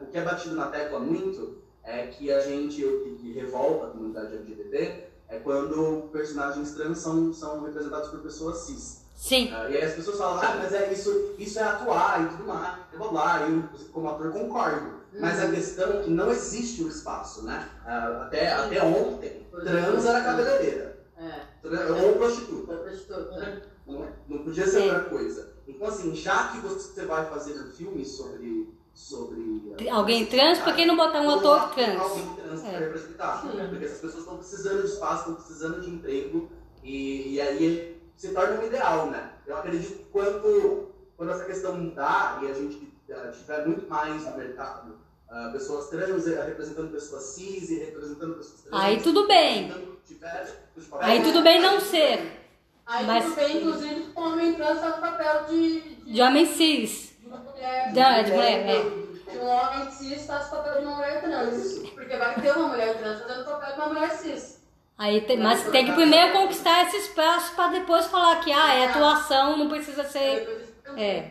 o 0.00 0.06
que 0.06 0.16
é 0.18 0.22
batido 0.22 0.54
na 0.54 0.66
tecla 0.68 1.00
muito 1.00 1.56
é 1.82 2.06
que 2.06 2.32
a 2.32 2.40
gente, 2.40 2.84
o 2.84 3.02
que, 3.02 3.10
que 3.16 3.32
revolta 3.32 3.86
a 3.86 3.90
comunidade 3.90 4.34
LGBT, 4.36 5.04
é 5.28 5.38
quando 5.40 6.08
personagens 6.12 6.72
trans 6.72 6.98
são, 6.98 7.32
são 7.32 7.62
representados 7.64 8.10
por 8.10 8.20
pessoas 8.20 8.58
cis. 8.58 9.04
Sim. 9.14 9.50
Ah, 9.52 9.68
e 9.68 9.76
aí 9.76 9.82
as 9.82 9.94
pessoas 9.94 10.18
falam, 10.18 10.38
ah, 10.40 10.56
mas 10.62 10.72
é 10.72 10.92
isso, 10.92 11.34
isso 11.38 11.58
é 11.58 11.62
atuar 11.62 12.22
e 12.24 12.28
tudo 12.28 12.44
mais, 12.44 12.78
e 12.92 12.96
blá 12.96 13.08
blá, 13.08 13.48
e 13.48 13.52
eu, 13.52 13.64
como 13.92 14.08
ator 14.10 14.30
concordo. 14.30 14.95
Mas 15.20 15.40
a 15.42 15.50
questão 15.50 15.92
é 16.00 16.02
que 16.02 16.10
não 16.10 16.30
existe 16.30 16.82
o 16.82 16.88
espaço, 16.88 17.44
né? 17.44 17.68
Ah, 17.84 18.22
até, 18.26 18.52
até 18.52 18.82
ontem, 18.82 19.46
trans 19.50 20.04
era 20.04 20.20
cabeleireira, 20.22 20.98
É, 21.16 22.02
ou 22.04 22.14
prostituta. 22.14 22.74
prostituta. 22.76 23.62
Não, 23.86 24.06
não 24.28 24.38
podia 24.38 24.66
ser 24.66 24.82
outra 24.82 25.00
coisa. 25.04 25.54
Então, 25.66 25.88
assim, 25.88 26.14
já 26.14 26.48
que 26.48 26.58
você 26.58 27.04
vai 27.04 27.26
fazer 27.26 27.52
um 27.60 27.70
filme 27.70 28.04
sobre. 28.04 28.72
sobre 28.92 29.74
ah, 29.88 29.94
Alguém 29.96 30.26
trans, 30.26 30.58
por 30.58 30.74
que 30.74 30.84
não 30.84 30.96
botar 30.96 31.20
um 31.20 31.26
coloque 31.40 31.44
ator 31.46 31.74
trans? 31.74 32.00
Alguém 32.00 32.34
trans 32.36 32.64
É. 32.64 32.70
para 32.70 32.78
representar. 32.80 33.42
Sim. 33.42 33.68
Porque 33.68 33.84
essas 33.84 34.00
pessoas 34.00 34.22
estão 34.22 34.36
precisando 34.38 34.82
de 34.82 34.88
espaço, 34.88 35.18
estão 35.20 35.34
precisando 35.34 35.80
de 35.80 35.90
emprego, 35.90 36.50
e, 36.82 37.34
e 37.34 37.40
aí 37.40 38.02
se 38.16 38.28
torna 38.32 38.60
um 38.60 38.66
ideal, 38.66 39.10
né? 39.10 39.32
Eu 39.46 39.56
acredito 39.56 39.98
que 39.98 40.04
quando, 40.10 40.88
quando 41.16 41.30
essa 41.32 41.44
questão 41.44 41.76
mudar 41.76 42.40
e 42.42 42.48
a 42.50 42.54
gente 42.54 42.92
ah, 43.12 43.30
tiver 43.30 43.66
muito 43.66 43.88
mais 43.88 44.24
no 44.24 44.36
mercado, 44.36 44.94
ah, 45.30 45.50
pessoas 45.52 45.88
trans 45.88 46.26
eh, 46.26 46.44
representando 46.46 46.90
pessoas 46.92 47.22
cis 47.34 47.70
e 47.70 47.78
representando 47.80 48.34
pessoas 48.34 48.60
trans. 48.62 48.82
Aí 48.82 49.00
tudo 49.00 49.26
bem. 49.26 49.72
diversos 50.06 50.54
de. 50.76 50.88
Aí 51.00 51.22
tudo 51.22 51.42
bem 51.42 51.60
não 51.60 51.80
ser. 51.80 52.42
Aí 52.86 53.04
Mas- 53.04 53.24
tudo 53.24 53.36
bem, 53.36 53.56
inclusive, 53.56 54.00
que 54.02 54.12
o 54.20 54.22
homem 54.22 54.54
trans 54.54 54.80
tá 54.80 54.88
no 54.90 55.00
papel 55.00 55.44
de, 55.48 55.80
De 56.06 56.22
homem 56.22 56.46
cis. 56.46 57.16
de 57.20 57.26
uma 57.26 57.38
mulher. 57.38 57.92
De 57.92 58.30
mulher, 58.32 58.66
é. 58.68 59.06
Que 59.28 59.38
um 59.38 59.46
homem 59.48 59.90
cis 59.90 60.24
faz 60.26 60.46
o 60.46 60.50
papel 60.50 60.80
de 60.80 60.86
uma 60.86 60.96
mulher 60.96 61.20
trans. 61.20 61.78
Porque 61.94 62.16
vai 62.16 62.34
ter 62.40 62.52
uma 62.56 62.68
mulher 62.68 62.96
trans 62.98 63.22
fazendo 63.22 63.42
o 63.42 63.44
papel 63.44 63.72
de 63.74 63.80
uma 63.80 63.88
mulher 63.88 64.10
cis. 64.12 64.56
Aí 64.96 65.20
tem- 65.22 65.36
mas 65.38 65.62
tem 65.70 65.84
que 65.84 65.92
primeiro 65.92 66.32
conquistar 66.32 66.86
esse 66.86 66.96
espaço 66.98 67.54
para 67.56 67.72
depois 67.72 68.06
falar 68.06 68.36
que 68.40 68.50
ah, 68.52 68.74
é 68.74 68.86
atuação, 68.86 69.56
não 69.56 69.68
precisa 69.68 70.04
ser. 70.04 70.72
É. 70.96 71.30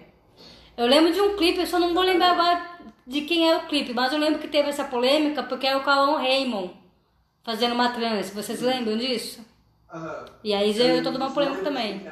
Eu 0.77 0.85
lembro 0.87 1.11
de 1.13 1.21
um 1.21 1.37
clipe, 1.37 1.61
eu 1.61 1.65
só 1.65 1.79
não 1.79 1.93
vou 1.93 2.03
lembrar 2.03 2.31
agora 2.33 2.74
de 3.05 3.21
quem 3.21 3.49
é 3.49 3.55
o 3.55 3.67
clipe, 3.67 3.93
mas 3.93 4.11
eu 4.11 4.19
lembro 4.19 4.39
que 4.39 4.47
teve 4.47 4.69
essa 4.69 4.83
polêmica 4.85 5.43
porque 5.43 5.67
era 5.67 5.77
o 5.77 5.83
Cauã 5.83 6.17
Raymond 6.17 6.73
fazendo 7.43 7.73
uma 7.73 7.89
trans. 7.89 8.31
Vocês 8.31 8.61
lembram 8.61 8.97
disso? 8.97 9.45
Aham. 9.93 10.25
E 10.43 10.53
aí 10.53 10.73
gerou 10.73 11.03
toda 11.03 11.17
uma 11.17 11.31
polêmica 11.31 11.63
também. 11.63 12.05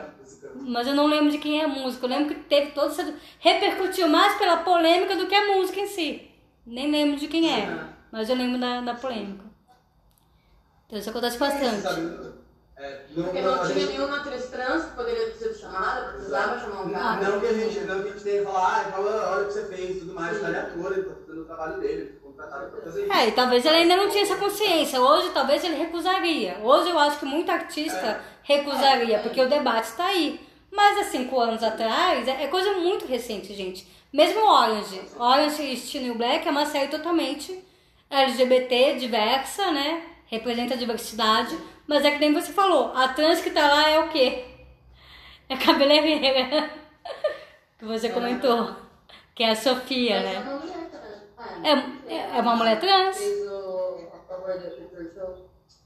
Mas 0.56 0.88
eu 0.88 0.96
não 0.96 1.08
lembro 1.08 1.32
de 1.32 1.40
quem 1.40 1.60
é 1.60 1.66
a 1.66 1.68
música. 1.68 2.06
Eu 2.06 2.10
lembro 2.10 2.34
que 2.34 2.42
teve 2.42 2.72
toda 2.72 2.88
essa. 2.88 3.14
repercutiu 3.40 4.08
mais 4.08 4.38
pela 4.38 4.58
polêmica 4.58 5.16
do 5.16 5.28
que 5.28 5.36
a 5.36 5.56
música 5.56 5.80
em 5.80 5.88
si. 5.88 6.30
Nem 6.66 6.92
lembro 6.92 7.20
de 7.20 7.28
quem 7.28 7.52
é. 7.52 7.88
Mas 8.12 8.30
eu 8.30 8.36
lembro 8.36 8.60
da, 8.60 8.82
da 8.82 8.94
polêmica. 8.94 9.44
Então 10.86 11.00
isso 11.00 11.10
acontece 11.10 11.38
bastante. 11.40 12.33
É, 12.76 13.06
não, 13.16 13.24
Porque 13.26 13.42
não, 13.42 13.56
não 13.56 13.66
tinha 13.66 13.80
gente- 13.80 13.98
nenhuma 13.98 14.18
atriz 14.18 14.48
trans 14.50 14.86
que 14.86 14.96
poderia 14.96 15.26
ter 15.28 15.38
sido 15.38 15.56
chamada, 15.60 16.12
precisava 16.14 16.60
chamar 16.60 16.82
um 16.82 16.92
cara. 16.92 17.22
Não 17.30 17.40
que 17.40 17.46
a 17.48 17.54
gente, 17.54 17.80
não 17.82 18.02
que 18.02 18.10
a 18.10 18.12
gente 18.12 18.24
tenha 18.24 18.40
que 18.40 18.46
falar, 18.46 18.82
ah, 18.88 18.92
fala, 18.92 19.32
olha 19.36 19.44
o 19.44 19.48
que 19.48 19.54
você 19.54 19.66
fez 19.68 19.98
e 19.98 20.00
tudo 20.00 20.14
mais, 20.16 20.44
ele 20.44 20.56
é 20.56 20.60
ator, 20.60 20.92
ele 20.92 21.04
tá 21.04 21.16
fazendo 21.16 21.42
o 21.42 21.46
trabalho 21.46 21.80
dele, 21.80 22.20
contratado 22.24 22.72
pra 22.72 22.82
fazer 22.82 23.04
isso. 23.04 23.14
É, 23.14 23.28
e 23.28 23.32
talvez 23.34 23.66
ele 23.66 23.76
ainda 23.76 23.96
não 23.96 24.10
tinha 24.10 24.24
essa 24.24 24.36
consciência. 24.38 25.00
Hoje, 25.00 25.30
talvez 25.30 25.64
ele 25.64 25.76
recusaria. 25.76 26.58
Hoje 26.64 26.90
eu 26.90 26.98
acho 26.98 27.20
que 27.20 27.26
muito 27.26 27.52
artista 27.52 28.22
recusaria, 28.42 29.20
porque 29.20 29.40
o 29.42 29.48
debate 29.48 29.86
está 29.90 30.06
aí. 30.08 30.40
Mas 30.72 30.98
há 30.98 31.04
cinco 31.04 31.40
anos 31.40 31.62
atrás, 31.62 32.28
é 32.28 32.44
é 32.46 32.48
coisa 32.48 32.74
muito 32.74 33.06
recente, 33.06 33.54
gente. 33.54 33.88
Mesmo 34.12 34.44
Orange. 34.48 35.00
Orange 35.20 35.62
e 35.62 35.78
Steel 35.78 36.16
Black 36.16 36.48
é 36.48 36.52
uma 36.52 36.66
série 36.66 36.88
totalmente 36.88 37.64
LGBT, 38.10 38.96
diversa, 38.96 39.72
né? 39.72 40.02
Representa 40.28 40.74
a 40.74 40.78
diversidade. 40.78 41.56
Mas 41.88 42.06
é 42.06 42.12
que 42.12 42.20
nem 42.20 42.34
você 42.34 42.54
falou, 42.54 42.94
a 42.96 43.10
trans 43.10 43.42
que 43.42 43.50
tá 43.52 43.68
lá 43.68 43.90
é 43.90 44.00
o 44.00 44.10
quê? 44.10 44.46
É 45.50 45.58
cabeleireira. 45.58 46.70
que 47.78 47.86
você 47.86 48.10
comentou. 48.10 48.76
Que 49.36 49.44
é 49.44 49.52
a 49.52 49.56
Sofia, 49.56 50.22
Mas 50.22 50.26
é 50.26 50.34
né? 50.34 50.40
uma 50.40 50.60
mulher 50.60 50.90
trans. 50.90 51.66
É, 51.66 52.14
é- 52.14 52.38
é 52.38 52.42
uma 52.42 52.56
mulher 52.56 52.80
trans? 52.80 53.18
A. 53.18 53.24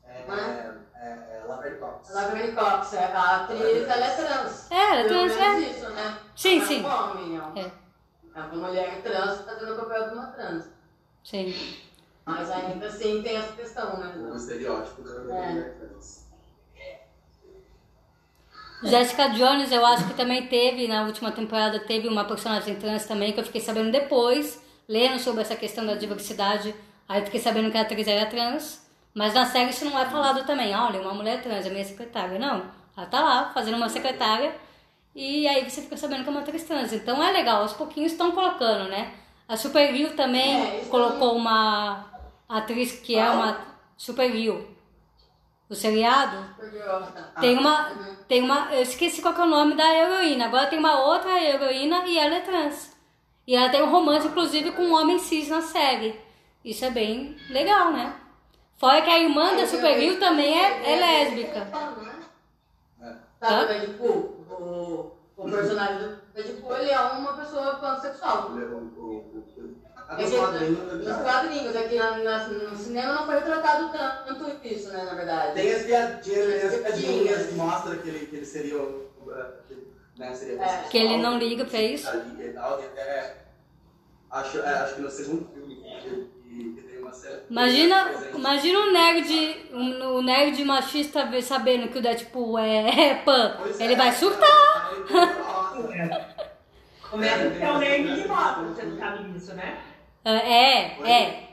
É, 0.05 0.25
é, 0.29 0.73
é, 0.95 1.41
é 1.41 1.43
Laverne 1.47 1.77
Cox. 1.79 2.11
A 2.11 2.21
Laverne 2.21 2.51
Cox, 2.51 2.93
é, 2.93 3.03
a 3.05 3.35
atriz, 3.37 3.87
ela 3.87 4.05
é 4.05 4.15
trans. 4.15 4.71
É, 4.71 4.75
ela 4.75 4.99
é 4.99 5.03
trans, 5.05 5.37
é. 5.37 5.59
isso, 5.59 5.89
né? 5.89 6.17
Sim, 6.35 6.61
é 6.61 6.65
sim. 6.65 6.81
não. 6.81 7.57
É. 7.57 7.71
É 8.35 8.39
uma 8.39 8.67
mulher 8.67 9.01
trans 9.01 9.41
fazendo 9.41 9.73
o 9.73 9.77
papel 9.77 10.09
de 10.09 10.13
uma 10.15 10.27
trans. 10.27 10.65
Sim. 11.23 11.55
Mas 12.27 12.51
ainda 12.51 12.85
assim 12.87 13.21
tem 13.23 13.37
essa 13.37 13.53
questão, 13.53 13.97
né? 13.99 14.13
estereótipo 14.35 15.01
da 15.01 15.33
É. 15.33 15.61
trans. 15.79 16.27
Jessica 18.83 19.29
Jones, 19.29 19.71
eu 19.71 19.83
acho 19.85 20.05
que 20.07 20.13
também 20.13 20.45
teve, 20.47 20.87
na 20.87 21.03
última 21.03 21.31
temporada, 21.31 21.79
teve 21.79 22.07
uma 22.07 22.25
personagem 22.25 22.75
trans 22.75 23.05
também, 23.05 23.31
que 23.31 23.39
eu 23.39 23.43
fiquei 23.45 23.61
sabendo 23.61 23.91
depois, 23.91 24.61
lendo 24.87 25.17
sobre 25.19 25.41
essa 25.41 25.55
questão 25.55 25.85
da 25.85 25.95
diversidade, 25.95 26.75
aí 27.09 27.21
eu 27.21 27.25
fiquei 27.25 27.39
sabendo 27.39 27.71
que 27.71 27.77
a 27.77 27.81
atriz 27.81 28.07
era 28.07 28.29
trans, 28.29 28.85
mas 29.15 29.33
na 29.33 29.45
série 29.45 29.71
isso 29.71 29.85
não 29.85 29.97
é 29.97 30.05
falado 30.05 30.45
também, 30.45 30.75
olha, 30.75 31.01
uma 31.01 31.13
mulher 31.13 31.41
trans, 31.41 31.65
é 31.65 31.69
minha 31.69 31.83
secretária, 31.83 32.37
não. 32.37 32.69
Ela 32.95 33.07
tá 33.07 33.21
lá, 33.21 33.51
fazendo 33.51 33.77
uma 33.77 33.89
secretária, 33.89 34.53
e 35.15 35.47
aí 35.47 35.67
você 35.67 35.81
fica 35.81 35.97
sabendo 35.97 36.21
que 36.23 36.29
é 36.29 36.31
uma 36.31 36.41
atriz 36.41 36.63
trans. 36.63 36.93
Então 36.93 37.23
é 37.23 37.31
legal, 37.31 37.63
aos 37.63 37.73
pouquinhos 37.73 38.11
estão 38.11 38.31
colocando, 38.31 38.89
né? 38.89 39.13
A 39.47 39.55
Supergirl 39.57 40.13
também 40.15 40.81
É, 40.81 40.85
colocou 40.89 41.35
uma 41.35 42.05
atriz 42.47 42.99
que 42.99 43.15
é 43.15 43.29
uma 43.29 43.59
Supergirl. 43.97 44.61
O 45.69 45.75
seriado, 45.75 46.37
tá. 47.13 47.41
tem 47.41 47.57
uma, 47.57 47.91
tem 48.25 48.41
uma, 48.41 48.73
eu 48.73 48.83
esqueci 48.83 49.21
qual 49.21 49.33
que 49.33 49.41
é 49.41 49.43
o 49.43 49.49
nome 49.49 49.75
da 49.75 49.93
heroína. 49.93 50.45
Agora 50.45 50.67
tem 50.67 50.79
uma 50.79 51.03
outra 51.05 51.43
heroína 51.43 52.05
e 52.05 52.17
ela 52.17 52.35
é 52.35 52.39
trans. 52.39 52.95
E 53.45 53.53
ela 53.53 53.69
tem 53.69 53.81
um 53.81 53.91
romance, 53.91 54.27
inclusive, 54.27 54.71
com 54.71 54.83
um 54.83 54.93
homem 54.93 55.19
cis 55.19 55.49
na 55.49 55.61
série. 55.61 56.17
Isso 56.63 56.85
é 56.85 56.89
bem 56.89 57.35
legal, 57.49 57.91
né? 57.91 58.13
Fora 58.77 59.01
que 59.01 59.09
a 59.09 59.19
irmã 59.19 59.55
da 59.55 59.65
Supergirl 59.65 60.19
também 60.19 60.57
é, 60.57 60.93
é 60.93 60.95
lésbica. 60.95 61.67
É. 63.01 63.15
Sabe 63.39 63.63
o 63.63 63.67
Deadpool? 63.67 64.45
O, 64.49 65.11
o 65.35 65.51
personagem 65.51 65.97
do 65.99 66.21
Deadpool, 66.33 66.77
ele 66.77 66.91
é 66.91 66.99
uma 66.99 67.33
pessoa 67.33 67.75
pansexual. 67.75 68.51
É 68.57 68.65
que 70.15 70.31
quadrinhos, 70.37 70.93
Nos 70.93 71.05
já. 71.05 71.15
quadrinhos, 71.23 71.75
aqui 71.75 71.95
na, 71.95 72.17
na- 72.19 72.47
no 72.47 72.77
cinema 72.77 73.13
não 73.13 73.25
foi 73.25 73.35
retratado 73.35 73.91
tanto 74.25 74.65
isso, 74.67 74.89
né, 74.89 75.03
na 75.03 75.13
verdade. 75.15 75.53
Tem 75.53 75.73
as 75.73 75.83
piadinhas, 75.83 76.61
tem 76.61 76.69
as 76.69 76.75
piadinhas 76.75 77.45
que 77.47 77.53
mostram 77.55 77.97
que 77.97 78.07
ele, 78.09 78.25
que 78.27 78.35
ele 78.37 78.45
seria 78.45 78.77
o. 78.81 79.09
que, 79.67 79.87
Né, 80.17 80.33
seria 80.33 80.61
É. 80.63 80.83
Que 80.89 80.97
ele 80.97 81.17
não 81.17 81.37
liga 81.37 81.65
pra 81.65 81.81
isso. 81.81 82.07
E 82.39 82.49
até- 82.57 83.35
acho, 84.31 84.59
é, 84.59 84.73
acho 84.79 84.95
que 84.95 85.01
no 85.01 85.09
segundo 85.09 85.47
filme 85.53 85.75
que, 85.75 86.27
que, 86.49 86.73
que 86.73 86.81
tem 86.81 86.99
uma 86.99 87.11
cena. 87.13 87.41
Imagina, 87.49 88.11
imagina 88.33 88.79
um 88.79 88.91
nerd, 88.93 89.67
um, 89.73 90.17
um 90.17 90.21
nerd 90.23 90.63
machista 90.65 91.29
sabendo 91.41 91.89
que 91.89 91.99
o 91.99 92.01
Deadpool 92.01 92.57
é, 92.57 92.89
é 93.11 93.15
pan. 93.15 93.55
Pois 93.59 93.79
Ele 93.79 93.93
é. 93.93 93.97
vai 93.97 94.11
surtar. 94.13 94.91
Aí, 94.91 95.37
nossa. 95.37 96.37
Começa 97.09 97.47
a 97.47 97.51
ser 97.51 97.65
um 97.69 97.77
nerd 97.77 98.21
de 98.21 98.27
moto, 98.27 98.61
você 98.65 98.83
não 98.83 98.97
sabe 98.97 99.31
disso, 99.31 99.53
né? 99.53 99.77
É, 100.29 101.09
é. 101.09 101.47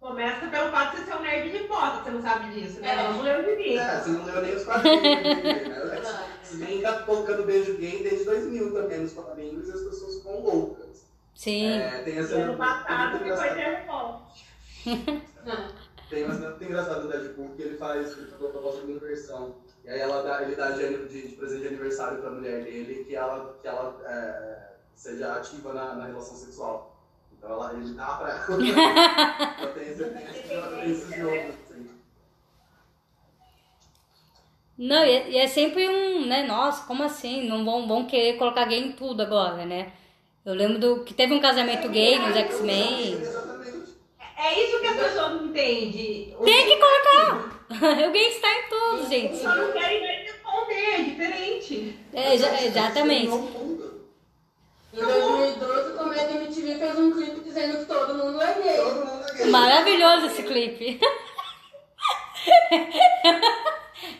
Começa 0.00 0.46
pelo 0.46 0.70
fato 0.70 0.90
de 0.92 1.02
você 1.02 1.10
ser 1.10 1.16
um 1.16 1.20
nerd 1.22 1.50
de 1.50 1.68
foto, 1.68 2.04
você 2.04 2.10
não 2.10 2.22
sabe 2.22 2.50
disso, 2.52 2.80
né? 2.80 2.96
Vamos 2.96 3.22
ler 3.24 3.38
o 3.38 3.42
livro. 3.42 3.78
É, 3.80 4.00
você 4.00 4.10
não 4.10 4.24
leu 4.24 4.42
nem 4.42 4.54
os 4.54 4.64
quadrinhos. 4.64 5.02
né? 5.02 6.02
Você 6.46 6.58
vem 6.58 6.80
cá 6.80 7.00
colocando 7.00 7.44
beijo 7.44 7.76
gay 7.76 8.04
desde 8.04 8.24
2000 8.24 8.72
também 8.72 9.00
nos 9.00 9.12
quadrinhos 9.12 9.68
e 9.68 9.72
as 9.72 9.80
pessoas 9.80 10.18
ficam 10.18 10.40
loucas. 10.42 11.04
Sim. 11.34 11.72
É, 11.72 12.02
tem 12.04 12.18
essa. 12.18 12.36
E 12.36 12.40
ano 12.40 12.56
passado 12.56 13.18
que 13.18 13.36
foi 13.36 13.48
terremoto. 13.48 14.22
Tem 16.08 16.24
uma 16.24 16.34
cena 16.34 16.50
muito 16.50 16.64
engraçada 16.64 17.00
do 17.00 17.08
Deadpool 17.08 17.50
que 17.56 17.62
ele 17.62 17.76
faz 17.76 18.16
ele 18.16 18.30
faz 18.30 18.40
uma 18.40 18.50
proposta 18.50 18.86
de 18.86 18.92
inversão. 18.92 19.56
E 19.84 19.90
aí 19.90 19.98
ela 19.98 20.22
dá, 20.22 20.42
ele 20.44 20.54
dá 20.54 20.70
de, 20.70 21.08
de, 21.08 21.28
de 21.28 21.36
presente 21.36 21.62
de 21.62 21.68
aniversário 21.68 22.18
pra 22.18 22.30
mulher 22.30 22.62
dele 22.62 23.04
que 23.04 23.16
ela, 23.16 23.56
que 23.60 23.66
ela 23.66 24.00
é, 24.06 24.72
seja 24.94 25.34
ativa 25.34 25.72
na, 25.72 25.94
na 25.94 26.06
relação 26.06 26.36
sexual. 26.36 26.95
Então 27.46 27.62
ela, 27.62 27.72
ele 27.74 27.94
dá 27.94 28.06
pra 28.06 28.30
ela. 28.30 28.46
eu 28.48 28.58
tenho 29.72 30.90
esse, 30.90 31.16
jogo, 31.16 31.36
assim. 31.36 31.90
Não, 34.76 35.04
e 35.04 35.10
é, 35.10 35.30
e 35.30 35.38
é 35.38 35.46
sempre 35.46 35.88
um, 35.88 36.26
né? 36.26 36.42
Nossa, 36.42 36.84
como 36.86 37.04
assim? 37.04 37.48
Não 37.48 37.64
vão, 37.64 37.86
vão 37.86 38.04
querer 38.04 38.36
colocar 38.36 38.64
gay 38.64 38.80
em 38.80 38.92
tudo 38.92 39.22
agora, 39.22 39.64
né? 39.64 39.92
Eu 40.44 40.54
lembro 40.54 40.78
do, 40.80 41.04
que 41.04 41.14
teve 41.14 41.34
um 41.34 41.40
casamento 41.40 41.88
gay 41.88 42.18
nos 42.18 42.36
X-Men. 42.36 43.12
Exatamente. 43.12 43.94
É 44.36 44.64
isso 44.64 44.80
que 44.80 44.86
as 44.88 44.96
pessoas 44.96 45.32
não 45.34 45.46
entendem. 45.46 46.36
Tem 46.44 46.66
que 46.66 46.76
colocar! 46.76 47.62
o 48.08 48.12
gay 48.12 48.28
está 48.28 48.48
em 48.52 48.68
tudo, 48.68 49.08
gente. 49.08 49.36
Só 49.36 49.54
não 49.54 49.72
querem 49.72 50.24
responder, 50.24 50.74
é 50.74 51.02
diferente. 51.02 51.98
É, 52.12 52.34
exa- 52.34 52.64
exatamente. 52.64 53.34
Em 54.92 54.98
2012, 54.98 55.85
o 56.16 56.18
Comédia 56.18 56.42
MTV 56.42 56.78
fez 56.78 56.98
um 56.98 57.12
clipe 57.12 57.40
dizendo 57.40 57.78
que 57.78 57.84
todo 57.84 58.14
mundo 58.14 58.40
é 58.40 58.54
gay. 58.62 58.76
Todo 58.76 59.06
mundo 59.06 59.24
é 59.28 59.34
gay. 59.34 59.46
Maravilhoso 59.46 60.26
esse 60.26 60.42
clipe. 60.42 61.00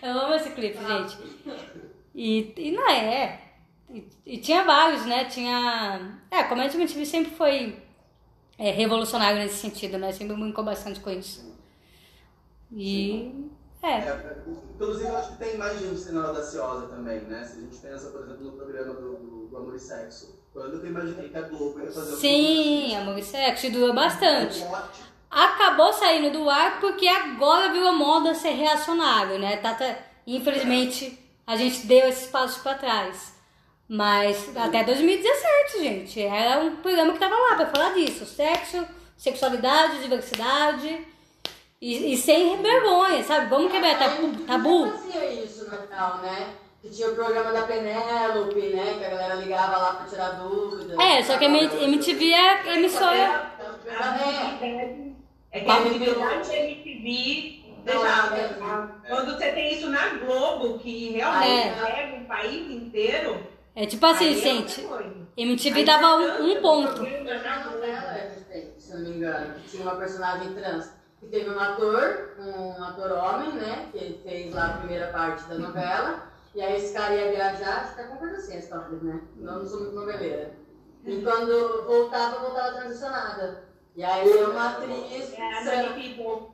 Eu 0.03 0.11
amo 0.19 0.35
esse 0.35 0.51
clipe, 0.51 0.79
gente. 0.79 1.19
E, 2.15 2.53
e 2.57 2.73
não 2.73 2.89
é. 2.89 3.41
E, 3.91 4.09
e 4.25 4.39
tinha 4.39 4.65
vários, 4.65 5.07
né? 5.07 5.25
Tinha. 5.27 6.21
É, 6.31 6.41
a 6.41 6.49
Comédia 6.49 6.77
MTV 6.77 7.07
sempre 7.07 7.33
foi 7.35 7.83
é, 8.59 8.71
revolucionário 8.71 9.39
nesse 9.39 9.57
sentido, 9.57 9.99
né? 9.99 10.13
Sempre 10.13 10.37
brincou 10.37 10.65
bastante 10.65 11.01
com 11.01 11.11
isso. 11.11 11.55
E. 12.73 13.51
É. 13.83 13.99
É, 13.99 14.45
inclusive, 14.75 15.09
eu 15.09 15.17
acho 15.17 15.33
que 15.33 15.39
tem 15.39 15.57
mais 15.57 15.79
gente 15.79 16.01
sendo 16.01 16.21
audaciosa 16.21 16.89
também, 16.89 17.21
né? 17.21 17.45
Se 17.45 17.59
a 17.59 17.61
gente 17.61 17.77
pensa, 17.79 18.11
por 18.11 18.23
exemplo, 18.23 18.45
no 18.45 18.53
programa 18.53 18.95
do, 18.95 19.17
do, 19.17 19.47
do 19.49 19.57
Amor 19.57 19.77
e 19.77 19.79
Sexo. 19.79 20.46
Quando 20.57 20.83
eu 20.83 20.87
imaginei 20.87 21.29
que 21.29 21.37
a 21.37 21.43
Globo 21.43 21.79
ia 21.81 21.93
fazer 21.93 22.15
um 22.15 22.17
Sim, 22.17 22.97
Amor 22.97 23.19
e 23.19 23.23
Sexo, 23.23 23.67
e 23.67 23.71
durou 23.71 23.93
bastante. 23.93 24.65
Acabou 25.31 25.93
saindo 25.93 26.31
do 26.31 26.49
ar 26.49 26.81
porque 26.81 27.07
agora 27.07 27.71
virou 27.71 27.93
moda 27.93 28.35
ser 28.35 28.53
reacionário, 28.53 29.39
né? 29.39 29.59
Tata, 29.59 29.99
infelizmente, 30.27 31.19
a 31.47 31.57
gente 31.57 31.87
deu 31.87 32.09
esse 32.09 32.29
passo 32.29 32.63
para 32.63 32.79
trás. 32.79 33.35
Mas 33.87 34.57
até 34.57 34.83
2017, 34.83 35.79
gente, 35.79 36.23
era 36.23 36.59
um 36.61 36.77
programa 36.77 37.13
que 37.13 37.19
tava 37.19 37.37
lá 37.37 37.57
para 37.57 37.67
falar 37.67 37.93
disso: 37.93 38.25
sexo, 38.25 38.83
sexualidade, 39.15 40.01
diversidade. 40.01 41.07
E, 41.79 42.15
e 42.15 42.17
sem 42.17 42.63
vergonha, 42.63 43.23
sabe? 43.23 43.51
Vamos 43.51 43.71
quebrar 43.71 43.99
tabu. 43.99 44.33
tabu. 44.47 44.91
fazia 44.91 45.45
isso 45.45 45.71
Natal, 45.71 46.23
né? 46.23 46.49
Que 46.87 46.95
tinha 46.95 47.09
o 47.11 47.15
programa 47.17 47.53
da 47.53 47.63
Penélope, 47.63 48.61
né? 48.61 48.95
Que 48.99 49.05
a 49.05 49.11
galera 49.11 49.35
ligava 49.35 49.77
lá 49.77 49.95
pra 49.95 50.07
tirar 50.07 50.31
dúvidas. 50.33 50.97
É, 50.99 51.23
só 51.23 51.37
que 51.37 51.45
a 51.45 51.49
MTV 51.49 52.33
é 52.33 52.77
emissora. 52.77 53.17
É, 53.17 53.47
É 55.51 55.61
que 55.61 55.71
a 55.71 55.79
visibilidade 55.81 56.49
da 56.49 56.57
MTV 56.57 57.63
deixava. 57.85 59.01
Quando 59.09 59.35
você 59.35 59.53
tem 59.53 59.75
isso 59.75 59.89
na 59.89 60.09
Globo, 60.15 60.79
que 60.79 61.11
realmente 61.13 61.69
É. 61.69 61.75
pega 61.75 62.17
o 62.23 62.27
país 62.27 62.71
inteiro. 62.71 63.41
É 63.75 63.85
tipo 63.85 64.07
assim, 64.07 64.31
é 64.31 64.35
gente. 64.35 64.87
MTV 65.37 65.85
dava 65.85 66.17
um, 66.17 66.53
um 66.53 66.63
ponto. 66.63 67.03
na 67.03 67.65
novela, 67.65 68.21
se 68.79 68.95
não 68.95 69.01
me 69.01 69.09
engano, 69.17 69.55
que 69.55 69.69
tinha 69.71 69.83
uma 69.83 69.97
personagem 69.97 70.55
trans. 70.55 70.95
Que 71.19 71.27
teve 71.27 71.51
um 71.51 71.59
ator, 71.59 72.37
um 72.39 72.85
ator 72.85 73.11
homem, 73.13 73.53
né? 73.55 73.87
Que 73.91 73.99
ele 73.99 74.21
fez 74.23 74.55
lá 74.55 74.67
a 74.67 74.77
primeira 74.79 75.09
parte 75.09 75.43
da 75.45 75.57
novela. 75.57 76.36
E 76.57 76.63
aí 76.63 76.77
esse 76.77 76.95
cara 76.95 77.15
ia 77.15 77.31
viajar, 77.31 77.83
acho 77.83 77.95
que 77.95 78.03
tá 78.03 78.09
com 78.09 78.25
assim 78.25 78.55
a 78.55 78.59
história, 78.59 78.99
né? 79.03 79.21
Não, 79.37 79.59
não 79.59 79.67
sou 79.67 79.81
muito 79.81 79.95
noveleira. 79.95 80.55
E 81.05 81.21
quando 81.21 81.85
voltava, 81.87 82.39
voltava 82.39 82.79
transicionada. 82.79 83.65
E 83.95 84.03
aí 84.03 84.27
uma 84.43 84.71
atriz. 84.71 85.35
É 85.35 85.53
a 85.53 85.65
Nani 85.65 86.03
People. 86.03 86.49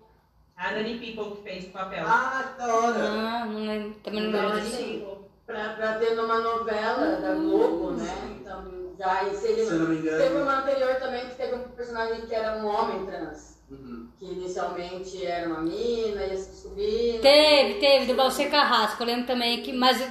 A 0.57 0.73
Nani 0.73 0.99
People 0.99 1.37
que 1.37 1.43
fez 1.45 1.67
o 1.67 1.71
papel. 1.71 2.05
Ah, 2.05 2.53
da 2.59 2.75
hora! 2.75 2.99
Ah, 2.99 3.47
não 3.47 3.65
lembro, 3.65 4.01
também 4.01 4.23
não 4.23 4.29
Então, 4.31 4.43
lembro 4.43 4.59
assim, 4.59 5.19
pra, 5.47 5.75
pra 5.75 5.99
ter 6.01 6.17
numa 6.17 6.41
novela 6.41 7.17
da 7.21 7.35
Globo, 7.35 7.93
né? 7.93 8.39
Então 8.41 8.82
já 9.03 9.25
inserimos. 9.29 9.69
Se 9.69 9.75
eu 9.75 9.79
não 9.81 9.87
me 9.89 9.97
engano. 9.97 10.19
Teve 10.23 10.37
uma 10.37 10.59
anterior 10.61 10.95
também 10.97 11.29
que 11.29 11.35
teve 11.35 11.55
um 11.57 11.63
personagem 11.71 12.21
que 12.27 12.35
era 12.35 12.57
um 12.59 12.67
homem 12.67 13.05
trans. 13.07 13.53
Uhum. 13.71 14.09
Que 14.19 14.27
inicialmente 14.27 15.25
era 15.25 15.49
uma 15.49 15.61
mina, 15.63 16.25
ia 16.27 16.37
se 16.37 16.51
descobrindo. 16.51 17.21
Teve, 17.23 17.75
teve, 17.81 18.07
do 18.07 18.15
Valcer 18.17 18.51
Carrasco. 18.51 19.03
Eu 19.03 19.07
lembro 19.07 19.27
também 19.27 19.63
que, 19.63 19.73
mas 19.73 20.07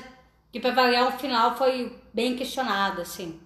que 0.52 0.60
pra 0.60 0.72
variar 0.72 1.08
o 1.08 1.18
final 1.20 1.56
foi 1.56 1.96
bem 2.14 2.36
questionado, 2.36 3.02
assim. 3.02 3.40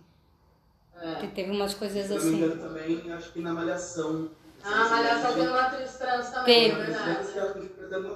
Que 1.20 1.26
É. 1.26 1.30
teve 1.36 1.52
umas 1.52 1.74
coisas 1.74 2.08
Se 2.08 2.14
eu 2.14 2.18
não 2.20 2.26
me 2.26 2.30
assim. 2.34 2.44
engano 2.46 2.62
também, 2.70 3.14
acho 3.14 3.32
que 3.34 3.42
na 3.42 3.54
Malhação. 3.54 4.30
Ah, 4.64 4.88
Malhação 4.90 5.34
tem 5.34 5.48
uma 5.48 5.62
atriz 5.62 5.94
trans 5.98 6.30
também, 6.32 6.72
Teve. 6.72 6.82
é 6.82 6.86
verdade. 6.86 7.28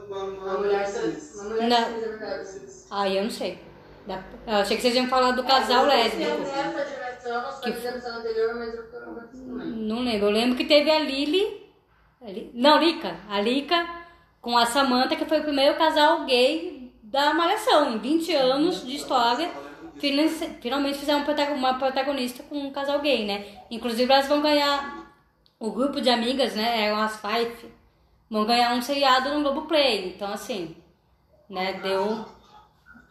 Uma, 0.08 0.24
Uma 0.24 0.58
mulher 0.58 0.88
cis. 0.88 1.36
Uma 1.36 1.44
mulher 1.50 1.70
Não. 1.70 1.78
cis, 1.86 2.04
é 2.04 2.08
verdade. 2.08 2.50
Aí 2.90 3.18
eu 3.18 3.24
não 3.24 3.30
sei. 3.30 3.70
Eu 4.48 4.56
achei 4.56 4.76
que 4.78 4.82
vocês 4.82 4.96
iam 4.96 5.08
falar 5.08 5.32
do 5.34 5.44
casal 5.44 5.86
É, 5.86 5.88
lésbico. 6.04 6.32
Que- 7.62 7.72
anterior, 7.88 8.56
mas 8.56 8.74
eu 8.74 8.84
não 9.76 10.00
lembro. 10.02 10.28
Eu 10.28 10.32
lembro 10.32 10.58
que 10.58 10.66
teve 10.66 10.90
a 10.90 11.00
Lili. 11.00 11.70
Não, 12.54 12.78
Lica. 12.78 13.18
A 13.30 13.40
Lica 13.40 13.88
com 14.42 14.58
a 14.58 14.66
Samantha, 14.66 15.16
que 15.16 15.26
foi 15.26 15.40
o 15.40 15.44
primeiro 15.44 15.78
casal 15.78 16.26
gay 16.26 16.94
da 17.04 17.34
Malhação. 17.34 17.94
Em 17.94 17.98
20 17.98 18.34
anos 18.34 18.86
de 18.86 18.96
história, 18.96 19.50
finalmente 20.62 20.98
fizeram 20.98 21.22
um 21.22 21.56
uma 21.56 21.74
protagonista 21.78 22.44
com 22.44 22.58
um 22.58 22.72
casal 22.72 23.00
gay, 23.00 23.26
né? 23.26 23.46
Inclusive 23.70 24.12
elas 24.12 24.28
vão 24.28 24.42
ganhar. 24.42 24.98
O 25.60 25.72
grupo 25.72 26.00
de 26.00 26.10
amigas, 26.10 26.56
né? 26.56 26.86
Eram 26.86 27.02
as 27.02 27.20
Five. 27.20 27.70
Vão 28.30 28.46
ganhar 28.46 28.74
um 28.74 28.82
seriado 28.82 29.30
no 29.34 29.42
Globoplay. 29.42 30.14
Então, 30.16 30.32
assim. 30.32 30.76
Né? 31.50 31.74
Deu. 31.82 32.26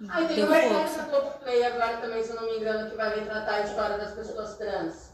Ah, 0.08 0.22
e 0.22 0.28
tem 0.28 0.44
uma 0.44 0.54
da 0.96 1.02
Globoplay 1.11 1.64
agora 1.64 1.96
também, 1.96 2.22
se 2.22 2.30
eu 2.30 2.37
não 2.37 2.44
me 2.44 2.58
engano, 2.58 2.90
que 2.90 2.96
vai 2.96 3.18
retratar 3.18 3.54
a 3.54 3.61
história 3.62 3.98
das 3.98 4.12
pessoas 4.12 4.56
trans. 4.56 5.12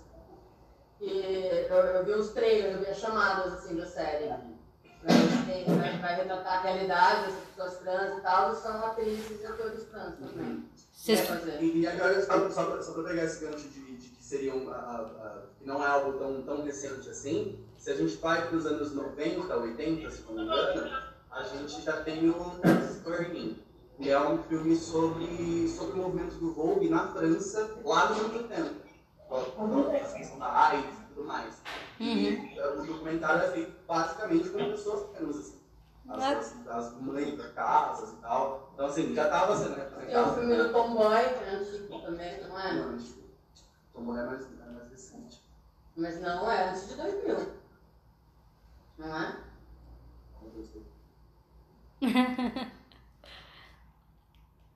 E 1.01 1.66
eu, 1.70 1.77
eu 1.77 2.05
vi 2.05 2.12
os 2.12 2.31
trailers, 2.31 2.75
eu 2.75 2.81
vi 2.81 2.87
as 2.90 2.99
chamadas 2.99 3.53
assim 3.55 3.77
da 3.77 3.87
série. 3.87 4.29
Vai, 4.29 5.44
tem- 5.47 5.64
vai- 5.77 5.99
vai 5.99 6.14
retratar 6.16 6.59
a 6.59 6.61
realidade 6.62 7.31
das 7.31 7.40
pessoas 7.47 7.79
trans 7.79 8.18
e 8.18 8.20
tal, 8.23 8.53
e 8.53 8.57
são 8.57 8.87
atrizes 8.87 9.40
e 9.42 9.47
atores 9.47 9.85
trans 9.85 10.14
também. 10.18 10.68
Fazer. 11.27 11.62
E, 11.62 11.81
e 11.81 11.87
agora, 11.87 12.23
só, 12.25 12.51
só, 12.51 12.92
pra 12.92 13.03
pegar 13.05 13.25
esse 13.25 13.44
gancho 13.44 13.68
de, 13.68 13.97
de 13.97 14.09
que 14.09 14.25
seriam, 14.25 14.70
a- 14.70 14.77
a- 14.77 15.27
a- 15.27 15.42
que 15.59 15.66
não 15.66 15.83
é 15.83 15.87
algo 15.87 16.18
tão, 16.18 16.42
tão 16.42 16.62
recente 16.62 17.09
assim, 17.11 17.59
se 17.77 17.90
a 17.90 17.94
gente 17.94 18.16
vai 18.16 18.47
para 18.49 18.57
os 18.57 18.64
anos 18.66 18.94
90, 18.94 19.55
80, 19.57 20.11
se 20.11 20.23
não 20.23 20.35
me 20.35 20.42
engano, 20.44 21.03
a 21.31 21.42
gente 21.42 21.83
já 21.83 22.01
tem 22.03 22.31
o 22.31 22.35
Burning, 23.03 23.62
que 23.96 24.11
é 24.11 24.20
um 24.20 24.42
filme 24.42 24.76
sobre, 24.76 25.68
sobre 25.68 26.00
o 26.00 26.02
movimento 26.02 26.35
do 26.37 26.52
Vogue 26.52 26.88
na 26.88 27.09
França, 27.09 27.78
lá 27.85 28.09
nos 28.09 28.18
anos 28.18 28.37
80. 28.37 28.85
Com 29.28 29.90
a 29.90 30.16
questão 30.16 30.38
da 30.38 30.68
AIDS 30.68 30.98
e 30.98 31.14
tudo 31.14 31.24
mais. 31.24 31.62
E 32.00 32.57
eh, 32.57 32.68
o 32.68 32.85
documentário 32.85 33.42
é 33.42 33.50
feito 33.52 33.72
basicamente 33.87 34.50
com 34.50 34.59
pessoas 34.59 35.11
trans, 35.11 35.37
assim. 35.37 35.61
As, 36.09 36.22
as, 36.22 36.68
as 36.68 37.00
mulheres 37.00 37.38
da 37.38 37.48
casas 37.50 38.12
e 38.12 38.16
tal. 38.16 38.70
Então, 38.74 38.87
assim, 38.87 39.14
já 39.14 39.24
estava 39.24 39.57
sendo 39.57 39.74
Tem 39.74 39.85
o 39.85 39.88
representado. 39.88 40.35
filme 40.35 40.57
do 40.57 40.72
Tomboy, 40.72 41.22
que 41.22 41.44
é 41.44 41.50
antigo 41.50 42.00
também, 42.00 42.48
não 42.48 42.61
é? 42.61 42.72
Não, 42.74 42.98
que 42.98 43.24
Tomou 43.94 44.18
é 44.18 44.26
mais, 44.26 44.42
é 44.42 44.70
mais 44.72 44.90
recente. 44.90 45.40
Mas 45.96 46.20
não 46.20 46.50
é 46.50 46.68
antes 46.68 46.88
de 46.88 46.96
2000. 46.96 47.52
Não 48.98 49.16
é? 49.16 49.44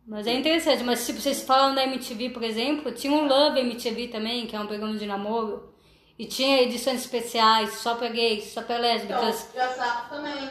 Mas 0.09 0.27
é 0.27 0.33
interessante, 0.33 0.83
mas 0.83 1.05
tipo, 1.07 1.21
vocês 1.21 1.43
falam 1.43 1.75
da 1.75 1.85
MTV, 1.85 2.31
por 2.31 2.43
exemplo, 2.43 2.91
tinha 2.93 3.13
um 3.13 3.29
Love 3.29 3.61
MTV 3.61 4.09
também, 4.09 4.47
que 4.47 4.57
é 4.57 4.61
um 4.61 4.67
programa 4.67 4.97
de 4.97 5.05
namoro, 5.05 5.71
e 6.19 6.25
tinha 6.25 6.63
edições 6.63 7.03
especiais 7.03 7.75
só 7.75 7.95
pra 7.95 8.09
gays, 8.09 8.45
só 8.53 8.63
pra 8.63 8.77
Então, 8.79 8.91
lésbicas, 8.91 9.51
já 9.55 9.69
sabe 9.69 10.09
também. 10.09 10.49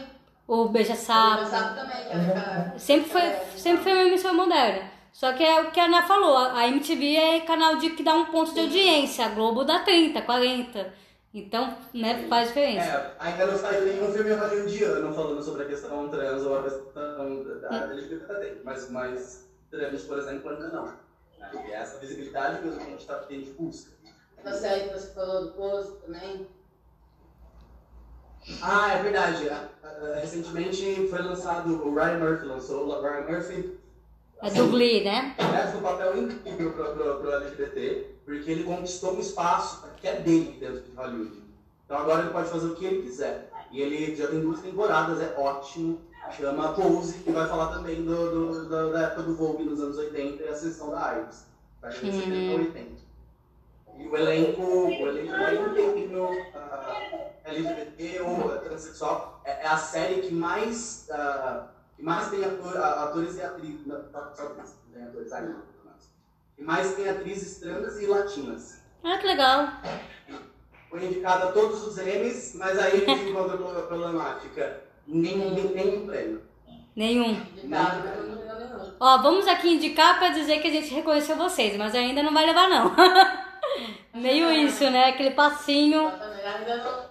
o 0.48 0.70
Beija 0.70 0.90
Já 0.90 0.96
Sapo. 0.96 1.46
sabe 1.48 1.80
também, 1.80 2.06
que 2.06 2.14
é 2.14 2.34
cara. 2.34 2.74
Sempre 2.78 3.10
foi, 3.10 3.22
sempre 3.58 3.84
foi 3.84 3.94
uma 3.94 4.04
emissora 4.04 4.34
moderna. 4.36 4.92
Só 5.12 5.34
que 5.34 5.44
é 5.44 5.60
o 5.62 5.72
que 5.72 5.80
a 5.80 5.86
Ana 5.86 6.04
falou, 6.04 6.38
a 6.38 6.68
MTV 6.68 7.16
é 7.16 7.40
canal 7.40 7.78
de 7.78 7.90
que 7.90 8.04
dá 8.04 8.14
um 8.14 8.26
ponto 8.26 8.54
de 8.54 8.60
audiência, 8.60 9.26
a 9.26 9.30
Globo 9.30 9.64
dá 9.64 9.80
30, 9.80 10.22
40. 10.22 10.94
Então, 11.34 11.76
né, 11.94 12.26
faz 12.30 12.50
diferença. 12.50 12.86
É, 12.88 13.16
ainda 13.20 13.48
não 13.48 13.58
saiu 13.58 13.86
nenhum 13.86 14.12
filme 14.14 14.32
hollywoodiano 14.34 15.14
falando 15.14 15.42
sobre 15.42 15.64
a 15.64 15.66
questão 15.66 16.08
trans 16.10 16.44
ou 16.44 16.60
a 16.60 16.64
questão 16.64 17.44
da 17.62 17.84
LGBT, 17.92 18.62
mas, 18.64 18.90
mas 18.92 19.47
trans, 19.70 20.04
por 20.04 20.18
exemplo, 20.18 20.50
ainda 20.50 20.70
não. 20.70 20.94
E 21.66 21.72
essa 21.72 22.00
visibilidade 22.00 22.62
que 22.62 22.68
a 22.68 22.84
gente 22.84 23.02
está 23.02 23.16
tendo 23.20 23.46
de 23.46 23.52
busca. 23.52 23.92
Essa 24.38 24.60
série 24.60 24.90
que 24.90 24.94
você 24.94 25.14
falou 25.14 25.46
do 25.46 25.52
Poço 25.52 25.92
também. 26.06 26.48
Ah, 28.62 28.94
é 28.94 29.04
verdade. 29.04 29.50
Recentemente 30.22 31.08
foi 31.10 31.22
lançado, 31.22 31.86
o 31.86 31.94
Ryan 31.94 32.20
Murphy 32.20 32.46
lançou, 32.46 32.88
o 32.88 33.02
Ryan 33.02 33.26
Murphy 33.28 33.78
É 34.42 34.50
do 34.52 34.68
Glee, 34.68 35.04
né? 35.04 35.36
Faz 35.38 35.76
um 35.76 35.82
papel 35.82 36.18
incrível 36.18 36.72
pro, 36.72 36.94
pro, 36.94 37.20
pro 37.20 37.32
LGBT, 37.34 38.16
porque 38.26 38.52
ele 38.52 38.64
conquistou 38.64 39.16
um 39.16 39.20
espaço 39.20 39.86
que 39.98 40.08
é 40.08 40.20
dele 40.20 40.58
dentro 40.60 40.82
de 40.82 40.96
Hollywood. 40.96 41.44
Então 41.86 41.98
agora 41.98 42.22
ele 42.22 42.32
pode 42.32 42.50
fazer 42.50 42.68
o 42.68 42.76
que 42.76 42.86
ele 42.86 43.02
quiser. 43.02 43.50
E 43.72 43.82
ele 43.82 44.16
já 44.16 44.28
tem 44.28 44.40
duas 44.40 44.62
temporadas, 44.62 45.22
é 45.22 45.36
ótimo. 45.38 46.02
Chama 46.32 46.74
Pose, 46.74 47.20
que 47.20 47.32
vai 47.32 47.48
falar 47.48 47.74
também 47.74 48.04
do, 48.04 48.30
do- 48.32 48.70
da, 48.70 48.90
da 48.90 49.02
época 49.08 49.24
do 49.24 49.36
Vogue 49.36 49.64
nos 49.64 49.80
anos 49.82 49.98
80 49.98 50.44
e 50.44 50.48
a 50.50 50.56
sessão 50.56 50.92
da 50.92 51.18
Iris. 51.18 51.46
Vai 51.82 51.92
ser 51.92 52.12
70 52.12 52.28
e 52.36 52.56
80. 52.56 53.08
E 53.98 54.08
o 54.08 54.16
elenco, 54.18 54.62
o 54.62 54.90
elenco 54.92 55.34
é 55.34 55.56
inteirinho 55.56 56.30
ah, 56.54 57.30
LGBT 57.46 58.22
ou 58.22 58.60
transexual. 58.60 59.42
É, 59.44 59.64
é 59.64 59.68
a 59.68 59.78
série 59.78 60.22
que 60.22 60.34
mais, 60.34 61.08
ah, 61.10 61.68
que 61.96 62.04
mais 62.04 62.30
tem 62.30 62.44
ator- 62.46 62.78
a- 62.78 63.04
atores 63.06 63.36
e 63.38 63.42
atrizes. 63.42 63.88
Não, 63.88 64.00
tem 64.02 65.04
atores 65.04 65.32
aí, 65.34 65.56
mas- 65.86 66.10
Que 66.56 66.64
mais 66.64 66.96
tem 66.96 67.10
atrizes 67.10 67.60
trans 67.60 68.00
e 68.00 68.06
latinas. 68.06 68.78
Ah, 69.04 69.18
que 69.18 69.26
legal. 69.28 69.68
Foi 70.90 71.04
indicada 71.06 71.50
a 71.50 71.52
todos 71.52 71.86
os 71.88 71.98
Emmys, 71.98 72.54
mas 72.56 72.78
aí 72.80 73.04
a 73.04 73.06
gente 73.10 73.30
encontra 73.30 73.58
uma 73.58 73.82
problemática. 73.82 74.87
Nem, 75.08 75.38
nenhum 75.38 76.06
prêmio. 76.06 76.42
Nenhum. 76.96 77.34
Não 77.64 78.02
nenhum. 78.02 78.38
Ó, 79.00 79.18
vamos 79.22 79.48
aqui 79.48 79.70
indicar 79.76 80.18
pra 80.18 80.30
dizer 80.30 80.60
que 80.60 80.68
a 80.68 80.72
gente 80.72 80.94
reconheceu 80.94 81.36
vocês, 81.36 81.78
mas 81.78 81.94
ainda 81.94 82.24
não 82.24 82.34
vai 82.34 82.46
levar, 82.46 82.68
não. 82.70 82.96
Meio 84.14 84.52
isso, 84.52 84.90
né? 84.90 85.10
Aquele 85.10 85.32
passinho. 85.32 86.08
Ainda 86.08 86.78
não. 86.84 87.08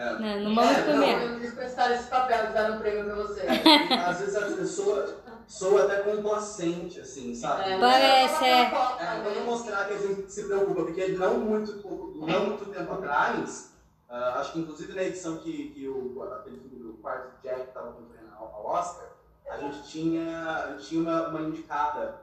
É. 0.00 0.18
Né? 0.18 0.40
Não 0.40 0.54
vamos 0.54 0.70
É, 0.76 0.86
não, 0.86 0.92
comer. 0.94 1.22
Eles 1.36 1.54
prestaram 1.54 1.94
esse 1.94 2.08
papel 2.08 2.46
de 2.46 2.52
dar 2.54 2.70
um 2.72 2.78
prêmio 2.78 3.04
pra 3.04 3.14
você. 3.16 3.42
Às 4.06 4.20
vezes 4.20 4.36
a 4.36 4.40
pessoa 4.56 5.16
soa 5.46 5.84
até 5.84 5.96
complacente, 6.02 7.00
assim, 7.00 7.34
sabe? 7.34 7.70
É, 7.70 7.78
Parece, 7.78 8.44
é. 8.44 8.60
É, 8.62 9.20
vamos 9.24 9.44
mostrar 9.44 9.86
que 9.86 9.94
a 9.94 9.98
gente 9.98 10.32
se 10.32 10.44
preocupa, 10.44 10.84
porque 10.84 11.08
não 11.08 11.38
muito, 11.38 11.72
pouco- 11.82 12.14
não 12.26 12.46
muito 12.46 12.66
tempo 12.66 12.92
atrás, 12.92 13.72
ah, 14.08 14.36
acho 14.40 14.52
que 14.52 14.60
inclusive 14.60 14.92
na 14.94 15.02
edição 15.02 15.38
que, 15.38 15.70
que 15.70 15.88
o, 15.88 16.22
aquele 16.22 16.58
quarto 16.98 17.30
Jack 17.42 17.60
estava 17.62 17.92
concorrendo 17.92 18.34
ao, 18.38 18.66
Oscar, 18.66 19.06
a 19.50 19.56
gente 19.58 19.82
tinha, 19.88 20.64
a 20.64 20.70
gente 20.72 20.88
tinha 20.88 21.00
uma, 21.02 21.28
uma 21.28 21.40
indicada 21.42 22.20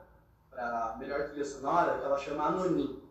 para 0.51 0.95
melhor 0.99 1.27
trilha 1.29 1.45
sonora, 1.45 1.97
que 1.97 2.05
ela 2.05 2.17
chama 2.17 2.45
Anoni. 2.45 3.03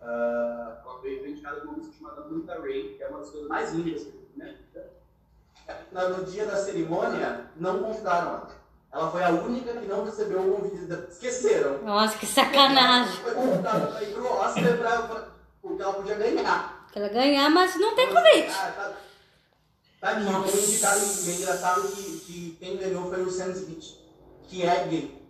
Ah, 0.00 0.76
ela 0.84 0.98
foi 1.00 1.28
indicada 1.28 1.56
por 1.60 1.68
uma 1.68 1.78
música 1.78 1.96
chamada 1.98 2.20
Luta 2.22 2.54
Ray, 2.60 2.94
que 2.96 3.02
é 3.02 3.08
uma 3.08 3.18
das 3.20 3.30
coisas 3.30 3.48
mais 3.48 3.72
lindas 3.72 4.02
que 4.02 4.08
eu. 4.74 4.84
Na- 5.92 6.08
No 6.08 6.24
dia 6.24 6.46
da 6.46 6.56
cerimônia, 6.56 7.46
não 7.56 7.82
convidaram 7.82 8.28
ela. 8.28 8.48
Ela 8.90 9.10
foi 9.10 9.22
a 9.22 9.28
única 9.30 9.72
que 9.74 9.86
não 9.86 10.04
recebeu 10.04 10.40
o 10.40 10.56
convite. 10.56 10.90
Esqueceram. 11.10 11.82
Nossa, 11.82 12.16
que 12.16 12.24
sacanagem. 12.26 13.16
Foi 13.22 13.34
convidada 13.34 13.86
pra 13.88 14.02
ir 14.02 14.14
pro 14.14 14.26
Oscar 14.32 14.78
pra, 14.78 15.02
pra, 15.02 15.28
porque 15.60 15.82
ela 15.82 15.92
podia 15.92 16.14
ganhar. 16.14 16.86
Ela 16.94 17.08
ganhar, 17.08 17.50
mas 17.50 17.76
não 17.78 17.94
tem 17.94 18.08
convite. 18.08 18.50
Ah, 18.58 18.72
tá, 18.74 18.92
tá 20.00 20.10
aqui, 20.10 20.20
Nossa. 20.24 20.38
vamos 20.38 20.68
indicar 20.68 20.96
e 20.96 21.30
é 21.30 21.34
engraçado 21.34 21.88
que, 21.88 22.02
que 22.20 22.56
quem 22.60 22.76
ganhou 22.76 23.08
foi 23.10 23.22
o 23.22 23.30
Sam 23.30 23.50
Smith, 23.52 23.84
que 24.48 24.62
é 24.64 24.84
gay. 24.86 25.22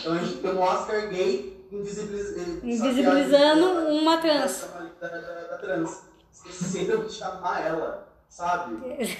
Então 0.00 0.12
a 0.12 0.18
gente 0.18 0.38
tem 0.38 0.50
um 0.52 0.60
Oscar 0.60 1.08
gay 1.08 1.66
invisibiliz... 1.72 2.36
eh, 2.36 2.60
Invisibilizando 2.66 3.88
uma 3.88 4.18
trans. 4.18 4.64
Da, 5.00 5.08
da, 5.08 5.18
da, 5.18 5.42
da 5.48 5.58
trans. 5.58 6.02
Esqueceram 6.32 7.04
de 7.04 7.12
chamar 7.12 7.60
ela, 7.66 8.08
sabe? 8.28 9.16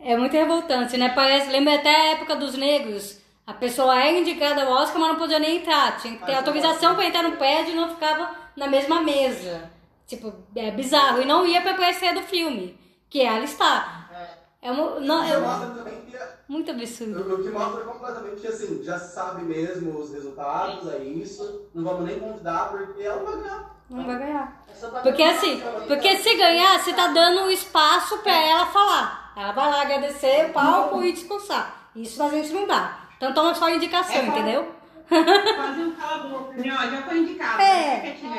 É 0.00 0.16
muito 0.16 0.32
revoltante, 0.32 0.96
né? 0.96 1.10
Parece, 1.14 1.50
lembra 1.50 1.74
até 1.76 1.88
a 1.94 2.12
época 2.12 2.36
dos 2.36 2.54
negros. 2.54 3.18
A 3.46 3.54
pessoa 3.54 3.96
era 3.96 4.18
indicada 4.18 4.64
ao 4.64 4.72
Oscar, 4.72 4.98
mas 5.00 5.08
não 5.10 5.16
podia 5.18 5.38
nem 5.38 5.58
entrar. 5.58 6.00
Tinha 6.00 6.14
que 6.14 6.20
ter 6.20 6.32
Mas 6.32 6.38
autorização 6.38 6.90
não. 6.90 6.96
pra 6.96 7.06
entrar 7.06 7.22
no 7.22 7.36
prédio 7.36 7.72
e 7.72 7.76
não 7.76 7.88
ficava 7.90 8.34
na 8.56 8.66
mesma 8.66 9.02
mesa. 9.02 9.70
Tipo, 10.06 10.32
é 10.54 10.70
bizarro. 10.72 11.22
E 11.22 11.24
não 11.24 11.46
ia 11.46 11.60
pra 11.62 11.72
aparecer 11.72 12.12
do 12.14 12.22
filme, 12.22 12.76
que 13.08 13.22
ela 13.22 13.44
está. 13.44 14.08
É. 14.12 14.46
É 14.68 14.70
uma, 14.70 14.98
não, 15.00 15.22
é 15.22 15.28
que 15.28 16.16
é- 16.16 16.36
muito 16.48 16.70
absurdo. 16.70 17.34
O 17.34 17.42
que 17.42 17.50
mostra 17.50 17.84
completamente 17.84 18.40
que 18.40 18.48
assim, 18.48 18.82
já 18.82 18.98
sabe 18.98 19.42
mesmo 19.42 19.96
os 19.98 20.12
resultados, 20.12 20.92
é 20.92 20.98
isso. 20.98 21.68
Não 21.74 21.84
vamos 21.84 22.04
nem 22.04 22.18
convidar 22.18 22.70
porque 22.70 23.02
ela 23.02 23.22
vai 23.22 23.42
ganhar. 23.42 23.76
Não 23.88 24.04
vai 24.04 24.18
ganhar. 24.18 24.62
É 24.68 25.00
Porque 25.02 25.22
assim, 25.22 25.62
porque 25.86 26.16
se 26.16 26.34
ganhar, 26.36 26.80
você 26.80 26.92
tá 26.92 27.08
dando 27.08 27.42
o 27.42 27.50
espaço 27.50 28.18
pra 28.18 28.32
ela 28.32 28.66
falar. 28.66 29.32
Ela 29.36 29.52
vai 29.52 29.70
lá 29.70 29.82
agradecer 29.82 30.46
o 30.50 30.52
palco 30.52 31.02
e 31.04 31.12
discursar. 31.12 31.90
Isso 31.94 32.20
a 32.22 32.28
gente 32.30 32.52
não 32.52 32.66
dá. 32.66 32.98
Então 33.16 33.32
toma 33.32 33.54
só 33.54 33.68
indicação, 33.70 34.16
É, 34.16 34.26
entendeu? 34.26 34.74
Fazer 35.08 35.82
um 35.82 35.92
cala-boca, 35.92 36.52
né? 36.54 36.74
Ó, 36.76 36.90
já 36.90 37.02
foi 37.02 37.18
indicado. 37.18 37.62
É. 37.62 38.00
Quietinho. 38.00 38.32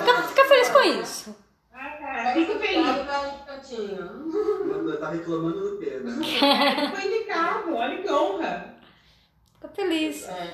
Fica, 0.00 0.22
fica 0.24 0.44
feliz 0.46 0.68
com 0.70 0.80
isso. 0.80 1.36
Ah, 2.18 2.22
cara, 2.24 2.34
Fico 2.34 2.58
feliz. 2.58 3.46
Cantinho. 3.46 4.98
Tá 4.98 5.10
reclamando 5.10 5.70
do 5.70 5.78
quê, 5.78 6.00
né? 6.02 6.12
Foi 6.94 7.06
indicado. 7.06 7.74
Olha 7.74 8.02
que 8.02 8.10
honra. 8.10 8.74
Fica 9.54 9.68
feliz. 9.68 10.28
É. 10.28 10.50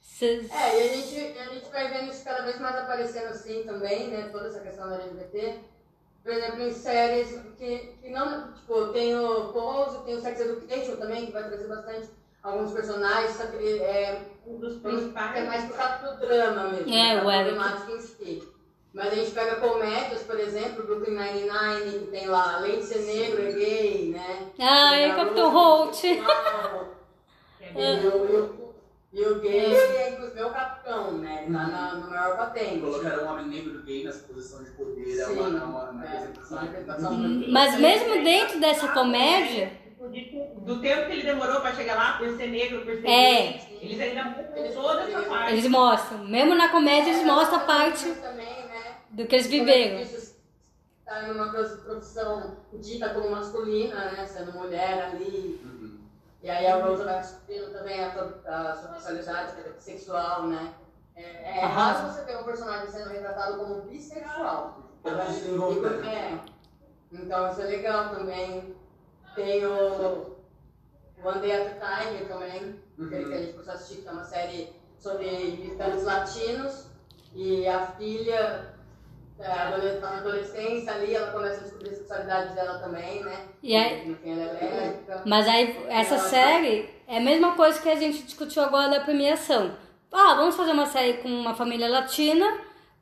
Cês- 0.00 0.50
É, 0.50 0.78
e 0.78 0.88
a 0.90 0.92
gente, 0.94 1.38
a 1.38 1.44
gente 1.54 1.70
vai 1.70 1.88
vendo 1.88 2.10
isso 2.10 2.24
cada 2.24 2.42
vez 2.44 2.58
mais 2.58 2.74
aparecendo 2.76 3.26
assim 3.28 3.62
também, 3.64 4.08
né? 4.08 4.28
Toda 4.32 4.46
essa 4.46 4.60
questão 4.60 4.88
da 4.88 4.96
LGBT. 4.96 5.58
Por 6.22 6.32
exemplo, 6.32 6.62
em 6.62 6.72
séries 6.72 7.28
que, 7.58 7.78
que 8.02 8.10
não. 8.10 8.52
Tipo, 8.54 8.88
tem 8.88 9.14
o 9.16 9.52
Pose, 9.52 10.04
tem 10.04 10.16
o 10.16 10.20
Sex 10.20 10.40
Education 10.40 10.96
também, 10.96 11.26
que 11.26 11.32
vai 11.32 11.44
trazer 11.44 11.68
bastante 11.68 12.08
alguns 12.42 12.72
personagens, 12.72 13.36
só 13.36 13.46
que 13.46 13.56
ele 13.56 13.78
é 13.82 14.22
um 14.46 14.56
dos 14.58 14.76
principais, 14.78 15.36
é 15.36 15.44
mais 15.46 15.64
puxado 15.66 16.06
pro 16.18 16.26
drama 16.26 16.68
mesmo. 16.70 16.92
É, 16.92 17.14
né, 17.16 17.22
o 17.24 17.30
Eric. 17.30 17.58
Mas 18.96 19.12
a 19.12 19.14
gente 19.14 19.30
pega 19.32 19.56
comédias, 19.56 20.22
por 20.22 20.40
exemplo, 20.40 20.86
Brooklyn 20.86 21.18
Nine-Nine, 21.18 21.98
que 21.98 22.06
tem 22.06 22.26
lá, 22.28 22.54
além 22.56 22.78
de 22.78 22.84
ser 22.86 23.00
negro, 23.00 23.46
é 23.46 23.52
gay, 23.52 24.08
né? 24.08 24.38
Ai, 24.58 24.96
Tem 25.02 25.10
a 25.10 25.14
Capitão 25.16 25.52
Holt. 25.52 26.02
E 29.12 29.22
o, 29.24 29.40
gay 29.40 29.74
é 29.74 30.10
inclusive 30.10 30.42
o 30.42 30.50
capitão, 30.50 31.12
né? 31.12 31.44
Tá 31.44 31.66
na, 31.66 31.94
no 31.94 32.10
maior 32.10 32.36
patente. 32.36 32.80
Colocar 32.80 33.18
um 33.18 33.28
homem 33.32 33.46
negro 33.48 33.82
gay 33.82 34.04
nessa 34.04 34.26
posição 34.26 34.62
de 34.62 34.70
poder 34.72 35.18
é 35.18 35.24
Sim, 35.24 35.32
uma, 35.38 35.58
é 35.58 35.62
uma, 35.62 35.90
uma 35.90 36.04
é, 36.04 36.08
representação. 36.08 36.56
uma 36.58 36.60
representação 36.66 37.14
muito- 37.14 37.50
Mas 37.50 37.78
mesmo 37.78 38.22
dentro 38.24 38.60
dessa 38.60 38.88
comédia, 38.88 39.72
Do 40.66 40.80
tempo 40.82 41.06
que 41.06 41.12
ele 41.12 41.22
demorou 41.22 41.60
pra 41.62 41.72
chegar 41.72 41.96
lá, 41.96 42.18
por 42.18 42.28
ser 42.36 42.46
negro, 42.48 42.80
por 42.84 42.94
ser 42.94 43.06
É. 43.08 43.42
gay, 43.52 43.78
eles 43.80 44.00
ainda 44.00 44.24
mostram 44.24 44.82
toda 44.82 45.02
essa 45.02 45.22
parte. 45.22 45.52
eles 45.52 45.66
mostram. 45.68 46.18
Mesmo 46.26 46.54
na 46.54 46.68
comédia, 46.68 47.10
eles 47.10 47.24
mostram 47.24 47.58
a 47.58 47.62
parte 47.64 48.04
também? 48.10 48.65
Do 49.10 49.26
que 49.26 49.34
eles 49.36 49.46
é 49.46 49.96
difícil 50.04 50.36
estar 51.00 51.22
numa 51.28 51.50
profissão 51.50 52.56
dita 52.74 53.10
como 53.10 53.30
masculina, 53.30 54.12
né? 54.12 54.26
Sendo 54.26 54.52
mulher 54.52 55.02
ali. 55.04 55.60
Uhum. 55.64 56.00
E 56.42 56.50
aí 56.50 56.66
a 56.66 56.84
Rosa 56.84 57.04
vai 57.04 57.20
descobrindo 57.20 57.70
também 57.70 58.04
a, 58.04 58.12
sua- 58.12 58.40
a 58.46 58.74
sua 58.76 58.92
sexualidade 58.94 59.52
sexual, 59.78 60.46
né? 60.48 60.74
É, 61.14 61.60
é 61.60 61.64
Aham. 61.64 61.74
raro 61.74 62.12
você 62.12 62.22
ter 62.22 62.36
um 62.36 62.44
personagem 62.44 62.88
sendo 62.88 63.08
retratado 63.08 63.56
como 63.58 63.82
bissexual. 63.82 64.82
Gente 65.04 65.40
desenvolver. 65.40 66.04
É. 66.06 66.38
Então 67.12 67.50
isso 67.50 67.62
é 67.62 67.64
legal 67.64 68.10
também. 68.14 68.76
Tem 69.34 69.64
o 69.64 70.36
One 71.24 71.40
Day 71.40 71.52
at 71.52 71.82
a 71.82 72.00
Time 72.00 72.24
também, 72.26 72.80
aquele 73.00 73.24
que 73.26 73.34
a 73.34 73.38
gente 73.38 73.52
precisa 73.52 73.72
assistir, 73.72 74.02
que 74.02 74.08
é 74.08 74.12
uma 74.12 74.24
série 74.24 74.72
sobre 74.98 75.26
militantes 75.30 76.04
latinos. 76.04 76.86
E 77.34 77.66
a 77.68 77.86
filha, 77.92 78.34
é, 78.34 78.75
na 79.38 80.16
adolescência 80.18 80.92
ali, 80.92 81.14
ela 81.14 81.30
começa 81.30 81.60
a 81.60 81.62
descobrir 81.64 81.90
a 81.90 81.94
sexualidade 81.94 82.54
dela 82.54 82.78
também, 82.78 83.22
né? 83.22 83.38
E 83.62 83.76
aí- 83.76 84.08
No 84.08 84.16
fim 84.16 84.32
ela 84.32 84.42
é 84.58 84.64
lésbica. 84.80 85.22
Mas 85.26 85.48
aí, 85.48 85.86
essa 85.88 86.18
série 86.18 86.88
é 87.06 87.18
a 87.18 87.20
mesma 87.20 87.52
coisa 87.52 87.80
que 87.80 87.88
a 87.88 87.96
gente 87.96 88.22
discutiu 88.22 88.62
agora 88.62 88.88
da 88.88 89.00
premiação. 89.00 89.76
Ah, 90.12 90.34
vamos 90.34 90.56
fazer 90.56 90.72
uma 90.72 90.86
série 90.86 91.14
com 91.18 91.28
uma 91.28 91.54
família 91.54 91.88
latina, 91.88 92.46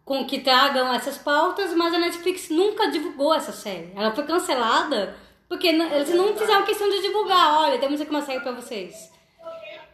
com 0.04 0.26
que 0.26 0.40
tragam 0.40 0.92
essas 0.92 1.16
pautas, 1.18 1.72
mas 1.74 1.94
a 1.94 1.98
Netflix 1.98 2.50
nunca 2.50 2.90
divulgou 2.90 3.32
essa 3.34 3.52
série. 3.52 3.92
Ela 3.96 4.10
foi 4.12 4.24
cancelada 4.24 5.14
porque 5.48 5.68
eles 5.68 6.12
não 6.14 6.36
fizeram 6.36 6.64
questão 6.64 6.88
de 6.90 7.00
divulgar. 7.00 7.60
Olha, 7.62 7.78
temos 7.78 8.00
aqui 8.00 8.10
uma 8.10 8.22
série 8.22 8.40
pra 8.40 8.52
vocês. 8.52 8.92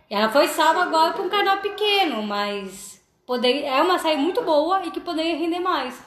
E 0.09 0.15
ela 0.15 0.31
foi 0.31 0.49
salva 0.49 0.83
agora 0.85 1.13
com 1.13 1.23
um 1.25 1.29
canal 1.29 1.59
pequeno, 1.59 2.23
mas 2.23 3.01
poder, 3.27 3.63
é 3.65 3.81
uma 3.83 3.99
série 3.99 4.17
muito 4.17 4.43
boa 4.43 4.83
e 4.85 4.91
que 4.91 4.99
poderia 5.01 5.37
render 5.37 5.61
mais. 5.61 6.03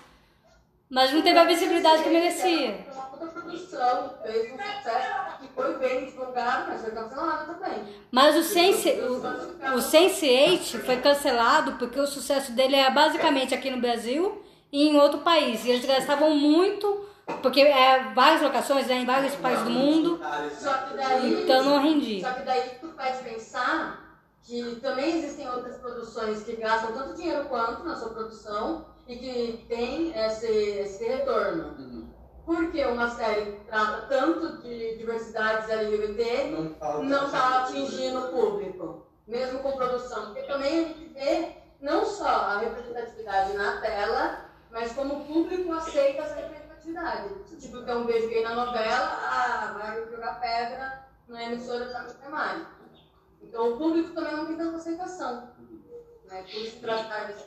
Mas 0.90 1.12
não 1.12 1.22
teve 1.22 1.40
a 1.40 1.44
visibilidade 1.46 2.04
que 2.04 2.10
merecia. 2.10 2.86
Foi 2.86 2.94
uma 2.94 3.06
puta 3.06 3.26
produção, 3.28 4.14
fez 4.22 4.54
um 4.54 4.58
sucesso 4.58 5.38
que 5.42 5.48
foi 5.56 5.78
bem 5.78 6.06
divulgado, 6.06 6.72
mas 6.72 6.82
foi 6.82 6.92
cancelada 6.92 7.54
também. 7.54 7.84
Mas 8.12 8.36
o 8.36 8.44
Sense, 8.44 8.90
o, 8.90 9.14
o 9.76 9.80
Sense8 9.80 10.80
foi 10.86 10.98
cancelado 10.98 11.74
porque 11.74 12.00
o 12.00 12.06
sucesso 12.06 12.52
dele 12.52 12.76
era 12.76 12.92
basicamente 12.92 13.56
aqui 13.56 13.72
no 13.72 13.82
Brasil 13.82 14.44
e 14.72 14.88
em 14.90 14.98
outro 15.00 15.20
país. 15.20 15.66
E 15.66 15.72
eles 15.72 15.86
gastavam 15.86 16.36
muito, 16.36 17.08
porque 17.42 17.62
é 17.62 18.12
várias 18.14 18.42
locações 18.42 18.86
né, 18.88 18.96
em 18.96 19.06
vários 19.06 19.36
países 19.36 19.64
do 19.64 19.72
mundo, 19.72 20.20
Só 20.60 20.74
que 20.74 20.98
daí. 20.98 21.44
então 21.44 21.64
não 21.64 21.82
rendia. 21.82 22.22
Só 22.28 22.34
que 22.34 22.44
daí 22.44 22.70
tu 22.80 22.90
faz 22.90 23.18
pensar 23.22 24.18
que 24.44 24.76
também 24.82 25.18
existem 25.18 25.50
outras 25.50 25.78
produções 25.78 26.44
que 26.44 26.56
gastam 26.58 26.92
tanto 26.92 27.16
dinheiro 27.16 27.46
quanto 27.46 27.84
na 27.84 27.96
sua 27.96 28.10
produção 28.10 28.93
e 29.08 29.16
que 29.18 29.66
tem 29.68 30.18
esse, 30.18 30.48
esse 30.48 31.04
retorno. 31.06 31.76
Uhum. 31.78 32.10
Porque 32.46 32.84
uma 32.86 33.10
série 33.10 33.54
trata 33.68 34.08
tanto 34.08 34.62
de 34.62 34.98
diversidades 34.98 35.70
LGBT 35.70 36.50
Não 37.04 37.26
está 37.26 37.64
atingindo 37.64 38.20
o 38.20 38.30
público, 38.30 39.08
mesmo 39.26 39.60
com 39.60 39.72
produção. 39.74 40.26
Porque 40.26 40.44
também 40.44 40.80
a 40.80 40.88
gente 40.88 41.14
vê 41.14 41.56
não 41.80 42.06
só 42.06 42.28
a 42.28 42.58
representatividade 42.60 43.54
na 43.54 43.80
tela, 43.80 44.46
mas 44.72 44.92
como 44.94 45.20
o 45.20 45.26
público 45.26 45.72
aceita 45.72 46.24
essa 46.24 46.36
representatividade. 46.36 47.34
Tipo, 47.60 47.84
tem 47.84 47.96
um 47.96 48.06
beijo 48.06 48.28
gay 48.28 48.44
na 48.44 48.56
novela, 48.56 49.20
ah, 49.22 49.78
vai 49.80 50.06
jogar 50.10 50.40
pedra 50.42 51.06
na 51.28 51.44
emissora 51.44 51.86
da 51.86 52.28
imagem. 52.28 52.66
Então 53.42 53.74
o 53.74 53.78
público 53.78 54.14
também 54.14 54.36
não 54.36 54.46
tem 54.48 54.58
tanta 54.58 54.78
aceitação. 54.78 55.53
Né? 56.34 56.44
Por 56.52 56.62
isso 56.62 56.78
tratar 56.80 57.26
desse. 57.28 57.44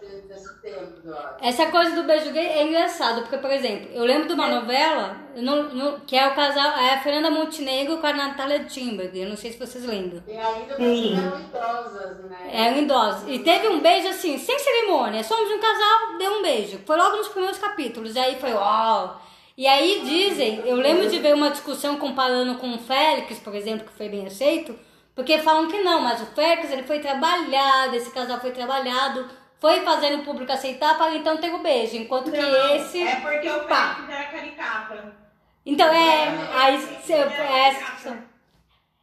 Essa 1.40 1.66
coisa 1.66 1.96
do 1.96 2.04
beijo 2.04 2.30
gay 2.30 2.46
é 2.46 2.62
engraçado, 2.62 3.22
porque, 3.22 3.38
por 3.38 3.50
exemplo, 3.50 3.88
eu 3.92 4.04
lembro 4.04 4.28
de 4.28 4.34
uma 4.34 4.46
novela 4.48 5.16
eu 5.34 5.42
não- 5.42 5.64
não- 5.74 6.00
que 6.00 6.16
é 6.16 6.26
o 6.28 6.34
casal, 6.34 6.78
é 6.78 6.94
a 6.94 7.00
Fernanda 7.00 7.30
Montenegro 7.30 7.98
com 7.98 8.06
a 8.06 8.12
Natália 8.12 8.64
Timberg, 8.64 9.18
eu 9.20 9.28
não 9.28 9.36
sei 9.36 9.52
se 9.52 9.58
vocês 9.58 9.84
lembram. 9.84 10.22
E 10.26 10.36
ainda 10.36 10.74
eram 10.74 11.40
idosas, 11.40 12.24
né? 12.30 12.50
Eram 12.52 12.78
idosos. 12.78 13.28
E 13.28 13.38
teve 13.40 13.68
um 13.68 13.80
beijo 13.80 14.08
assim, 14.08 14.38
sem 14.38 14.58
cerimônia. 14.58 15.22
Somos 15.24 15.50
um 15.50 15.58
casal, 15.60 16.18
deu 16.18 16.32
um 16.38 16.42
beijo. 16.42 16.80
Foi 16.86 16.96
logo 16.96 17.16
nos 17.16 17.28
primeiros 17.28 17.58
capítulos. 17.58 18.14
E 18.14 18.18
aí 18.18 18.36
foi, 18.40 18.52
uau. 18.54 19.20
E 19.58 19.66
aí 19.66 20.02
dizem, 20.04 20.60
eu 20.66 20.76
lembro 20.76 21.08
de 21.10 21.18
ver 21.18 21.34
uma 21.34 21.50
discussão 21.50 21.96
comparando 21.96 22.54
com 22.56 22.74
o 22.74 22.78
Félix, 22.78 23.38
por 23.40 23.54
exemplo, 23.54 23.86
que 23.86 23.92
foi 23.92 24.08
bem 24.08 24.26
aceito, 24.26 24.78
porque 25.16 25.38
falam 25.40 25.66
que 25.66 25.82
não, 25.82 26.00
mas 26.00 26.20
o 26.22 26.26
Félix 26.26 26.70
ele 26.70 26.84
foi 26.84 27.00
trabalhado, 27.00 27.96
esse 27.96 28.10
casal 28.12 28.38
foi 28.38 28.52
trabalhado, 28.52 29.28
foi 29.58 29.80
fazendo 29.80 30.20
o 30.20 30.24
público 30.24 30.52
aceitar 30.52 30.96
para 30.96 31.16
então 31.16 31.38
ter 31.38 31.52
o 31.52 31.58
beijo. 31.58 31.96
Enquanto 31.96 32.30
que 32.30 32.36
Não, 32.40 32.76
esse. 32.76 33.02
É 33.02 33.16
porque 33.16 33.48
o. 33.50 33.60
Félix 33.66 34.08
era 34.08 34.24
caricata. 34.26 35.16
Então 35.64 35.88
é. 35.88 36.28
Aí 36.54 36.78
cê- 37.02 37.14
é. 37.14 37.68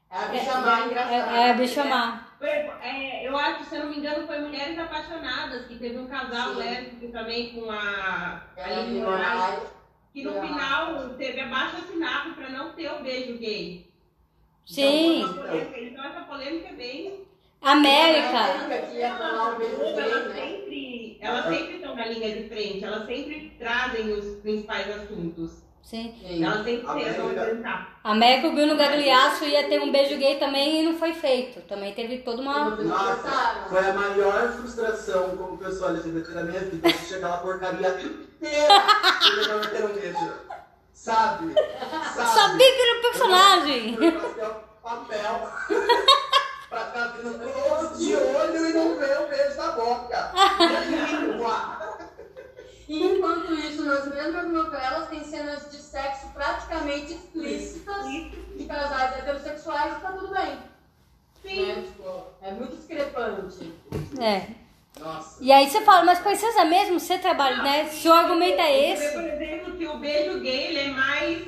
É 0.10 0.18
a 0.18 0.26
bicha 0.28 0.52
É, 0.52 0.58
má 0.62 0.80
é, 0.80 0.86
engraçada. 0.86 1.38
é, 1.38 1.50
é 1.50 1.54
bicha 1.56 1.84
má. 1.84 2.28
É, 2.42 3.28
eu 3.28 3.36
acho, 3.38 3.64
se 3.64 3.76
eu 3.76 3.84
não 3.86 3.90
me 3.90 3.98
engano, 3.98 4.28
foi 4.28 4.40
Mulheres 4.40 4.78
Apaixonadas, 4.78 5.66
que 5.66 5.80
teve 5.80 5.98
um 5.98 6.08
casal 6.08 6.54
lésbico 6.54 7.12
também 7.12 7.54
com 7.54 7.72
a 7.72 8.42
É 8.58 8.64
a 8.64 8.68
Aline 8.68 9.00
Moraes. 9.02 9.60
que 10.14 10.24
no 10.24 10.34
final 10.42 11.10
teve 11.18 11.40
abaixo 11.40 11.78
assinado 11.78 12.34
para 12.34 12.50
não 12.50 12.74
ter 12.74 12.92
o 12.92 13.02
beijo 13.02 13.38
gay. 13.40 13.92
Sim. 14.66 15.22
Então, 15.22 15.34
polêmica. 15.34 15.80
Então 15.80 16.04
essa 16.06 16.22
polêmica 16.22 16.70
é 16.70 16.74
bem. 16.74 17.24
América. 17.62 18.68
Né? 18.68 18.82
sempre, 20.34 21.18
elas 21.22 21.46
sempre 21.46 21.76
estão 21.76 21.96
na 21.96 22.06
linha 22.08 22.36
de 22.36 22.50
frente, 22.50 22.84
elas 22.84 23.06
sempre 23.06 23.56
trazem 23.58 24.12
os 24.12 24.42
principais 24.42 24.90
assuntos. 24.90 25.64
Sim. 25.82 26.14
Sim. 26.20 26.44
Elas 26.44 26.64
sempre 26.64 26.88
tentam 27.04 27.30
América. 27.30 27.88
América, 28.04 28.48
o 28.48 28.54
Bruno 28.54 28.76
Gagliasso 28.76 29.46
ia 29.46 29.68
ter 29.68 29.82
um 29.82 29.92
beijo 29.92 30.18
gay 30.18 30.40
também 30.40 30.82
e 30.82 30.84
não 30.84 30.98
foi 30.98 31.14
feito. 31.14 31.62
Também 31.62 31.94
teve 31.94 32.20
toda 32.20 32.42
uma. 32.42 32.70
Nossa, 32.70 33.66
foi 33.70 33.90
a 33.90 33.94
maior 33.94 34.54
frustração 34.54 35.38
como 35.38 35.58
pessoa 35.58 35.92
LGBT 35.92 36.32
da 36.32 36.44
minha 36.44 36.62
vida. 36.62 36.88
Assistir 36.88 37.16
aquela 37.16 37.38
porcaria 37.38 38.02
inteira 38.02 38.24
e 39.44 39.48
não 39.48 39.62
ter 39.62 39.86
um 39.86 39.94
beijo. 39.94 40.53
Sabe? 41.04 41.54
Sabe? 41.54 42.30
Sabia 42.30 42.74
que 42.74 42.82
era 42.82 43.02
personagem! 43.02 43.98
Foi 43.98 44.12
papel, 44.14 44.64
papel. 44.82 45.52
pra 46.70 46.86
ficar 46.86 47.10
todos 47.10 48.00
de 48.00 48.16
olho 48.16 48.70
e 48.70 48.74
não 48.74 48.98
ver 48.98 49.20
o 49.20 49.28
beijo 49.28 49.58
da 49.58 49.72
boca. 49.74 50.32
Língua. 50.88 51.98
E 52.88 53.04
enquanto 53.04 53.54
isso, 53.54 53.84
nas 53.84 54.08
mesmas 54.08 54.48
novelas, 54.48 55.10
tem 55.10 55.26
cenas 55.26 55.70
de 55.70 55.76
sexo 55.76 56.30
praticamente 56.34 57.16
explícitas 57.16 58.06
de 58.06 58.66
casais 58.66 59.18
heterossexuais 59.18 59.98
e 59.98 60.00
tá 60.00 60.12
tudo 60.14 60.34
bem. 60.34 60.58
Sim. 61.42 61.66
Né? 61.66 61.82
Tipo, 61.82 62.28
é 62.42 62.52
muito 62.52 62.78
discrepante. 62.78 63.74
É. 64.22 64.63
Nossa. 65.00 65.38
E 65.44 65.52
aí 65.52 65.70
você 65.70 65.82
fala, 65.82 66.06
mas 66.06 66.20
precisa 66.20 66.66
mesmo 66.66 67.00
ser 67.00 67.20
trabalho, 67.20 67.64
né? 67.64 67.86
Se 67.86 68.08
o 68.08 68.14
argumento 68.14 68.60
é 68.62 68.96
Você 68.96 69.08
vê, 69.08 69.12
por 69.12 69.24
esse. 69.24 69.44
exemplo, 69.44 69.78
que 69.78 69.88
o 69.88 69.98
beijo 69.98 70.40
gay 70.40 70.68
ele 70.68 70.80
é 70.80 70.88
mais 70.92 71.44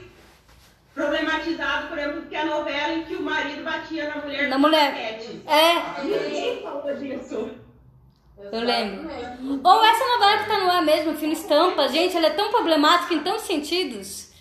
problematizado, 0.93 1.87
por 1.87 1.97
exemplo, 1.97 2.21
que 2.23 2.35
a 2.35 2.45
novela 2.45 2.93
em 2.93 3.03
que 3.03 3.15
o 3.15 3.21
marido 3.21 3.63
batia 3.63 4.09
na 4.09 4.21
mulher 4.21 4.47
Na 4.47 4.57
mulher. 4.57 5.19
É. 5.45 6.01
Ninguém 6.01 6.61
falou 6.63 6.95
disso. 6.95 7.51
Eu 8.37 8.59
lembro. 8.61 9.09
Ou 9.63 9.85
essa 9.85 10.05
novela 10.07 10.37
que 10.39 10.49
tá 10.49 10.57
no 10.59 10.71
ar 10.71 10.81
mesmo, 10.81 11.11
o 11.11 11.17
filme 11.17 11.33
Estampa, 11.33 11.87
gente, 11.87 12.15
ela 12.15 12.27
é 12.27 12.31
tão 12.31 12.49
problemática 12.51 13.13
em 13.13 13.23
tantos 13.23 13.43
sentidos. 13.43 14.33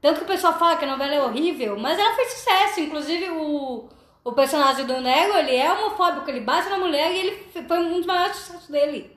Tanto 0.00 0.18
que 0.18 0.24
o 0.24 0.28
pessoal 0.28 0.58
fala 0.58 0.76
que 0.76 0.84
a 0.84 0.88
novela 0.90 1.14
é 1.14 1.22
horrível, 1.22 1.78
mas 1.78 1.98
ela 1.98 2.14
fez 2.14 2.32
sucesso. 2.34 2.80
Inclusive, 2.80 3.30
o, 3.30 3.88
o 4.28 4.32
personagem 4.32 4.84
do 4.86 5.00
Nego, 5.00 5.36
ele 5.38 5.56
é 5.56 5.72
homofóbico, 5.72 6.28
ele 6.30 6.40
bate 6.40 6.68
na 6.68 6.78
mulher 6.78 7.10
e 7.12 7.18
ele 7.18 7.64
foi 7.66 7.78
um 7.78 7.94
dos 7.96 8.06
maiores 8.06 8.36
sucessos 8.36 8.68
dele. 8.68 9.16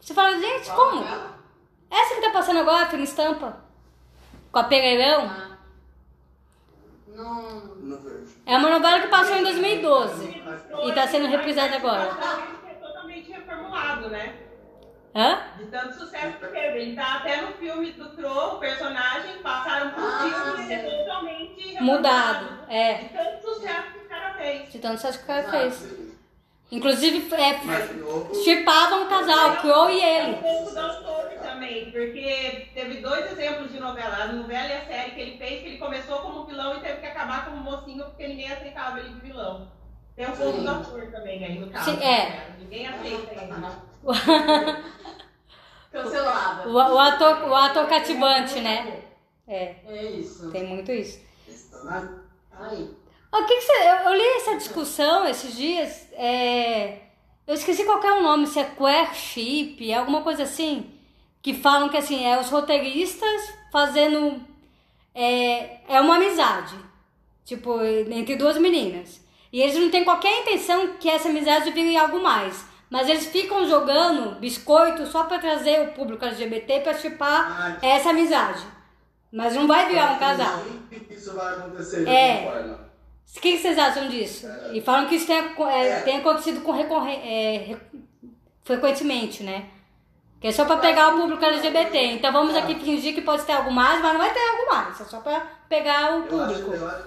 Você 0.00 0.12
fala, 0.14 0.36
gente, 0.38 0.70
como? 0.70 1.04
Essa 1.90 2.14
que 2.14 2.20
tá 2.22 2.30
passando 2.30 2.58
agora, 2.60 2.86
filme 2.86 3.04
Estampa, 3.04 3.58
com 4.50 4.58
a 4.58 4.64
Pereirão, 4.64 5.30
Ah. 5.30 5.52
Não. 7.08 7.42
Não 7.76 7.98
vejo. 7.98 8.32
é 8.46 8.56
uma 8.56 8.70
novela 8.70 9.00
que 9.00 9.08
passou 9.08 9.36
em 9.36 9.42
2012 9.42 10.42
e 10.86 10.92
tá 10.92 11.06
sendo 11.06 11.26
reprisada 11.28 11.76
agora. 11.76 12.10
É 12.66 12.74
totalmente 12.74 13.30
reformulado, 13.30 14.08
né? 14.08 14.34
Hã? 15.14 15.42
De 15.58 15.66
tanto 15.66 15.92
sucesso 15.98 16.38
que 16.38 16.46
teve. 16.46 16.78
Ele 16.80 16.96
tá 16.96 17.16
até 17.16 17.42
no 17.42 17.52
filme 17.52 17.92
do 17.92 18.08
Crow, 18.16 18.54
o 18.54 18.58
personagem, 18.58 19.42
passaram 19.42 19.90
por 19.90 20.02
Ah, 20.02 20.20
filme 20.54 20.68
e 20.68 20.72
é 20.72 20.78
totalmente 21.04 21.82
Mudado, 21.82 22.44
reformulado. 22.46 22.72
é. 22.72 22.94
De 22.94 23.08
tanto 23.10 23.42
sucesso 23.54 23.92
que 23.92 23.98
o 23.98 24.08
De 24.82 24.88
tanto 24.88 25.00
sucesso 25.00 25.18
que 25.18 25.24
o 25.24 25.26
cara 25.28 25.48
fez. 25.48 25.84
Inclusive, 26.72 27.32
é, 27.34 27.60
chipavam 28.42 29.04
um 29.04 29.08
casal, 29.08 29.58
Crow 29.58 29.88
e 29.88 30.00
É 30.00 30.24
um 30.24 30.28
ele. 30.28 30.36
pouco 30.38 30.70
do 30.72 30.80
autor 30.80 31.30
também, 31.40 31.92
porque 31.92 32.68
teve 32.74 33.00
dois 33.00 33.30
exemplos 33.30 33.70
de 33.70 33.78
novela, 33.78 34.24
a 34.24 34.32
novela 34.32 34.66
e 34.66 34.72
a 34.72 34.84
série 34.86 35.10
que 35.12 35.20
ele 35.20 35.38
fez, 35.38 35.62
que 35.62 35.68
ele 35.68 35.78
começou 35.78 36.18
como 36.18 36.46
vilão 36.46 36.76
e 36.76 36.80
teve 36.80 37.00
que 37.00 37.06
acabar 37.06 37.44
como 37.44 37.58
mocinho 37.58 38.04
porque 38.06 38.26
ninguém 38.26 38.50
aceitava 38.50 38.98
ele 38.98 39.10
de 39.10 39.20
vilão. 39.20 39.70
Tem 40.16 40.26
um 40.26 40.32
pouco 40.32 40.58
Sim. 40.58 40.64
do 40.64 40.70
autor 40.70 41.10
também 41.12 41.44
aí 41.44 41.60
no 41.60 41.70
caso. 41.70 41.90
Sim, 41.92 42.02
é. 42.02 42.30
né? 42.30 42.56
Ninguém 42.58 42.88
aceita 42.88 43.34
ele. 43.34 43.52
Cancelada. 45.92 46.68
O, 46.68 46.72
o 46.72 46.98
ator, 46.98 47.48
o 47.48 47.54
ator 47.54 47.86
cativante, 47.86 48.58
né? 48.60 49.00
É, 49.46 49.76
É 49.86 50.02
isso. 50.10 50.50
tem 50.50 50.66
muito 50.66 50.90
isso. 50.90 51.20
Aí. 52.58 53.01
O 53.32 53.44
que 53.44 53.54
que 53.56 53.60
você, 53.62 53.72
eu, 53.72 54.10
eu 54.10 54.14
li 54.14 54.26
essa 54.36 54.56
discussão 54.56 55.26
esses 55.26 55.56
dias, 55.56 56.06
é, 56.12 56.98
eu 57.46 57.54
esqueci 57.54 57.84
qual 57.84 58.02
é 58.02 58.12
o 58.12 58.22
nome, 58.22 58.46
se 58.46 58.58
é 58.60 58.64
queership, 58.64 59.90
é 59.90 59.94
alguma 59.96 60.20
coisa 60.22 60.42
assim, 60.42 60.90
que 61.40 61.54
falam 61.54 61.88
que 61.88 61.96
assim, 61.96 62.24
é 62.26 62.38
os 62.38 62.50
roteiristas 62.50 63.54
fazendo, 63.72 64.40
é, 65.14 65.78
é 65.88 66.00
uma 66.00 66.16
amizade, 66.16 66.76
tipo, 67.44 67.82
entre 67.82 68.36
duas 68.36 68.58
meninas. 68.58 69.20
E 69.52 69.60
eles 69.60 69.76
não 69.76 69.90
têm 69.90 70.04
qualquer 70.04 70.40
intenção 70.40 70.94
que 71.00 71.08
essa 71.08 71.28
amizade 71.28 71.70
vire 71.70 71.96
algo 71.96 72.22
mais. 72.22 72.64
Mas 72.88 73.08
eles 73.08 73.26
ficam 73.26 73.66
jogando 73.66 74.38
biscoito 74.38 75.06
só 75.06 75.24
pra 75.24 75.38
trazer 75.38 75.80
o 75.80 75.92
público 75.92 76.24
LGBT 76.26 76.80
pra 76.80 76.92
chipar 76.94 77.78
essa 77.82 78.10
amizade. 78.10 78.62
Mas 79.32 79.54
não 79.54 79.66
vai 79.66 79.88
virar 79.88 80.12
um 80.12 80.18
casal. 80.18 80.62
que 80.90 81.14
Isso 81.14 81.34
vai 81.34 81.54
acontecer 81.54 82.04
de 82.04 82.10
É. 82.10 82.36
alguma 82.36 82.52
forma. 82.52 82.91
O 83.36 83.40
que 83.40 83.58
vocês 83.58 83.78
acham 83.78 84.08
disso? 84.08 84.46
E 84.72 84.80
falam 84.80 85.08
que 85.08 85.14
isso 85.16 85.26
tem, 85.26 85.36
é, 85.36 85.88
É. 85.88 86.00
tem 86.02 86.18
acontecido 86.18 86.60
com 86.62 86.72
recorre, 86.72 87.12
é, 87.14 87.56
re- 87.58 87.80
frequentemente, 88.62 89.42
né? 89.42 89.70
Que 90.40 90.48
é 90.48 90.52
só 90.52 90.64
pra 90.64 90.76
pegar 90.76 91.14
o 91.14 91.20
público 91.20 91.44
LGBT. 91.44 91.98
Então 92.12 92.32
vamos 92.32 92.54
aqui 92.56 92.74
fingir 92.78 93.14
que 93.14 93.22
pode 93.22 93.44
ter 93.44 93.52
algo 93.52 93.70
mais, 93.70 94.02
mas 94.02 94.12
não 94.12 94.20
vai 94.20 94.32
ter 94.34 94.40
algo 94.40 94.66
mais. 94.74 95.00
É 95.00 95.04
só 95.04 95.20
pra 95.20 95.40
pegar 95.68 96.14
o 96.18 96.26
Eu 96.26 96.40
acho, 96.42 96.54
público. 96.62 96.74
eu, 96.74 96.88
acho, 96.88 97.04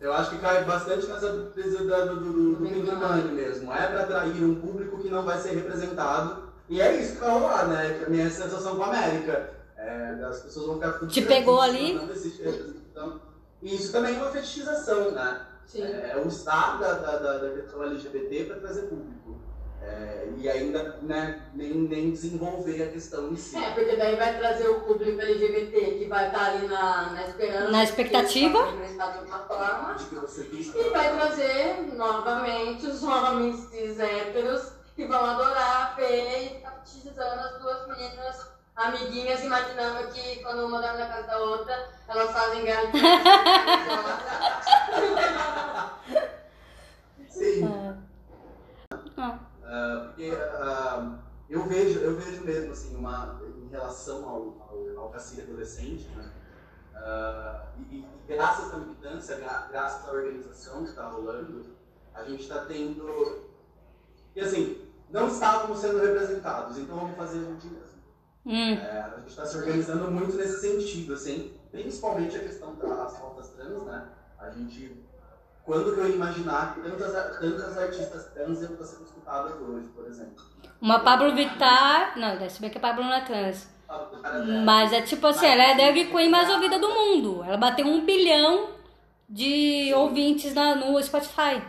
eu 0.00 0.12
acho 0.12 0.30
que 0.30 0.38
cai 0.38 0.64
bastante 0.64 1.06
nessa 1.06 1.28
da- 1.32 2.04
do, 2.04 2.16
do, 2.20 2.54
do 2.56 2.56
Big 2.62 2.82
Money 2.92 3.24
mesmo. 3.32 3.72
É 3.72 3.86
pra 3.86 4.02
atrair 4.02 4.44
um 4.44 4.54
público 4.60 4.98
que 5.02 5.08
não 5.08 5.22
vai 5.24 5.38
ser 5.38 5.54
representado. 5.54 6.52
E 6.68 6.80
é 6.80 6.94
isso 7.00 7.14
que 7.14 7.20
vai 7.20 7.30
rolar, 7.30 7.66
né? 7.66 7.96
Que 7.98 8.04
a 8.04 8.08
minha 8.08 8.30
sensação 8.30 8.76
com 8.76 8.82
a 8.84 8.86
América. 8.88 9.50
É, 9.76 10.14
as 10.24 10.40
pessoas 10.42 10.66
vão 10.66 10.74
ficar 10.76 11.06
Te 11.08 11.22
pegou 11.22 11.60
ali? 11.60 11.94
Não 11.94 12.08
existe 12.10 12.42
representação. 12.42 13.20
E 13.62 13.76
isso 13.76 13.92
também 13.92 14.16
é 14.16 14.18
uma 14.18 14.30
fetichização, 14.30 15.12
né? 15.12 15.46
Sim. 15.66 15.82
É 15.84 16.20
o 16.22 16.28
estado 16.28 16.80
da, 16.80 16.94
da, 16.94 17.18
da, 17.18 17.38
da 17.38 17.50
questão 17.50 17.82
LGBT 17.84 18.44
para 18.44 18.56
trazer 18.56 18.82
público. 18.82 19.40
É, 19.80 20.28
e 20.36 20.48
ainda 20.48 20.98
né, 21.02 21.42
nem, 21.54 21.72
nem 21.74 22.10
desenvolver 22.12 22.82
a 22.84 22.88
questão 22.88 23.30
em 23.30 23.36
si. 23.36 23.56
É, 23.56 23.70
porque 23.70 23.96
daí 23.96 24.14
vai 24.16 24.38
trazer 24.38 24.68
o 24.68 24.80
público 24.80 25.20
LGBT 25.20 25.98
que 25.98 26.04
vai 26.06 26.28
estar 26.28 26.52
ali 26.52 26.68
na, 26.68 27.10
na 27.10 27.26
esperança. 27.26 27.70
Na 27.70 27.82
expectativa. 27.82 28.58
De 28.66 29.26
uma 29.26 29.38
forma. 29.40 29.96
E 30.52 30.90
vai 30.90 31.16
trazer 31.16 31.94
novamente 31.94 32.86
os 32.86 33.02
homens 33.02 33.56
cis 33.70 33.98
héteros 33.98 34.72
que 34.94 35.06
vão 35.06 35.24
adorar 35.24 35.82
a 35.82 35.96
Fê 35.96 36.44
e 36.44 36.48
ficar 36.56 36.82
utilizando 36.84 37.40
as 37.40 37.60
duas 37.60 37.88
meninas 37.88 38.51
amiguinhas, 38.76 39.42
imaginando 39.42 40.10
que 40.12 40.42
quando 40.42 40.66
uma 40.66 40.80
dorme 40.80 40.98
na 40.98 41.06
casa 41.08 41.26
da 41.26 41.38
outra, 41.38 41.88
elas 42.08 42.30
fazem 42.32 42.64
garantia. 42.64 43.02
Sim. 47.28 47.66
Ah. 49.16 49.38
Ah, 49.64 50.04
porque 50.06 50.30
ah, 50.36 51.18
eu, 51.48 51.62
vejo, 51.64 52.00
eu 52.00 52.16
vejo 52.16 52.42
mesmo 52.44 52.72
assim, 52.72 52.94
uma, 52.96 53.40
em 53.64 53.68
relação 53.68 54.28
ao, 54.28 54.68
ao, 54.68 55.00
ao 55.04 55.08
cacique 55.10 55.42
adolescente, 55.42 56.06
né? 56.16 56.30
Ah, 56.94 57.66
e, 57.78 57.96
e 57.96 58.06
graças 58.28 58.72
à 58.72 58.76
militância, 58.76 59.36
gra- 59.36 59.68
graças 59.70 60.08
à 60.08 60.12
organização 60.12 60.84
que 60.84 60.90
está 60.90 61.08
rolando, 61.08 61.64
a 62.14 62.22
gente 62.24 62.42
está 62.42 62.64
tendo. 62.66 63.50
E 64.36 64.40
assim, 64.40 64.86
não 65.10 65.28
estávamos 65.28 65.78
sendo 65.78 66.00
representados, 66.00 66.78
então 66.78 66.96
vamos 66.96 67.16
fazer 67.16 67.38
a 67.38 67.42
gente. 67.42 67.91
Hum. 68.44 68.74
É, 68.74 69.00
a 69.00 69.18
gente 69.18 69.28
está 69.28 69.46
se 69.46 69.56
organizando 69.56 70.10
muito 70.10 70.36
nesse 70.36 70.60
sentido, 70.60 71.14
assim, 71.14 71.52
principalmente 71.70 72.36
a 72.36 72.40
questão 72.40 72.74
das 72.74 73.18
pautas 73.18 73.50
trans, 73.50 73.84
né? 73.84 74.04
A 74.38 74.50
gente, 74.50 75.00
quando 75.64 75.94
que 75.94 76.00
eu 76.00 76.08
ia 76.08 76.14
imaginar 76.16 76.74
que 76.74 76.80
tantas, 76.80 77.38
tantas 77.38 77.78
artistas 77.78 78.26
trans 78.34 78.60
iam 78.60 78.72
estar 78.72 78.84
sendo 78.84 79.04
escutadas 79.04 79.54
hoje, 79.60 79.88
por 79.88 80.06
exemplo? 80.06 80.44
Uma 80.80 81.00
Pablo 81.00 81.34
Vittar. 81.34 82.18
Não, 82.18 82.50
se 82.50 82.60
bem 82.60 82.70
que 82.70 82.78
a 82.78 82.80
Pablo 82.80 83.04
não 83.04 83.14
é 83.14 83.20
trans. 83.20 83.70
Dela. 84.22 84.62
Mas 84.64 84.92
é 84.92 85.02
tipo 85.02 85.26
assim, 85.26 85.46
ela 85.46 85.62
é 85.62 85.72
a 85.72 85.76
drag 85.76 86.06
queen 86.06 86.30
mais 86.30 86.48
ouvida 86.48 86.78
do 86.78 86.88
mundo. 86.88 87.44
Ela 87.44 87.56
bateu 87.56 87.86
um 87.86 88.04
bilhão 88.04 88.70
de 89.28 89.92
ouvintes 89.94 90.54
na, 90.54 90.74
no 90.74 91.00
Spotify. 91.02 91.62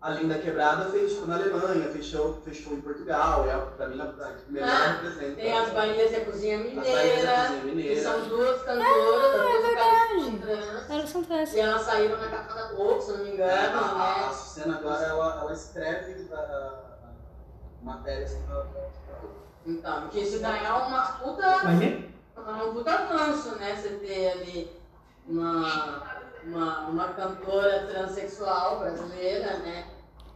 A 0.00 0.10
Linda 0.10 0.38
Quebrada 0.38 0.84
fez 0.90 1.12
show 1.12 1.26
na 1.26 1.34
Alemanha, 1.34 1.88
fez 1.90 2.04
show, 2.06 2.40
fez 2.44 2.56
show 2.58 2.72
em 2.72 2.80
Portugal, 2.80 3.44
é 3.48 3.56
pra 3.76 3.88
mim 3.88 4.00
a 4.00 4.04
a 4.04 4.32
que 4.32 4.52
melhor 4.52 4.68
Ah, 4.68 4.92
representa. 4.92 5.34
Tem 5.40 5.58
as 5.58 5.70
Bahias 5.70 6.12
e 6.12 6.14
a 6.16 6.24
Cozinha 6.24 6.56
a 6.56 6.60
Mineira, 6.60 7.94
que 7.94 8.00
são 8.00 8.28
duas 8.28 8.62
cantoras, 8.62 8.86
as 8.86 9.40
duas 9.42 9.62
verdade. 9.64 10.14
vocalistas 10.14 10.40
trans. 10.40 10.90
Elas 10.90 11.10
são 11.10 11.24
trans. 11.24 11.52
E 11.52 11.60
elas 11.60 11.82
saíram 11.82 12.16
na 12.16 12.28
capa 12.28 12.54
da 12.54 12.62
Globo, 12.68 13.00
se 13.02 13.10
não 13.10 13.18
me 13.24 13.30
É, 13.30 13.34
engano, 13.34 13.78
a, 13.78 13.80
a, 13.80 14.14
a 14.14 14.26
né? 14.28 14.32
Sucena 14.32 14.76
agora 14.78 15.04
ela, 15.04 15.40
ela 15.40 15.52
escreve 15.52 16.28
a, 16.32 16.36
a, 16.36 16.40
a 16.40 17.84
matéria 17.84 18.24
assim, 18.24 18.42
pra, 18.46 18.64
Então, 19.66 20.08
que 20.10 20.20
isso 20.20 20.38
daí 20.38 20.64
é 20.64 20.72
uma 20.72 21.02
puta. 21.02 21.60
Mas 21.64 21.82
é? 21.82 22.08
É 22.36 22.40
um 22.62 22.72
puta 22.72 22.92
avanço, 22.92 23.56
né? 23.56 23.74
Você 23.74 23.88
ter 23.96 24.30
ali 24.30 24.80
uma, 25.26 26.02
uma, 26.48 26.88
uma 26.88 27.08
cantora 27.14 27.86
transexual 27.86 28.78
brasileira, 28.80 29.58
né? 29.58 29.86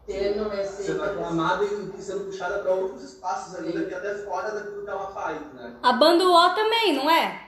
Tendo 0.07 0.53
esse. 0.55 0.83
sendo 0.83 1.05
aclamada 1.05 1.65
e 1.65 1.93
e 1.97 2.03
sendo 2.03 2.25
puxada 2.25 2.59
para 2.59 2.73
outros 2.73 3.03
espaços 3.05 3.55
ainda, 3.55 3.85
que 3.85 3.95
até 3.95 4.15
fora 4.25 4.51
daquilo 4.51 4.83
que 4.85 4.91
ela 4.91 5.11
faz, 5.13 5.41
né? 5.55 5.75
A 5.83 5.93
banda 5.93 6.25
O 6.27 6.55
também, 6.55 6.95
não 6.95 7.09
é? 7.09 7.41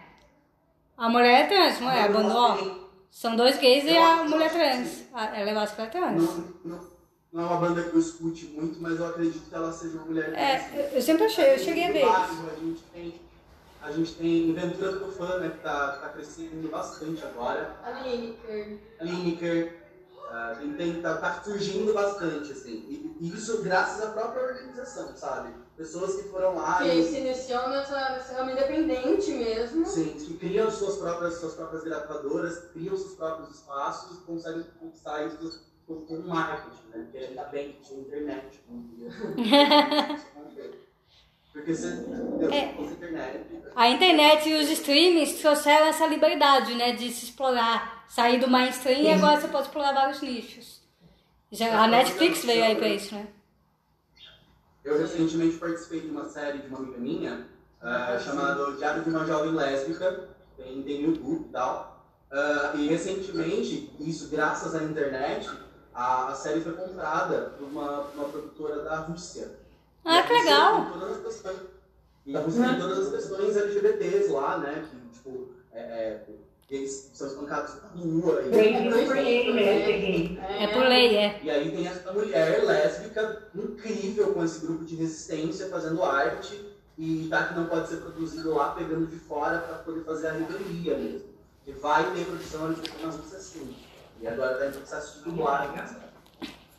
A 0.97 1.09
mulher 1.09 1.45
é 1.45 1.47
trans, 1.49 1.81
não 1.81 1.91
é? 1.91 2.05
A 2.05 2.09
banda 2.09 2.33
O. 2.33 2.85
São 3.11 3.37
dois 3.37 3.59
gays 3.59 3.85
e 3.85 3.97
a 3.97 4.25
mulher 4.25 4.51
trans. 4.53 5.05
A- 5.13 5.37
Ela 5.37 5.51
eu 5.51 5.59
é 5.61 5.87
trans. 5.87 6.23
Não, 6.23 6.45
não, 6.65 6.81
não 7.33 7.43
é 7.43 7.47
uma 7.47 7.57
banda 7.57 7.83
que 7.83 7.95
eu 7.95 8.01
escute 8.01 8.47
muito, 8.47 8.81
mas 8.81 8.99
eu 8.99 9.07
acredito 9.07 9.49
que 9.49 9.55
ela 9.55 9.73
seja 9.73 9.97
uma 9.99 10.07
mulher 10.07 10.27
trans. 10.27 10.39
É, 10.39 10.91
eu 10.95 11.03
sempre 11.03 11.25
achei, 11.25 11.55
eu 11.55 11.59
cheguei 11.59 11.89
a 11.89 11.93
ver. 11.93 12.05
A 12.05 12.27
gente 12.61 12.83
tem, 12.93 13.21
a 13.85 13.93
gente 13.93 14.15
tem 14.15 14.53
Ventura 14.55 14.93
do 14.93 15.13
Fã, 15.13 15.39
né, 15.39 15.51
que 15.51 15.59
tá, 15.59 15.99
tá 15.99 16.09
crescendo 16.09 16.71
bastante 16.71 17.23
agora. 17.23 17.77
A 17.85 17.91
Lineker. 18.01 18.79
Lineker, 19.03 19.77
ah, 20.31 20.57
tem, 20.59 20.73
tem, 20.73 21.03
tá, 21.03 21.19
tá 21.19 21.43
surgindo 21.43 21.93
bastante, 21.93 22.51
assim. 22.51 22.73
E, 22.89 23.17
e 23.21 23.29
isso 23.29 23.63
graças 23.63 24.03
à 24.03 24.11
própria 24.13 24.43
organização, 24.43 25.15
sabe? 25.15 25.53
Pessoas 25.77 26.17
que 26.17 26.29
foram 26.31 26.55
lá 26.55 26.79
Que 26.79 26.89
e 26.89 27.05
se 27.05 27.19
iniciou 27.19 27.69
nessa, 27.69 27.95
nessa 28.11 28.35
rama 28.35 28.53
independente 28.53 29.31
mesmo. 29.33 29.85
Sim, 29.85 30.15
que 30.15 30.39
criam 30.39 30.71
suas 30.71 30.97
próprias, 30.97 31.35
suas 31.35 31.53
próprias 31.53 31.85
gravadoras, 31.85 32.71
criam 32.73 32.97
seus 32.97 33.15
próprios 33.17 33.51
espaços 33.51 34.17
e 34.17 34.23
conseguem 34.23 34.65
conquistar 34.81 35.27
isso 35.27 35.63
com, 35.87 36.07
com 36.07 36.21
marketing, 36.21 36.89
né? 36.89 37.03
Porque 37.03 37.19
ainda 37.19 37.45
bem 37.45 37.73
que 37.73 37.83
tinha 37.83 38.01
internet. 38.01 38.65
Porque 41.55 41.73
você, 41.73 41.87
É. 42.51 42.83
internet. 42.83 43.63
A 43.77 43.89
internet 43.89 44.49
e 44.49 44.57
os 44.57 44.69
streamings 44.71 45.35
trouxeram 45.35 45.87
essa 45.87 46.05
liberdade, 46.05 46.75
né? 46.75 46.93
De 46.93 47.11
se 47.13 47.27
explorar, 47.27 48.05
sair 48.09 48.41
do 48.41 48.51
mainstream 48.51 49.03
e 49.03 49.13
agora 49.13 49.41
você 49.41 49.47
pode 49.47 49.69
explorar 49.69 49.93
vários 49.93 50.21
nichos. 50.21 50.83
Já, 51.53 51.81
a 51.81 51.87
Netflix 51.87 52.45
veio 52.45 52.65
aí 52.65 52.75
pra 52.75 52.89
isso, 52.89 53.15
né? 53.15 53.29
Eu 54.85 54.99
recentemente 54.99 55.57
participei 55.57 56.01
de 56.01 56.09
uma 56.09 56.25
série 56.25 56.59
de 56.59 56.67
uma 56.67 56.79
amiga 56.79 56.99
minha, 56.99 57.47
ah, 57.81 58.19
chamada 58.19 58.73
Diário 58.73 59.05
de 59.05 59.11
uma 59.11 59.25
Jovem 59.25 59.53
Lésbica, 59.53 60.29
tem, 60.57 60.83
tem 60.83 61.03
no 61.03 61.11
YouTube 61.13 61.47
e 61.49 61.53
tal. 61.53 62.05
Ah, 62.33 62.73
e 62.75 62.89
recentemente, 62.89 63.95
isso 64.01 64.29
graças 64.29 64.75
à 64.75 64.83
internet, 64.83 65.49
a, 65.95 66.29
a 66.29 66.35
série 66.35 66.61
foi 66.61 66.73
comprada 66.73 67.55
por 67.57 67.69
uma, 67.69 68.01
uma 68.09 68.29
produtora 68.29 68.83
da 68.83 68.97
Rússia. 68.97 69.64
Ah, 70.05 70.19
E 70.19 70.23
que 70.23 70.33
legal. 70.33 70.85
tem 70.85 70.93
todas 70.93 71.17
as 71.17 71.23
questões, 71.25 71.57
a 72.35 72.39
Rússia 72.41 72.69
tem 72.69 72.79
todas 72.79 72.99
as 72.99 73.11
questões 73.11 73.57
LGBTs 73.57 74.29
lá, 74.31 74.59
né? 74.59 74.85
Que, 74.91 75.17
tipo, 75.17 75.49
é, 75.73 75.81
é, 75.81 76.25
eles 76.71 77.11
são 77.15 77.29
espancados 77.29 77.75
na 77.77 77.89
rua. 77.89 78.43
E, 78.43 78.51
Gay 78.51 78.91
por 79.07 79.15
gay, 79.15 79.53
né? 79.53 80.63
É 80.63 80.67
por 80.69 80.83
lei, 80.83 81.17
é. 81.17 81.41
e 81.43 81.51
aí 81.51 81.71
tem 81.71 81.87
essa 81.87 82.13
mulher 82.13 82.65
lésbica 82.65 83.49
incrível 83.55 84.33
com 84.33 84.45
esse 84.45 84.67
grupo 84.67 84.85
de 84.85 84.97
resistência 84.97 85.69
fazendo 85.69 86.03
arte 86.03 86.75
e 86.97 87.27
já 87.29 87.49
que 87.49 87.55
não 87.55 87.67
pode 87.67 87.89
ser 87.89 87.97
produzido 87.97 88.55
lá, 88.55 88.71
pegando 88.71 89.07
de 89.07 89.17
fora 89.17 89.59
para 89.59 89.79
poder 89.79 90.05
fazer 90.05 90.29
a 90.29 90.33
revelia 90.33 90.97
mesmo. 90.97 91.35
Que 91.65 91.73
vai 91.73 92.05
ter 92.13 92.25
produção 92.25 92.67
LGBT 92.67 93.07
na 93.07 93.13
Rússia 93.13 93.39
sim. 93.39 93.77
E 94.21 94.29
agora 94.29 94.53
está 94.53 94.67
em 94.67 94.73
processo 94.73 95.19
de 95.19 95.25
dublagem. 95.25 95.83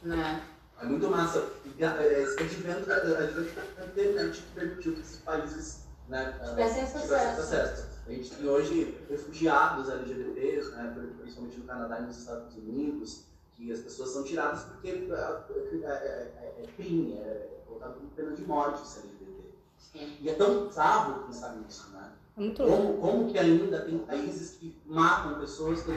Né? 0.04 0.42
É 0.82 0.86
muito 0.86 1.10
massa. 1.10 1.44
E, 1.78 1.84
é, 1.84 2.22
Esse 2.24 2.42
advento 2.44 2.86
da 2.86 3.86
internet 3.86 4.42
que 4.42 4.60
permitiu 4.60 4.94
que 4.94 5.02
esses 5.02 5.18
países 5.20 5.86
né, 6.10 6.38
eh, 6.42 6.50
Tivessem 6.50 6.84
esse 6.84 7.00
tivessem 7.02 7.28
acesso. 7.44 7.88
A 8.06 8.12
gente 8.12 8.30
tem 8.36 8.48
hoje 8.48 8.98
refugiados 9.10 9.90
LGBTs, 9.90 10.72
né, 10.72 10.94
principalmente 11.20 11.58
no 11.58 11.66
Canadá 11.66 12.00
e 12.00 12.04
nos 12.04 12.18
Estados 12.20 12.56
Unidos, 12.56 13.24
que 13.56 13.72
as 13.72 13.80
pessoas 13.80 14.10
são 14.12 14.24
tiradas 14.24 14.64
porque 14.64 14.90
ah, 15.12 15.44
é, 15.88 15.88
é- 15.88 16.64
é 16.64 16.68
crime, 16.76 17.14
é 17.14 17.48
colocado 17.66 17.96
como 17.96 18.10
pena 18.12 18.32
de 18.36 18.44
morte 18.44 18.86
ser 18.86 19.00
LGBT. 19.00 19.42
Sim. 19.78 20.18
E 20.22 20.30
é 20.30 20.34
tão 20.34 20.68
bizarro 20.68 21.24
pensar 21.26 21.56
nisso, 21.56 21.90
né? 21.94 22.12
É 22.38 22.42
muito. 22.42 22.64
Como, 22.64 22.98
como 23.00 23.32
que 23.32 23.40
ainda 23.40 23.82
tem 23.82 23.98
países 24.00 24.58
que 24.58 24.78
matam 24.86 25.40
pessoas 25.40 25.84
de 25.86 25.92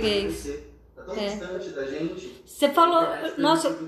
gays. 0.00 0.46
LGBT? 0.46 0.76
Tá 0.96 1.02
tão 1.04 1.14
É. 1.16 1.28
distante 1.28 1.68
da 1.70 1.84
gente. 1.86 2.42
Você 2.46 2.70
falou, 2.70 3.02
nossa, 3.38 3.78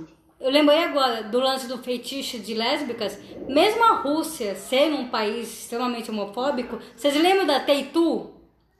eu 0.41 0.51
lembrei 0.51 0.85
agora 0.85 1.23
do 1.25 1.39
lance 1.41 1.67
do 1.67 1.79
feitiço 1.79 2.39
de 2.39 2.55
lésbicas. 2.55 3.19
Mesmo 3.49 3.83
a 3.85 3.93
Rússia 3.97 4.55
ser 4.55 4.93
um 4.93 5.09
país 5.09 5.49
extremamente 5.63 6.11
homofóbico, 6.11 6.79
vocês 6.97 7.15
lembram 7.17 7.47
da 7.47 7.61
Teitu? 7.61 8.31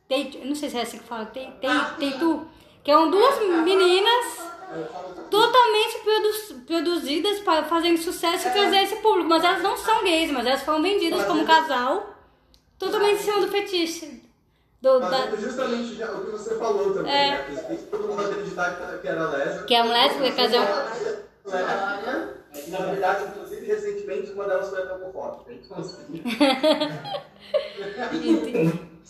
Teitu 0.09 0.39
não 0.45 0.55
sei 0.55 0.71
se 0.71 0.79
é 0.79 0.83
assim 0.83 0.99
que 0.99 1.05
fala, 1.05 1.27
Tei- 1.27 1.51
Tei- 1.61 1.69
Ah. 1.71 1.95
Teitu, 1.99 2.47
que 2.85 2.91
eram 2.91 3.11
duas 3.11 3.39
meninas 3.41 4.49
totalmente 5.31 5.99
produ- 6.05 6.61
produzidas 6.67 7.41
para 7.41 7.65
fazerem 7.65 7.97
sucesso 7.97 8.49
e 8.49 8.51
trazer 8.51 8.83
esse 8.83 8.97
público, 8.97 9.29
mas 9.29 9.43
elas 9.45 9.63
não 9.63 9.77
são 9.77 10.03
gays, 10.05 10.31
mas 10.31 10.47
elas 10.47 10.63
foram 10.63 10.83
vendidas 10.83 11.25
como 11.25 11.45
casal, 11.47 12.15
totalmente 12.79 13.21
em 13.21 13.25
cima 13.25 13.41
do 13.41 13.49
fetiche. 13.49 14.23
Do, 14.81 15.01
da, 15.01 15.35
justamente 15.37 16.01
o 16.01 16.25
que 16.25 16.31
você 16.31 16.57
falou 16.57 16.95
também, 16.95 17.13
É. 17.13 17.31
né? 17.49 17.79
Todo 17.91 18.07
mundo 18.09 18.21
acreditar 18.23 19.01
que- 19.01 19.09
era 19.09 19.29
lésbica. 19.31 19.65
que 19.65 19.75
é 19.75 19.83
um 19.83 19.89
lésbico, 19.89 20.37
casal. 20.37 20.63
E, 22.67 22.71
na 22.71 22.79
verdade, 22.79 23.25
inclusive, 23.25 23.67
recentemente, 23.67 24.31
uma 24.33 24.45
delas 24.45 24.71
foi 24.71 24.83
até. 24.83 24.95
Então, 25.53 25.79
assim, 25.79 26.23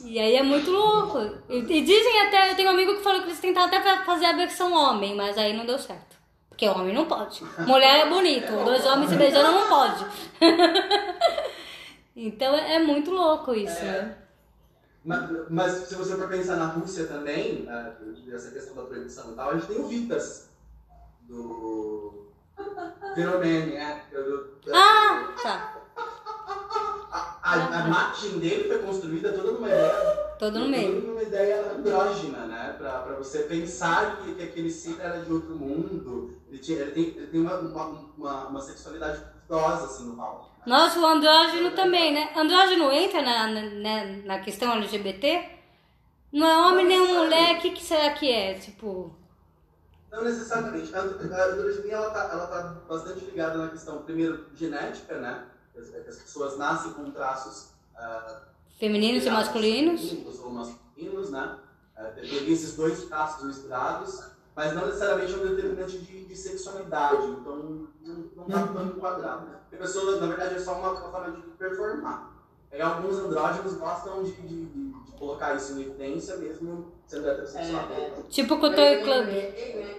E 0.04 0.18
aí 0.18 0.36
é 0.36 0.42
muito 0.42 0.70
louco. 0.70 1.18
E, 1.48 1.58
e 1.58 1.82
dizem 1.82 2.22
até, 2.22 2.50
eu 2.50 2.56
tenho 2.56 2.68
um 2.68 2.72
amigo 2.72 2.96
que 2.96 3.02
falou 3.02 3.20
que 3.20 3.28
eles 3.28 3.40
tentaram 3.40 3.66
até 3.66 4.04
fazer 4.04 4.26
a 4.26 4.32
versão 4.32 4.72
homem, 4.72 5.14
mas 5.16 5.36
aí 5.38 5.56
não 5.56 5.66
deu 5.66 5.78
certo. 5.78 6.16
Porque 6.48 6.68
homem 6.68 6.94
não 6.94 7.06
pode. 7.06 7.42
Mulher 7.66 8.06
é 8.06 8.08
bonito, 8.08 8.52
dois 8.64 8.84
homens 8.86 9.10
se 9.10 9.16
beijando 9.16 9.52
não 9.52 9.68
pode. 9.68 10.04
então 12.16 12.54
é 12.54 12.74
é 12.74 12.78
muito 12.80 13.10
louco 13.10 13.54
isso, 13.54 13.84
né? 13.84 14.16
mas, 15.04 15.30
mas 15.48 15.72
se 15.88 15.94
você 15.94 16.16
for 16.16 16.28
pensar 16.28 16.56
na 16.56 16.66
Rússia 16.66 17.06
também, 17.06 17.62
né, 17.62 17.96
essa 18.32 18.50
questão 18.50 18.74
da 18.74 18.82
proibição 18.82 19.32
e 19.32 19.34
tal, 19.34 19.50
a 19.50 19.54
gente 19.54 19.66
tem 19.66 19.78
o 19.78 19.88
Vitas, 19.88 20.50
do 21.22 22.27
Phenomen, 23.14 23.66
né? 23.66 24.02
Ah, 24.72 25.28
tá. 25.42 25.74
A, 27.10 27.54
a, 27.54 27.84
a 27.84 28.38
dele 28.38 28.68
foi 28.68 28.78
construída 28.80 29.32
toda 29.32 29.52
numa 29.52 29.68
ideia. 29.68 29.92
Todo 30.38 30.58
no 30.58 30.68
meio. 30.68 30.94
Toda 30.94 31.06
numa 31.06 31.22
ideia 31.22 31.72
andrógina, 31.72 32.46
né? 32.46 32.74
Pra, 32.78 33.00
pra 33.00 33.16
você 33.16 33.40
pensar 33.44 34.18
que, 34.18 34.34
que 34.34 34.42
aquele 34.42 34.70
ser 34.70 35.00
era 35.00 35.18
de 35.20 35.32
outro 35.32 35.54
mundo. 35.56 36.36
Ele, 36.48 36.58
tinha, 36.58 36.78
ele 36.80 36.90
tem, 36.92 37.04
ele 37.04 37.26
tem 37.26 37.40
uma, 37.40 37.58
uma, 37.58 38.48
uma, 38.48 38.60
sexualidade 38.60 39.20
duvidosa, 39.20 39.86
assim, 39.86 40.06
no 40.06 40.16
palco. 40.16 40.48
Nossa, 40.66 41.00
o 41.00 41.06
andrógeno 41.06 41.70
também, 41.72 42.12
né? 42.12 42.30
Andrógeno 42.36 42.92
entra 42.92 43.22
na, 43.22 43.46
na, 43.48 44.04
na 44.24 44.38
questão 44.40 44.72
LGBT? 44.74 45.58
Não 46.30 46.46
é 46.46 46.68
homem 46.68 46.86
nem 46.86 47.14
mulher, 47.14 47.56
o 47.56 47.60
que, 47.60 47.70
que 47.70 47.82
será 47.82 48.10
que 48.12 48.30
é? 48.30 48.54
Tipo. 48.54 49.17
Não 50.10 50.24
necessariamente. 50.24 50.94
A 50.94 51.00
a 51.00 51.04
androginia 51.52 51.94
ela 51.94 52.10
tá, 52.10 52.28
ela 52.32 52.46
tá 52.46 52.62
bastante 52.88 53.24
ligada 53.24 53.58
na 53.58 53.68
questão, 53.68 54.02
primeiro, 54.02 54.46
genética, 54.54 55.18
né? 55.20 55.46
Que 55.72 55.80
as, 55.80 55.90
que 55.90 55.96
as 56.08 56.16
pessoas 56.16 56.56
nascem 56.58 56.92
com 56.92 57.10
traços 57.10 57.70
ah, 57.96 58.42
Femininos 58.78 59.24
e 59.26 59.30
masculinos? 59.30 60.00
Femininos 60.08 60.40
ou 60.40 60.50
masculinos, 60.50 61.30
né? 61.30 61.58
É, 61.96 62.04
tem 62.12 62.52
esses 62.52 62.74
dois 62.76 63.04
traços 63.04 63.44
misturados, 63.44 64.22
mas 64.54 64.72
não 64.72 64.86
necessariamente 64.86 65.34
é 65.34 65.36
um 65.36 65.46
determinante 65.54 65.98
de, 65.98 66.24
de 66.26 66.36
sexualidade, 66.36 67.26
então 67.26 67.88
não 68.36 68.46
está 68.46 68.66
tão 68.68 68.86
enquadrado. 68.86 69.46
Porque 69.62 69.76
a 69.76 69.78
pessoa, 69.78 70.20
na 70.20 70.26
verdade, 70.28 70.54
é 70.54 70.58
só 70.60 70.78
uma, 70.78 70.92
uma 70.92 71.10
forma 71.10 71.32
de 71.36 71.42
performar. 71.58 72.32
E 72.72 72.80
alguns 72.80 73.18
andrógenos 73.18 73.74
gostam 73.74 74.22
de, 74.22 74.32
de- 74.32 74.66
de 74.66 74.94
colocar 75.18 75.54
isso 75.54 75.78
em 75.78 75.82
evidência, 75.82 76.36
mesmo 76.36 76.92
sendo 77.06 77.28
heterossexual. 77.28 77.88
É, 77.92 78.10
Tipo 78.28 78.58
Couture 78.58 79.02
Club. 79.02 79.26
né? 79.26 79.94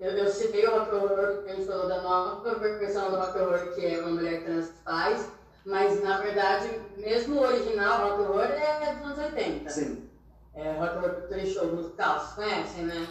Eu, 0.00 0.12
eu 0.12 0.28
citei 0.28 0.64
o 0.66 0.70
rock 0.78 0.94
horror, 0.94 1.42
que 1.42 1.50
a 1.50 1.54
gente 1.56 1.66
falou 1.66 1.88
da 1.88 2.00
nova 2.02 2.54
versão 2.54 3.10
do 3.10 3.16
rock 3.16 3.36
horror, 3.38 3.74
que 3.74 3.84
é 3.84 3.98
uma 3.98 4.10
mulher 4.10 4.44
trans 4.44 4.68
que 4.68 4.84
faz, 4.84 5.28
mas 5.66 6.00
na 6.02 6.18
verdade, 6.18 6.70
mesmo 6.96 7.40
o 7.40 7.42
original 7.42 8.08
rock 8.08 8.22
horror 8.22 8.44
é 8.44 8.94
dos 8.94 9.04
anos 9.04 9.18
80. 9.18 9.70
Sim. 9.70 10.08
É 10.54 10.72
rock 10.72 10.98
horror 10.98 11.10
Picture 11.22 11.46
Show 11.52 11.66
musical, 11.66 12.20
vocês 12.20 12.34
conhecem, 12.34 12.84
né? 12.84 13.08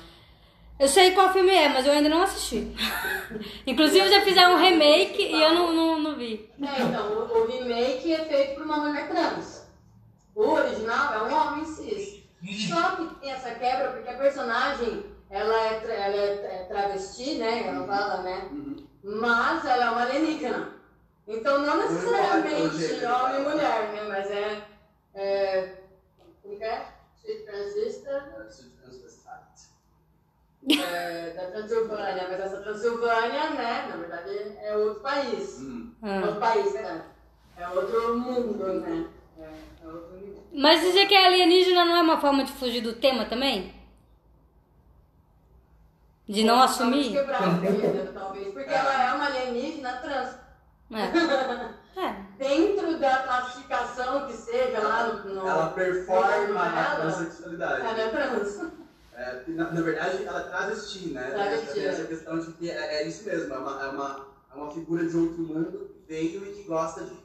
Eu 0.79 0.87
sei 0.87 1.11
qual 1.11 1.33
filme 1.33 1.49
é, 1.49 1.67
mas 1.69 1.85
eu 1.87 1.91
ainda 1.91 2.07
não 2.07 2.21
assisti. 2.21 2.71
Inclusive 3.65 4.09
já 4.09 4.21
fizeram 4.21 4.53
um 4.53 4.59
remake 4.59 5.23
e 5.23 5.41
eu 5.41 5.53
não, 5.53 5.73
não, 5.73 5.99
não 5.99 6.15
vi. 6.15 6.49
É, 6.61 6.81
então, 6.83 7.07
o, 7.13 7.37
o 7.39 7.47
remake 7.47 8.13
é 8.13 8.23
feito 8.25 8.55
por 8.55 8.63
uma 8.63 8.77
mulher 8.77 9.09
trans. 9.09 9.56
O 10.37 10.51
original 10.51 11.13
é 11.15 11.23
um 11.23 11.33
homem 11.35 11.65
cis. 11.65 12.23
Só 12.69 12.95
que 12.95 13.15
tem 13.15 13.31
essa 13.31 13.55
quebra 13.55 13.91
porque 13.91 14.07
a 14.07 14.17
personagem, 14.17 15.03
ela 15.31 15.59
é, 15.61 15.79
tra- 15.79 15.93
ela 15.95 16.15
é 16.15 16.65
travesti, 16.69 17.39
né? 17.39 17.67
Ela 17.67 17.87
fala, 17.87 18.21
né? 18.21 18.47
Uhum. 18.51 18.87
Mas 19.03 19.65
ela 19.65 19.85
é 19.85 19.89
uma 19.89 20.01
alienígena. 20.03 20.73
Então 21.27 21.59
não 21.59 21.77
necessariamente 21.77 23.03
homem 23.05 23.41
e 23.41 23.49
mulher, 23.49 23.89
né? 23.91 24.03
Mas 24.07 24.29
é. 24.29 24.63
é 25.15 25.73
como 26.43 26.55
que 26.55 26.63
é? 26.63 26.85
Street 27.15 27.43
Transistor 27.45 28.21
é, 30.69 31.29
da 31.33 31.47
Transilvânia, 31.51 32.27
mas 32.29 32.39
essa 32.39 32.61
Transilvânia, 32.61 33.49
né? 33.51 33.87
Na 33.89 33.95
verdade 33.95 34.57
é 34.61 34.75
outro 34.77 35.01
país. 35.01 35.59
Hum. 35.61 35.91
É 36.03 36.17
Ah. 36.19 36.21
outro 36.25 36.39
país, 36.39 36.73
né? 36.75 37.01
É 37.57 37.67
outro 37.69 38.17
mundo, 38.19 38.81
né? 38.81 39.07
Mas 40.53 40.81
dizer 40.81 41.07
que 41.07 41.13
é 41.13 41.25
alienígena 41.25 41.85
não 41.85 41.97
é 41.97 42.01
uma 42.01 42.19
forma 42.19 42.43
de 42.43 42.51
fugir 42.51 42.81
do 42.81 42.93
tema 42.93 43.25
também? 43.25 43.73
De 46.27 46.43
não 46.43 46.61
assumir? 46.61 47.03
gênero, 47.03 48.13
talvez, 48.13 48.53
porque 48.53 48.69
ela 48.69 49.03
é 49.03 49.13
uma 49.13 49.25
alienígena 49.25 49.97
trans. 49.97 50.35
É. 50.91 51.77
É. 51.97 52.15
Dentro 52.37 52.99
da 52.99 53.23
classificação 53.23 54.27
que 54.27 54.33
seja 54.33 54.79
lá 54.87 55.07
no. 55.07 55.33
no 55.33 55.47
Ela 55.47 55.71
performa 55.71 56.61
a 56.61 56.95
transexualidade. 56.97 57.81
Ela 57.81 57.99
é 57.99 58.09
trans. 58.09 58.71
É, 59.15 59.43
na, 59.47 59.71
na 59.71 59.81
verdade, 59.81 60.23
ela 60.23 60.41
é 60.41 60.43
travesti, 60.43 61.07
né? 61.07 61.31
Travesti, 61.31 61.79
essa 61.83 62.03
é. 62.03 62.05
questão 62.05 62.37
de 62.37 62.51
que 62.51 62.69
é, 62.69 63.01
é 63.01 63.07
isso 63.07 63.25
mesmo, 63.25 63.51
é 63.51 63.57
uma, 63.57 63.83
é, 63.83 63.87
uma, 63.87 64.27
é 64.51 64.55
uma 64.55 64.71
figura 64.71 65.07
de 65.07 65.17
outro 65.17 65.41
mundo 65.41 65.89
que 65.91 66.07
veio 66.07 66.45
e 66.45 66.53
que 66.53 66.63
gosta 66.67 67.03
de, 67.03 67.15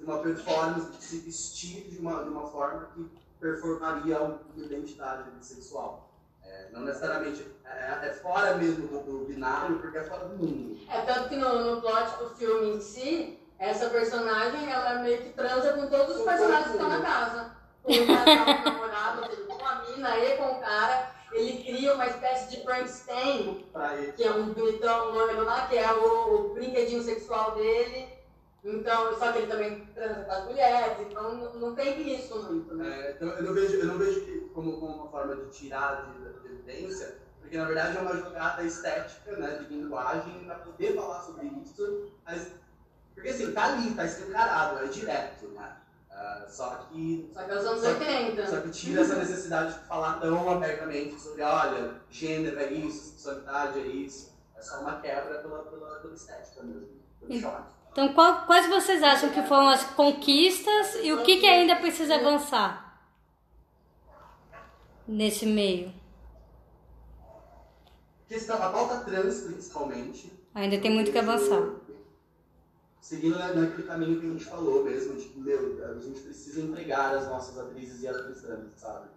de, 0.00 0.04
uma 0.04 0.18
performance, 0.18 0.90
de 0.90 1.04
se 1.04 1.18
vestir 1.18 1.90
de 1.90 1.98
uma, 1.98 2.24
de 2.24 2.30
uma 2.30 2.46
forma 2.48 2.88
que 2.94 3.08
performaria 3.38 4.20
uma 4.20 4.40
identidade 4.56 5.30
sexual. 5.40 6.10
É, 6.42 6.70
não 6.72 6.80
necessariamente, 6.80 7.46
é, 7.64 8.08
é 8.08 8.12
fora 8.14 8.56
mesmo 8.56 8.88
do, 8.88 9.00
do 9.00 9.24
binário, 9.26 9.78
porque 9.78 9.98
é 9.98 10.04
fora 10.04 10.26
do 10.26 10.38
mundo. 10.38 10.80
É 10.90 11.02
tanto 11.02 11.28
que 11.28 11.36
no, 11.36 11.76
no 11.76 11.80
plot 11.82 12.18
do 12.18 12.30
filme 12.30 12.76
em 12.76 12.80
si, 12.80 13.38
essa 13.58 13.90
personagem 13.90 14.70
ela 14.70 15.00
meio 15.00 15.22
que 15.22 15.34
transa 15.34 15.74
com 15.74 15.86
todos 15.86 16.16
os 16.16 16.22
personagens 16.22 16.68
que 16.68 16.72
estão 16.72 16.88
na 16.88 17.02
casa. 17.02 17.60
Com 17.82 17.92
o 17.92 18.06
casal, 18.06 18.44
com 18.44 18.50
o 18.50 18.72
namorado, 18.72 19.46
com 19.46 19.66
a 19.66 19.82
mina 19.82 20.18
e 20.18 20.36
com 20.36 20.52
o 20.52 20.60
cara. 20.60 21.10
Ele 21.32 21.62
cria 21.62 21.94
uma 21.94 22.06
espécie 22.06 22.50
de 22.50 22.62
Frankenstein, 22.64 23.64
que 24.16 24.24
é 24.24 24.32
um 24.32 24.52
bonitão 24.52 25.10
loiro 25.12 25.44
lá, 25.44 25.66
que 25.68 25.78
é 25.78 25.92
o, 25.92 26.34
o 26.34 26.54
brinquedinho 26.54 27.02
sexual 27.02 27.54
dele. 27.54 28.19
Então, 28.62 29.18
só 29.18 29.32
que 29.32 29.38
ele 29.38 29.46
também 29.46 29.86
transa 29.94 30.22
com 30.22 30.32
as 30.32 30.44
mulheres, 30.44 31.00
então 31.00 31.34
não, 31.34 31.54
não 31.54 31.74
tem 31.74 32.14
isso 32.14 32.42
muito, 32.42 32.74
né? 32.74 32.88
É, 32.88 33.10
então, 33.12 33.28
eu 33.28 33.42
não 33.42 33.54
vejo, 33.54 33.76
eu 33.76 33.86
não 33.86 33.96
vejo 33.96 34.20
que 34.20 34.40
como, 34.54 34.78
como 34.78 34.94
uma 34.96 35.08
forma 35.08 35.34
de 35.36 35.46
tirar 35.48 36.02
de, 36.02 36.40
de 36.40 36.46
evidência, 36.46 37.16
porque 37.40 37.56
na 37.56 37.64
verdade 37.64 37.96
é 37.96 38.00
uma 38.00 38.14
jogada 38.16 38.62
estética, 38.62 39.34
né, 39.36 39.54
de 39.54 39.64
linguagem, 39.74 40.44
para 40.44 40.56
poder 40.56 40.94
falar 40.94 41.22
sobre 41.22 41.46
isso, 41.46 42.10
mas, 42.26 42.50
porque 43.14 43.30
assim, 43.30 43.50
tá 43.52 43.64
ali, 43.64 43.94
tá 43.94 44.04
escancarado, 44.04 44.78
é 44.84 44.88
direto, 44.88 45.48
né? 45.48 45.76
Ah, 46.10 46.44
só 46.46 46.70
que 46.90 47.30
Só 47.32 47.42
que 47.44 47.50
é 47.52 47.56
os 47.56 47.64
anos 47.64 47.80
Só- 47.80 47.88
80. 47.88 48.46
só 48.46 48.60
que 48.60 48.70
tira 48.70 49.00
essa 49.00 49.14
necessidade 49.16 49.72
de 49.78 49.86
falar 49.86 50.18
tão 50.18 50.50
abertamente 50.50 51.18
sobre, 51.18 51.40
olha, 51.42 51.94
gênero 52.10 52.58
é 52.60 52.66
isso, 52.66 53.04
sexualidade 53.12 53.78
é 53.78 53.86
isso. 53.86 54.28
É 54.54 54.60
só 54.60 54.80
uma 54.80 55.00
quebra 55.00 55.38
pela, 55.38 55.62
pela, 55.62 55.96
pela 56.00 56.12
estética 56.12 56.62
mesmo, 56.62 56.88
pelo 57.20 57.40
choque. 57.40 57.79
Então, 57.92 58.12
qual- 58.14 58.46
quais 58.46 58.68
vocês 58.68 59.02
acham 59.02 59.30
que 59.30 59.42
foram 59.42 59.68
as 59.68 59.84
conquistas 59.84 60.96
e 61.02 61.12
o 61.12 61.22
que, 61.24 61.38
que 61.40 61.46
ainda 61.46 61.76
precisa 61.76 62.14
avançar 62.16 63.00
nesse 65.06 65.44
meio? 65.46 65.92
A 68.48 68.70
pauta 68.70 69.00
trans, 69.04 69.40
principalmente, 69.42 70.32
Ainda 70.54 70.78
tem 70.80 70.90
muito 70.92 71.10
que 71.12 71.18
avançar. 71.18 71.62
Seguindo 73.00 73.38
na- 73.38 73.52
naquele 73.54 73.82
caminho 73.84 74.20
que 74.20 74.26
a 74.26 74.30
gente 74.30 74.44
falou 74.44 74.84
mesmo, 74.84 75.16
de 75.16 75.26
que, 75.28 75.38
meu, 75.40 75.84
a 75.90 75.94
gente 75.98 76.20
precisa 76.20 76.60
entregar 76.60 77.14
as 77.16 77.26
nossas 77.28 77.58
atrizes 77.58 78.02
e 78.02 78.08
atrizes 78.08 78.42
trans, 78.42 78.68
sabe? 78.76 79.08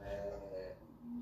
É, 0.00 0.72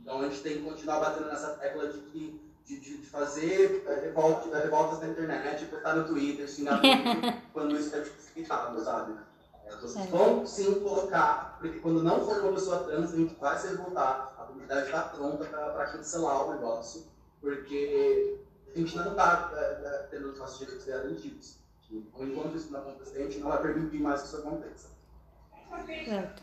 então 0.01 0.20
a 0.20 0.28
gente 0.28 0.40
tem 0.42 0.59
que 0.59 0.62
continuar 0.62 1.01
batendo 1.01 1.26
nessa 1.28 1.55
tecla 1.57 1.88
de 1.88 1.99
que 1.99 2.40
de, 2.66 2.80
de, 2.80 3.06
fazer 3.06 3.84
é, 3.86 4.00
revolta, 4.06 4.58
revoltas 4.58 5.00
na 5.00 5.08
internet, 5.08 5.66
postar 5.66 5.94
no 5.94 6.04
Twitter, 6.06 6.48
xingar 6.48 6.80
quando 7.52 7.76
isso 7.78 7.94
é 7.94 8.04
justificado, 8.04 8.82
sabe? 8.82 9.14
É, 9.64 9.76
vocês 9.76 10.04
É. 10.06 10.08
vão 10.08 10.44
sim 10.46 10.80
colocar, 10.80 11.56
porque 11.60 11.78
quando 11.78 12.02
não 12.02 12.24
for 12.24 12.40
uma 12.42 12.52
pessoa 12.52 12.84
trans, 12.84 13.12
a 13.12 13.16
gente 13.16 13.34
vai 13.36 13.56
se 13.58 13.68
revoltar, 13.68 14.34
a 14.38 14.44
comunidade 14.44 14.86
está 14.86 15.02
pronta 15.02 15.44
para 15.44 15.86
cancelar 15.86 16.46
o 16.46 16.52
negócio, 16.54 17.04
porque 17.40 18.40
a 18.74 18.78
gente 18.78 18.96
não 18.96 19.12
está 19.12 20.06
tendo 20.10 20.30
os 20.30 20.38
nossos 20.38 20.58
direitos 20.58 20.84
garantidos. 20.84 21.56
Enquanto 21.90 22.56
isso 22.56 22.72
não 22.72 22.80
acontecer, 22.80 23.18
a 23.18 23.22
gente 23.22 23.38
não 23.38 23.48
vai 23.48 23.62
permitir 23.62 24.00
mais 24.00 24.22
que 24.22 24.26
isso 24.28 24.36
aconteça. 24.38 24.88
Certo. 26.04 26.42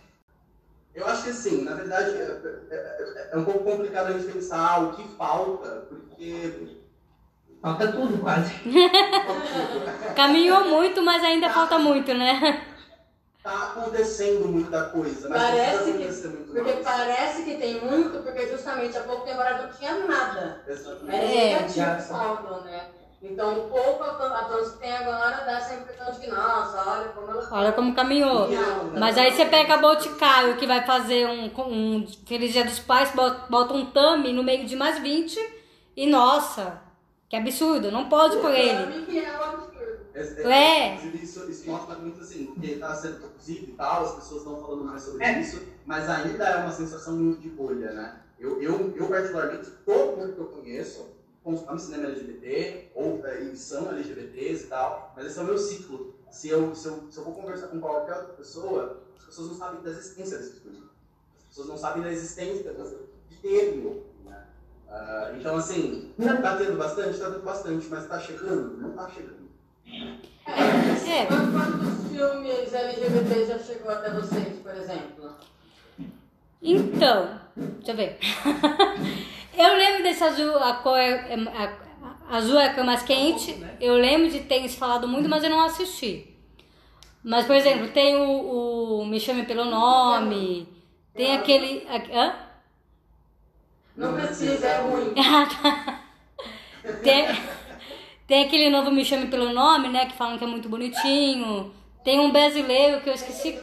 Eu 0.95 1.07
acho 1.07 1.23
que 1.23 1.29
assim, 1.31 1.63
na 1.63 1.73
verdade, 1.73 2.11
é, 2.11 2.23
é- 2.71 2.75
é- 2.75 3.29
é 3.33 3.37
um 3.37 3.43
pouco 3.45 3.63
complicado 3.63 4.07
a 4.07 4.11
gente 4.13 4.31
pensar 4.31 4.83
o 4.83 4.93
que 4.93 5.07
falta, 5.17 5.87
porque 5.89 6.73
Falta 7.61 7.87
tudo 7.93 8.17
quase. 8.21 8.51
Caminhou 10.15 10.65
muito, 10.65 11.01
mas 11.01 11.23
ainda 11.23 11.49
falta 11.49 11.79
muito, 11.79 12.13
né? 12.13 12.67
tá 13.41 13.63
acontecendo 13.75 14.47
muita 14.47 14.83
coisa, 14.85 15.27
mas 15.29 15.41
Parece 15.41 15.91
precisa 15.93 16.29
que- 16.29 16.33
muito 16.37 16.53
Porque 16.53 16.73
mais. 16.73 16.85
parece 16.85 17.43
que 17.43 17.55
tem 17.57 17.81
muito, 17.85 18.19
porque 18.23 18.47
justamente 18.47 18.97
há 18.97 19.01
pouco 19.03 19.25
tempo 19.25 19.39
não 19.39 19.69
tinha 19.69 19.95
nada. 20.05 20.61
Exatamente. 20.67 21.15
Era 21.15 21.25
É, 21.25 21.53
negativo 21.53 21.75
já. 21.75 21.95
Então, 23.23 23.65
um 23.65 23.69
pouco 23.69 24.03
a 24.03 24.43
que 24.69 24.77
tem 24.79 24.91
agora 24.91 25.45
dá 25.45 25.75
impressão 25.75 26.11
de 26.11 26.19
que, 26.19 26.27
nossa, 26.27 26.83
olha 26.85 27.09
como 27.09 27.31
ela 27.31 27.47
Olha 27.51 27.71
como 27.71 27.95
caminhou. 27.95 28.49
Não, 28.49 28.99
Mas 28.99 29.17
aí 29.17 29.31
você 29.31 29.45
pega 29.45 29.75
a 29.75 29.77
Boticário, 29.77 30.57
que 30.57 30.67
vai 30.67 30.85
fazer 30.85 31.25
um, 31.25 31.45
um 31.45 32.07
Feliz 32.27 32.51
Dia 32.51 32.65
dos 32.65 32.79
Pais, 32.79 33.11
bota, 33.15 33.47
bota 33.49 33.73
um 33.73 33.85
thumb 33.85 34.31
no 34.33 34.43
meio 34.43 34.65
de 34.65 34.75
mais 34.75 34.99
20 34.99 35.39
e, 35.95 36.05
nossa, 36.05 36.81
que 37.29 37.37
absurdo, 37.37 37.89
não 37.91 38.09
pode 38.09 38.37
por 38.37 38.51
ele. 38.53 39.05
que 39.05 39.19
é 39.19 39.31
um 39.31 39.41
absurdo. 39.41 39.73
É, 40.13 40.51
É. 40.51 40.95
Inclusive, 40.95 41.23
Isso, 41.23 41.49
isso 41.49 41.71
mostra 41.71 41.95
muito 41.95 42.19
assim, 42.19 42.53
que 42.59 42.71
está 42.73 42.93
sendo 42.93 43.21
produzido 43.21 43.71
e 43.71 43.73
tal, 43.73 44.03
as 44.03 44.15
pessoas 44.15 44.41
estão 44.41 44.59
falando 44.61 44.83
mais 44.83 45.01
sobre 45.01 45.23
É. 45.23 45.39
isso, 45.39 45.63
mas 45.85 46.09
ainda 46.09 46.43
é 46.43 46.57
uma 46.57 46.71
sensação 46.71 47.15
muito 47.15 47.39
de 47.39 47.49
bolha, 47.49 47.93
né? 47.93 48.19
Eu, 48.37 48.61
eu, 48.61 48.93
eu 48.97 49.07
particularmente, 49.07 49.71
todo 49.85 50.17
mundo 50.17 50.33
que 50.33 50.39
eu 50.39 50.45
conheço 50.47 51.22
consomem 51.43 51.77
cinema 51.77 52.07
LGBT, 52.07 52.91
ou 52.95 53.25
é, 53.25 53.41
e 53.41 53.57
são 53.57 53.89
LGBTs 53.89 54.63
e 54.63 54.67
tal, 54.67 55.13
mas 55.15 55.25
esse 55.25 55.37
é 55.37 55.41
o 55.41 55.45
meu 55.45 55.57
ciclo. 55.57 56.15
Se 56.31 56.49
eu, 56.49 56.73
se, 56.73 56.87
eu, 56.87 57.07
se 57.11 57.17
eu 57.17 57.23
vou 57.23 57.33
conversar 57.33 57.67
com 57.67 57.79
qualquer 57.79 58.15
outra 58.15 58.33
pessoa, 58.33 59.03
as 59.17 59.25
pessoas 59.25 59.49
não 59.49 59.57
sabem 59.57 59.81
da 59.81 59.89
existência 59.91 60.37
dessas 60.37 60.59
coisas. 60.59 60.81
As 60.81 61.45
pessoas 61.49 61.67
não 61.67 61.77
sabem 61.77 62.03
da 62.03 62.11
existência 62.11 62.73
de 63.29 63.35
termo. 63.37 64.03
Né? 64.25 64.43
Ah, 64.89 65.33
então, 65.37 65.57
assim, 65.57 66.11
tá 66.17 66.57
tendo 66.57 66.77
bastante? 66.77 67.19
Tá 67.19 67.29
tendo 67.29 67.43
bastante, 67.43 67.87
mas 67.87 68.07
tá 68.07 68.19
chegando? 68.19 68.77
Não 68.77 68.91
tá 68.93 69.09
chegando. 69.09 69.43
É. 69.85 71.25
Quanto 71.27 71.51
quantos 71.51 72.07
filmes 72.09 72.73
LGBT 72.73 73.45
já 73.45 73.59
chegou 73.59 73.91
até 73.91 74.09
vocês, 74.11 74.59
por 74.59 74.75
exemplo? 74.75 75.31
Então, 76.61 77.39
deixa 77.55 77.91
eu 77.91 77.95
ver. 77.95 78.17
eu 79.57 79.75
lembro 79.75 80.03
desse 80.03 80.23
azul, 80.23 80.57
a 80.57 80.73
cor 80.75 80.97
é, 80.97 81.33
a- 81.33 81.73
a- 82.31 82.37
azul 82.37 82.59
é 82.59 82.67
a 82.67 82.73
cor 82.73 82.83
mais 82.83 83.03
quente. 83.03 83.63
Eu 83.79 83.95
lembro 83.95 84.29
de 84.29 84.41
ter 84.41 84.67
falado 84.69 85.07
muito, 85.07 85.29
mas 85.29 85.43
eu 85.43 85.49
não 85.49 85.63
assisti. 85.63 86.29
Mas, 87.23 87.45
por 87.45 87.55
exemplo, 87.55 87.87
tem 87.89 88.15
o, 88.17 88.99
o 89.01 89.05
Me 89.05 89.19
Chame 89.19 89.43
Pelo 89.45 89.65
Nome, 89.65 90.67
tem 91.15 91.35
aquele. 91.37 91.87
a- 91.87 92.19
hã? 92.19 92.35
Não 93.95 94.13
precisa, 94.15 94.67
é 94.67 94.81
ruim. 94.81 95.13
Ah, 95.17 95.45
tá. 95.61 95.99
Tem, 97.01 97.25
tem 98.27 98.43
aquele 98.43 98.69
novo 98.69 98.91
Me 98.91 99.05
Chame 99.05 99.27
Pelo 99.27 99.53
Nome, 99.53 99.87
né? 99.87 100.05
Que 100.07 100.13
falam 100.17 100.37
que 100.37 100.43
é 100.43 100.47
muito 100.47 100.67
bonitinho. 100.67 101.73
Tem 102.03 102.19
um 102.19 102.31
brasileiro 102.31 102.99
que 103.01 103.09
eu 103.09 103.13
esqueci. 103.13 103.57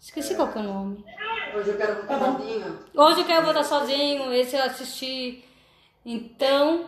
Esqueci 0.00 0.34
qual 0.34 0.50
que 0.52 0.58
é 0.58 0.60
o 0.62 0.64
nome. 0.64 1.04
Hoje 1.56 1.70
eu 1.70 1.76
quero 1.76 1.94
botar 2.02 2.18
sozinha. 2.18 2.78
Hoje 2.94 3.20
eu 3.20 3.26
quero 3.26 3.44
voltar 3.44 3.64
sozinho, 3.64 4.32
esse 4.32 4.56
eu 4.56 4.62
assisti. 4.64 5.44
Então, 6.04 6.86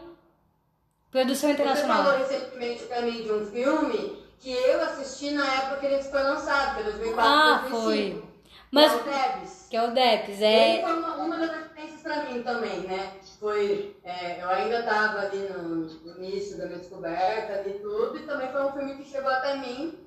produção 1.11 1.51
Você 1.51 1.57
falou 1.57 1.73
internacional. 1.73 2.19
recentemente 2.19 2.85
pra 2.85 3.03
mim 3.03 3.23
de 3.23 3.33
um 3.33 3.47
filme 3.47 4.23
que 4.39 4.53
eu 4.53 4.81
assisti 4.83 5.31
na 5.31 5.47
época 5.55 5.77
que 5.79 5.87
ele 5.87 6.03
foi 6.03 6.23
lançado, 6.23 6.75
que 6.75 6.81
é 6.81 6.85
2004, 6.85 7.23
Ah, 7.33 7.59
2005. 7.69 7.83
foi. 7.83 8.29
Mas, 8.71 8.93
Que 8.93 8.97
é 8.99 9.01
o 9.01 9.05
Debs. 9.05 9.66
que 9.71 9.77
é 9.77 9.83
o 9.83 9.91
Ele 9.91 10.45
é. 10.45 10.83
foi 10.83 10.93
uma, 10.93 11.16
uma 11.16 11.39
das 11.39 11.51
referências 11.51 12.03
pra 12.03 12.25
mim 12.25 12.43
também, 12.43 12.81
né? 12.81 13.12
Foi, 13.41 13.97
é, 14.05 14.43
eu 14.43 14.49
ainda 14.51 14.83
tava 14.83 15.21
ali 15.21 15.39
no, 15.49 15.89
início 16.19 16.59
da 16.59 16.66
minha 16.66 16.79
descoberta 16.79 17.55
ali 17.55 17.71
e 17.71 17.79
tudo, 17.79 18.19
e 18.19 18.27
também 18.27 18.53
foi 18.53 18.64
um 18.64 18.73
filme 18.73 18.97
que 18.97 19.11
chegou 19.11 19.31
até 19.31 19.57
mim, 19.57 19.99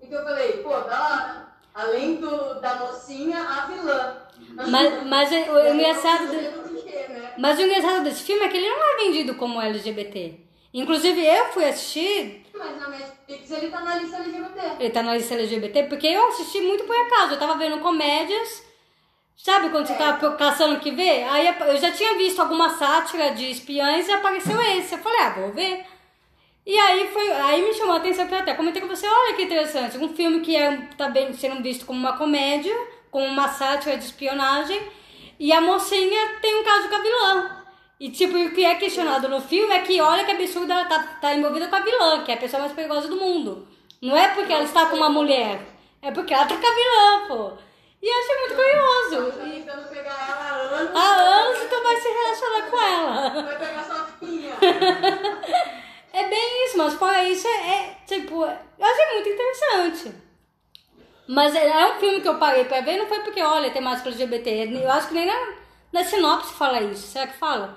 e 0.00 0.06
que 0.06 0.14
eu 0.14 0.22
falei, 0.24 0.62
pô, 0.62 0.70
da 0.80 1.02
hora. 1.02 1.48
Além 1.78 2.16
do, 2.16 2.60
da 2.60 2.74
mocinha, 2.74 3.38
a 3.40 3.66
vilã. 3.66 4.16
Mas, 4.68 5.06
mas 5.06 5.32
é- 5.32 5.48
o 5.48 5.74
engraçado. 5.74 6.26
de- 6.26 6.36
Do 6.48 7.12
né? 7.12 7.34
Mas 7.38 7.56
o 7.56 7.62
engraçado 7.62 8.02
desse 8.02 8.24
filme 8.24 8.44
é 8.44 8.48
que 8.48 8.56
ele 8.56 8.68
não 8.68 8.82
é 8.82 8.96
vendido 9.04 9.34
como 9.36 9.62
LGBT. 9.62 10.40
Inclusive, 10.74 11.24
eu 11.24 11.46
fui 11.52 11.64
assistir, 11.64 12.44
Mas 12.52 12.80
na 12.80 12.88
Netflix 12.88 13.50
ele 13.52 13.68
tá 13.70 13.80
na 13.80 13.94
lista 13.94 14.16
LGBT. 14.16 14.60
ele 14.80 14.90
tá 14.90 15.02
na 15.04 15.14
lista 15.14 15.34
LGBT, 15.34 15.84
porque 15.84 16.08
eu 16.08 16.28
assisti 16.28 16.60
muito 16.62 16.82
por 16.82 16.96
acaso. 16.96 17.34
Eu 17.34 17.38
tava 17.38 17.54
vendo 17.56 17.78
comédias, 17.78 18.64
sabe 19.36 19.70
quando 19.70 19.86
você 19.86 19.94
tá 19.94 20.14
caçando 20.36 20.74
o 20.74 20.80
que 20.80 20.90
ver? 20.90 21.22
Aí 21.30 21.46
eu 21.68 21.76
já 21.78 21.92
tinha 21.92 22.16
visto 22.16 22.40
alguma 22.40 22.70
sátira 22.70 23.30
de 23.30 23.50
espiões 23.52 24.08
e 24.08 24.12
apareceu 24.12 24.60
esse. 24.60 24.94
Eu 24.94 24.98
falei, 24.98 25.20
ah, 25.20 25.30
vou 25.30 25.52
ver. 25.52 25.86
E 26.68 26.78
aí 26.78 27.08
foi, 27.08 27.32
aí 27.32 27.62
me 27.62 27.72
chamou 27.72 27.94
a 27.94 27.96
atenção 27.96 28.26
que 28.26 28.34
eu 28.34 28.38
até 28.40 28.52
comentei 28.52 28.82
com 28.82 28.88
você, 28.88 29.08
olha 29.08 29.34
que 29.34 29.44
interessante, 29.44 29.96
um 29.96 30.14
filme 30.14 30.40
que 30.40 30.54
é, 30.54 30.76
tá 30.98 31.08
bem, 31.08 31.32
sendo 31.32 31.62
visto 31.62 31.86
como 31.86 31.98
uma 31.98 32.18
comédia, 32.18 32.76
como 33.10 33.24
uma 33.24 33.48
sátira 33.48 33.96
de 33.96 34.04
espionagem, 34.04 34.78
e 35.40 35.50
a 35.50 35.62
mocinha 35.62 36.38
tem 36.42 36.60
um 36.60 36.62
caso 36.62 36.90
com 36.90 36.94
a 36.94 36.98
vilã. 36.98 37.64
E 37.98 38.10
tipo, 38.10 38.36
o 38.36 38.50
que 38.50 38.66
é 38.66 38.74
questionado 38.74 39.30
no 39.30 39.40
filme 39.40 39.74
é 39.74 39.80
que 39.80 39.98
olha 39.98 40.26
que 40.26 40.30
absurdo 40.30 40.70
ela 40.70 40.84
tá, 40.84 41.02
tá 41.18 41.34
envolvida 41.34 41.68
com 41.68 41.76
a 41.76 41.80
vilã, 41.80 42.22
que 42.22 42.32
é 42.32 42.34
a 42.34 42.38
pessoa 42.38 42.60
mais 42.60 42.74
perigosa 42.74 43.08
do 43.08 43.16
mundo. 43.16 43.66
Não 44.02 44.14
é 44.14 44.28
porque 44.34 44.52
ela 44.52 44.64
está 44.64 44.84
com 44.90 44.96
uma 44.96 45.08
mulher, 45.08 45.58
é 46.02 46.10
porque 46.10 46.34
ela 46.34 46.44
tá 46.44 46.54
com 46.54 46.66
a 46.66 46.74
vilã, 46.74 47.28
pô. 47.28 47.52
E 48.02 48.06
eu 48.06 48.18
achei 48.18 48.36
muito 48.40 48.54
curioso. 48.54 49.32
Tentando 49.40 49.88
pegar 49.88 50.28
ela 50.28 50.44
há 50.44 50.80
anos. 50.80 50.94
Há 50.94 51.14
anos 51.16 51.62
então 51.62 51.82
vai 51.82 51.96
se 51.96 52.08
relacionar 52.08 52.62
com 52.70 52.78
ela. 52.78 53.42
Vai 53.42 53.58
pegar 53.58 53.84
sozinha. 53.84 54.54
É 56.12 56.28
bem 56.28 56.66
isso, 56.66 56.78
mas 56.78 56.94
fora 56.94 57.22
isso 57.28 57.46
é, 57.46 57.68
é, 57.74 57.96
tipo, 58.06 58.44
eu 58.44 58.86
achei 58.86 59.06
muito 59.14 59.28
interessante. 59.28 60.12
Mas 61.28 61.54
é, 61.54 61.68
é 61.68 61.92
um 61.94 62.00
filme 62.00 62.20
que 62.22 62.28
eu 62.28 62.38
parei 62.38 62.64
pra 62.64 62.80
ver, 62.80 62.96
não 62.96 63.06
foi 63.06 63.20
porque, 63.20 63.42
olha, 63.42 63.70
tem 63.70 63.82
mais 63.82 64.04
LGBT. 64.04 64.70
Eu 64.82 64.90
acho 64.90 65.08
que 65.08 65.14
nem 65.14 65.26
na, 65.26 65.54
na 65.92 66.02
sinopse 66.04 66.54
fala 66.54 66.80
isso. 66.80 67.06
Será 67.06 67.26
que 67.26 67.36
fala? 67.36 67.76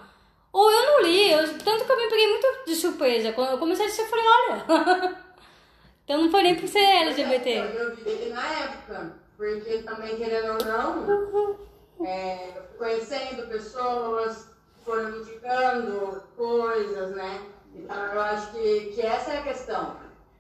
Ou 0.54 0.72
eu 0.72 0.86
não 0.86 1.02
li, 1.02 1.32
eu- 1.32 1.58
tanto 1.60 1.86
que 1.86 1.92
eu 1.92 1.98
me 1.98 2.10
peguei 2.10 2.28
muito 2.28 2.66
de 2.66 2.76
surpresa. 2.76 3.34
Quando 3.34 3.52
eu 3.52 3.58
comecei 3.58 3.86
a 3.86 3.88
assistir, 3.88 4.04
eu 4.06 4.10
falei, 4.10 4.26
olha. 4.28 5.18
então 6.06 6.22
não 6.24 6.32
foi 6.32 6.44
nem 6.44 6.56
por 6.56 6.68
ser 6.68 6.80
LGBT. 6.80 7.50
Eu 7.76 7.96
vi 7.96 8.10
ele 8.10 8.34
na 8.34 8.48
época, 8.48 9.18
porque 9.38 9.78
também, 9.80 10.16
querendo 10.16 10.54
ou 10.54 10.66
não, 10.66 11.58
é, 12.06 12.50
eu 12.58 12.64
conhecendo 12.78 13.48
pessoas, 13.48 14.48
foram 14.86 15.18
indicando 15.20 16.24
coisas, 16.38 17.12
né? 17.16 17.42
Então 17.74 17.96
eu 17.96 18.22
acho 18.22 18.52
que, 18.52 18.92
que 18.94 19.02
essa 19.02 19.32
é 19.32 19.38
a 19.40 19.44
questão. 19.44 19.98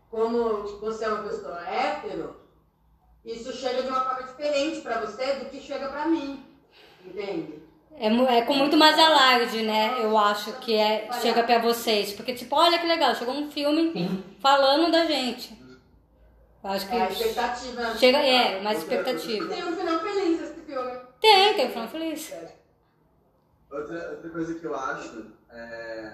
Como 0.09 0.63
você 0.79 1.05
é 1.05 1.09
uma 1.09 1.23
pessoa 1.23 1.61
hétero, 1.65 2.35
isso 3.23 3.53
chega 3.53 3.83
de 3.83 3.89
uma 3.89 4.01
forma 4.01 4.27
diferente 4.27 4.81
pra 4.81 4.99
você 4.99 5.35
do 5.35 5.45
que 5.45 5.59
chega 5.59 5.87
pra 5.87 6.07
mim. 6.07 6.45
Entende? 7.05 7.61
É, 7.95 8.07
é 8.37 8.41
com 8.43 8.53
muito 8.53 8.77
mais 8.77 8.97
alarde, 8.97 9.63
né? 9.63 9.97
Eu 9.99 10.17
acho 10.17 10.53
que 10.59 10.75
é, 10.75 11.09
chega 11.21 11.43
pra 11.43 11.59
vocês. 11.59 12.13
Porque, 12.13 12.33
tipo, 12.33 12.55
olha 12.55 12.79
que 12.79 12.87
legal, 12.87 13.15
chegou 13.15 13.33
um 13.33 13.51
filme 13.51 13.91
Sim. 13.93 14.23
falando 14.39 14.91
da 14.91 15.05
gente. 15.05 15.59
Eu 16.63 16.69
acho 16.69 16.87
que. 16.87 16.95
É 16.95 17.01
a 17.01 17.09
expectativa. 17.09 17.95
Chega, 17.97 18.17
é, 18.17 18.61
mais 18.61 18.79
expectativa. 18.79 19.47
Tem 19.47 19.63
um 19.63 19.75
final 19.75 19.99
feliz 19.99 20.41
esse 20.41 20.61
filme. 20.61 20.91
Tem, 21.19 21.53
tem 21.53 21.67
o 21.67 21.69
final 21.69 21.87
feliz. 21.87 22.33
Outra, 23.71 24.11
outra 24.11 24.29
coisa 24.29 24.55
que 24.55 24.65
eu 24.65 24.75
acho 24.75 25.25
é, 25.49 26.13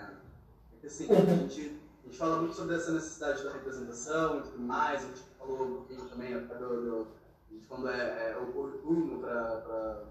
é 0.87 0.89
assim, 0.89 1.07
a 1.11 1.35
gente, 1.35 1.79
a 2.03 2.07
gente 2.07 2.17
fala 2.17 2.37
muito 2.37 2.55
sobre 2.55 2.75
essa 2.75 2.91
necessidade 2.93 3.43
da 3.43 3.51
representação 3.51 4.39
e 4.39 4.41
tudo 4.43 4.59
mais, 4.59 5.03
a 5.03 5.07
gente 5.07 5.21
falou 5.37 5.63
um 5.63 5.75
pouquinho 5.75 6.05
também 6.05 6.33
do, 6.33 6.45
do, 6.47 7.07
de 7.51 7.65
quando 7.67 7.89
é, 7.89 8.31
é 8.31 8.37
oportuno 8.37 9.19
para 9.19 10.03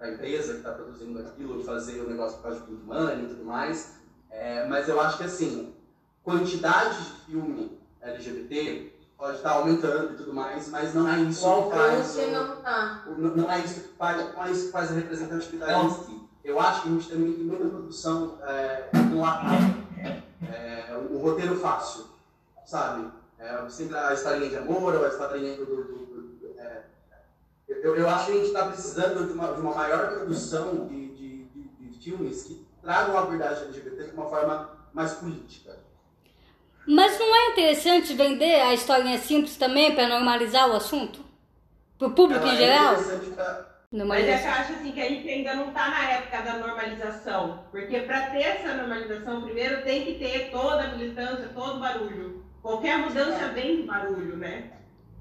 a 0.00 0.10
empresa 0.10 0.54
que 0.54 0.58
está 0.58 0.72
produzindo 0.72 1.20
aquilo 1.20 1.62
fazer 1.62 2.00
o 2.00 2.10
negócio 2.10 2.36
por 2.38 2.42
causa 2.44 2.60
de 2.60 2.70
muito 2.70 2.84
money 2.84 3.24
e 3.24 3.28
tudo 3.28 3.44
mais, 3.44 3.94
é, 4.28 4.66
mas 4.66 4.88
eu 4.88 5.00
acho 5.00 5.18
que 5.18 5.24
assim, 5.24 5.72
quantidade 6.24 6.96
de 6.96 7.10
filme 7.26 7.78
LGBT 8.00 8.92
pode 9.16 9.36
estar 9.36 9.52
aumentando 9.52 10.14
e 10.14 10.16
tudo 10.16 10.34
mais, 10.34 10.68
mas 10.68 10.92
não 10.92 11.08
é 11.08 11.20
isso 11.20 11.46
O 11.48 11.70
que 11.70 11.76
faz 11.76 12.16
não 12.16 12.56
tá. 12.56 13.04
não, 13.06 13.36
não 13.36 13.50
é 13.50 13.60
isso 13.60 13.80
que 13.82 13.88
faz, 13.96 14.34
não 14.34 14.44
é 14.44 14.50
isso 14.50 14.66
que 14.66 14.72
faz 14.72 14.90
a 14.90 14.94
representatividade 14.94 15.86
em 15.86 15.90
si. 15.90 16.13
Eu 16.44 16.60
acho 16.60 16.82
que 16.82 16.88
a 16.88 16.92
gente 16.92 17.08
também 17.08 17.32
tem 17.32 17.44
muita 17.44 17.64
produção 17.66 18.38
é, 18.46 18.88
enlatada. 18.94 19.74
É, 20.52 20.94
o, 20.94 21.14
o 21.14 21.18
roteiro 21.18 21.56
fácil, 21.58 22.04
sabe? 22.66 23.10
É, 23.38 23.66
sempre 23.68 23.96
a 23.96 24.12
historinha 24.12 24.50
de 24.50 24.56
amor, 24.56 24.94
ou 24.94 25.04
a 25.04 25.08
historinha 25.08 25.56
do. 25.56 25.64
do- 25.64 25.84
do- 25.84 26.22
do- 26.38 26.54
é. 26.60 26.82
eu, 27.68 27.96
eu 27.96 28.08
acho 28.08 28.26
que 28.26 28.32
a 28.32 28.34
gente 28.36 28.46
está 28.48 28.66
precisando 28.66 29.26
de 29.26 29.32
uma, 29.32 29.52
de 29.54 29.60
uma 29.60 29.74
maior 29.74 30.08
produção 30.08 30.86
de, 30.86 31.08
de, 31.14 31.44
de- 31.44 31.88
de 31.88 31.98
filmes 32.04 32.42
que 32.42 32.66
tragam 32.82 33.16
a 33.16 33.22
abordagem 33.22 33.64
LGBT 33.64 34.04
de 34.04 34.10
uma 34.12 34.26
forma 34.28 34.70
mais 34.92 35.14
política. 35.14 35.78
Mas 36.86 37.18
não 37.18 37.34
é 37.34 37.52
interessante 37.52 38.12
vender 38.14 38.60
a 38.60 38.74
historinha 38.74 39.18
simples 39.18 39.56
também 39.56 39.94
pra 39.94 40.06
normalizar 40.06 40.68
o 40.68 40.74
assunto? 40.74 41.20
Pro 41.98 42.10
público 42.10 42.42
Ela 42.44 42.52
em 42.52 42.56
é 42.56 42.58
geral? 42.58 42.92
interessante 42.92 43.30
pra- 43.30 43.73
Mas 44.06 44.26
é 44.26 44.38
que 44.38 44.46
eu 44.46 44.50
acho 44.52 44.72
assim 44.72 44.92
que 44.92 45.00
a 45.00 45.08
gente 45.08 45.28
ainda 45.28 45.54
não 45.54 45.68
está 45.68 45.88
na 45.88 46.10
época 46.10 46.42
da 46.42 46.58
normalização. 46.58 47.64
Porque 47.70 48.00
para 48.00 48.30
ter 48.30 48.42
essa 48.42 48.74
normalização, 48.74 49.42
primeiro 49.42 49.82
tem 49.84 50.04
que 50.04 50.14
ter 50.14 50.50
toda 50.50 50.82
a 50.82 50.96
militância, 50.96 51.48
todo 51.54 51.76
o 51.76 51.80
barulho. 51.80 52.42
Qualquer 52.60 52.98
mudança 52.98 53.48
vem 53.48 53.82
do 53.82 53.86
barulho, 53.86 54.36
né? 54.36 54.72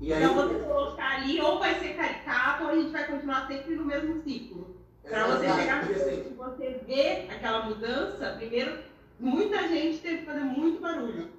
E 0.02 0.12
aí, 0.12 0.24
Então 0.24 0.34
você 0.34 0.56
colocar 0.56 1.18
ali, 1.18 1.40
ou 1.40 1.60
vai 1.60 1.80
ser 1.80 1.94
caricato, 1.96 2.64
ou 2.64 2.70
a 2.70 2.76
gente 2.76 2.92
vai 2.92 3.06
continuar 3.06 3.48
sempre 3.48 3.76
no 3.76 3.86
mesmo 3.86 4.22
ciclo. 4.24 4.76
Para 5.04 5.28
você 5.28 5.50
chegar 5.50 5.86
no 5.86 5.92
assim, 5.92 6.24
ponto 6.36 6.56
que 6.56 6.64
você 6.66 6.80
vê 6.88 7.28
aquela 7.30 7.66
mudança, 7.66 8.34
primeiro, 8.38 8.80
muita 9.20 9.68
gente 9.68 10.00
teve 10.00 10.18
que 10.20 10.26
fazer 10.26 10.40
muito 10.40 10.82
barulho. 10.82 11.30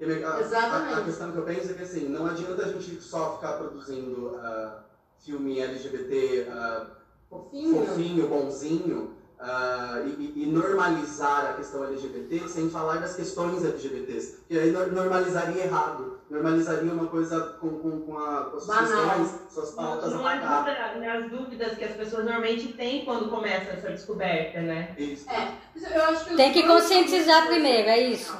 A- 0.00 0.40
Exatamente. 0.40 0.94
A, 0.94 0.98
a 0.98 1.04
questão 1.04 1.32
que 1.32 1.38
eu 1.38 1.44
penso 1.44 1.70
é 1.70 1.74
que 1.74 1.82
assim, 1.82 2.08
não 2.08 2.26
adianta 2.26 2.66
a 2.66 2.68
gente 2.72 3.00
só 3.00 3.36
ficar 3.36 3.54
produzindo 3.54 4.36
ah, 4.42 4.80
filme 5.24 5.60
LGBT 5.60 6.46
ah, 6.50 6.86
Fofinho. 7.28 7.86
fofinho, 7.86 8.28
bonzinho, 8.28 9.14
ah, 9.38 10.00
e, 10.04 10.32
e 10.42 10.46
normalizar 10.46 11.50
a 11.50 11.52
questão 11.54 11.84
LGBT 11.84 12.48
sem 12.48 12.70
falar 12.70 12.96
das 12.96 13.14
questões 13.14 13.64
LGBTs. 13.64 14.38
Porque 14.38 14.58
aí 14.58 14.70
nor- 14.72 14.90
normalizaria 14.92 15.64
errado. 15.64 16.18
Normalizaria 16.30 16.92
uma 16.92 17.06
coisa 17.06 17.40
com, 17.60 17.70
com, 17.78 18.00
com, 18.00 18.18
a, 18.18 18.44
com 18.50 18.56
as 18.58 18.64
suas 18.64 18.78
questões, 18.78 19.34
suas 19.50 19.70
pautas 19.70 20.12
Não 20.12 20.26
apagadas. 20.26 20.76
ajuda 20.78 21.06
nas 21.06 21.30
dúvidas 21.30 21.78
que 21.78 21.84
as 21.84 21.92
pessoas 21.96 22.24
normalmente 22.24 22.72
têm 22.74 23.04
quando 23.04 23.30
começa 23.30 23.70
essa 23.72 23.88
descoberta, 23.90 24.60
né? 24.60 24.94
Isso. 24.98 25.26
É, 25.30 25.52
eu 25.96 26.02
acho 26.04 26.24
que 26.26 26.36
Tem 26.36 26.52
que 26.52 26.66
conscientizar 26.66 27.46
primeiro, 27.46 27.88
é 27.88 27.98
isso. 27.98 28.36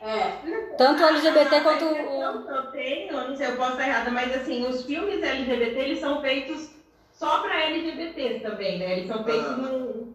É, 0.00 0.76
Tanto 0.76 1.02
o 1.02 1.06
LGBT 1.06 1.60
quanto 1.60 1.84
a 1.84 1.88
o. 1.88 2.50
eu 2.50 2.62
tenho, 2.72 3.12
não 3.12 3.36
sei, 3.36 3.46
eu 3.48 3.56
posso 3.56 3.72
estar 3.72 3.86
errada, 3.88 4.10
mas 4.10 4.34
assim, 4.34 4.66
os 4.66 4.84
filmes 4.84 5.22
LGBT, 5.22 5.78
eles 5.80 6.00
são 6.00 6.20
feitos 6.20 6.70
só 7.12 7.40
para 7.40 7.66
LGBTs 7.66 8.40
também, 8.40 8.78
né? 8.78 8.92
Eles 8.98 9.08
são 9.08 9.22
feitos 9.24 9.46
Ah. 9.50 9.56
num... 9.56 10.12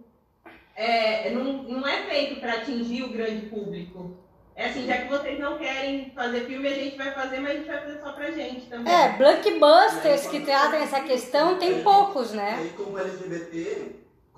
É, 0.76 1.32
não, 1.32 1.44
não 1.64 1.88
é 1.88 2.04
feito 2.04 2.40
para 2.40 2.54
atingir 2.54 3.04
o 3.04 3.10
grande 3.10 3.48
público. 3.48 4.16
É 4.56 4.66
assim, 4.68 4.86
já 4.88 4.98
que 4.98 5.08
vocês 5.10 5.40
não 5.40 5.58
querem 5.58 6.12
fazer 6.16 6.42
filme, 6.46 6.68
a 6.68 6.74
gente 6.74 6.98
vai 6.98 7.12
fazer, 7.12 7.40
mas 7.40 7.52
a 7.52 7.54
gente 7.56 7.68
vai 7.68 7.80
fazer 7.82 8.00
só 8.00 8.12
pra 8.12 8.32
gente 8.32 8.62
também. 8.68 8.92
É, 8.94 9.10
blockbusters 9.18 10.28
que 10.28 10.40
tratam 10.42 10.80
essa 10.82 11.00
questão 11.02 11.58
tem 11.58 11.82
poucos, 11.84 12.34
E 12.34 12.38
né? 12.38 12.58
aí, 12.60 12.70
como 12.70 12.98
LGBT, 12.98 13.96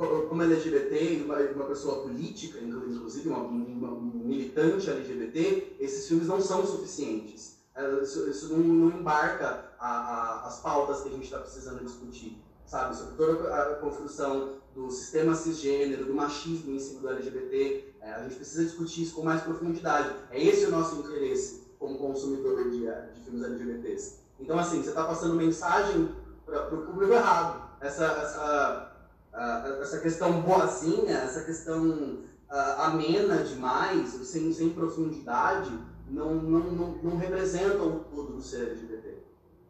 como 0.08 0.42
LGBT 0.44 1.24
uma, 1.26 1.66
pessoa 1.66 2.02
política, 2.04 2.60
inclu- 2.60 2.90
inclusive 2.90 3.28
uma, 3.30 3.40
uma- 3.40 3.92
um 3.92 4.02
militante 4.24 4.90
LGBT, 4.90 5.76
esses 5.80 6.08
filmes 6.08 6.28
não 6.28 6.40
são 6.42 6.66
suficientes. 6.66 7.58
É, 7.76 8.02
Isso, 8.02 8.30
isso 8.30 8.52
não, 8.54 8.60
não 8.60 9.00
embarca 9.00 9.72
a- 9.80 9.88
a- 9.88 10.48
as 10.48 10.60
pautas 10.62 11.02
que 11.02 11.10
a 11.10 11.12
gente 11.12 11.24
está 11.26 11.40
precisando 11.40 11.84
discutir, 11.84 12.38
sabe? 12.66 12.96
Sobre 12.96 13.16
toda 13.16 13.54
a 13.54 13.76
construção 13.76 14.54
do 14.76 14.90
sistema 14.92 15.34
cisgênero, 15.36 16.06
do 16.06 16.14
machismo 16.14 16.72
em 16.74 16.80
cima 16.80 17.02
do 17.02 17.10
LGBT. 17.10 17.94
É, 18.02 18.12
a 18.14 18.24
gente 18.24 18.36
precisa 18.36 18.64
discutir 18.64 19.04
isso 19.04 19.16
com 19.16 19.24
mais 19.24 19.42
profundidade. 19.42 20.14
É 20.32 20.42
esse 20.42 20.66
o 20.66 20.72
nosso 20.72 20.96
interesse 21.00 21.64
como 21.78 21.98
consumidor 21.98 22.70
de, 22.70 22.80
de 22.80 23.22
filmes 23.24 23.44
LGBTs. 23.44 24.20
Então, 24.40 24.58
assim, 24.58 24.82
você 24.82 24.90
está 24.90 25.04
passando 25.06 25.36
mensagem 25.36 26.10
para 26.46 26.74
o 26.76 26.86
público 26.86 27.14
errado. 27.14 27.70
Essa, 27.82 28.06
essa, 28.06 28.89
ah, 29.34 29.78
essa 29.82 30.00
questão 30.00 30.42
boazinha, 30.42 31.18
essa 31.18 31.44
questão 31.44 32.20
ah, 32.50 32.88
amena 32.88 33.44
demais, 33.44 34.10
sem, 34.10 34.52
sem 34.52 34.70
profundidade, 34.70 35.72
não, 36.08 36.36
não, 36.36 36.72
não, 36.72 36.92
não 37.04 37.18
o 37.18 38.00
todo 38.12 38.34
do 38.34 38.42
ser 38.42 38.70
LGBT. 38.70 39.20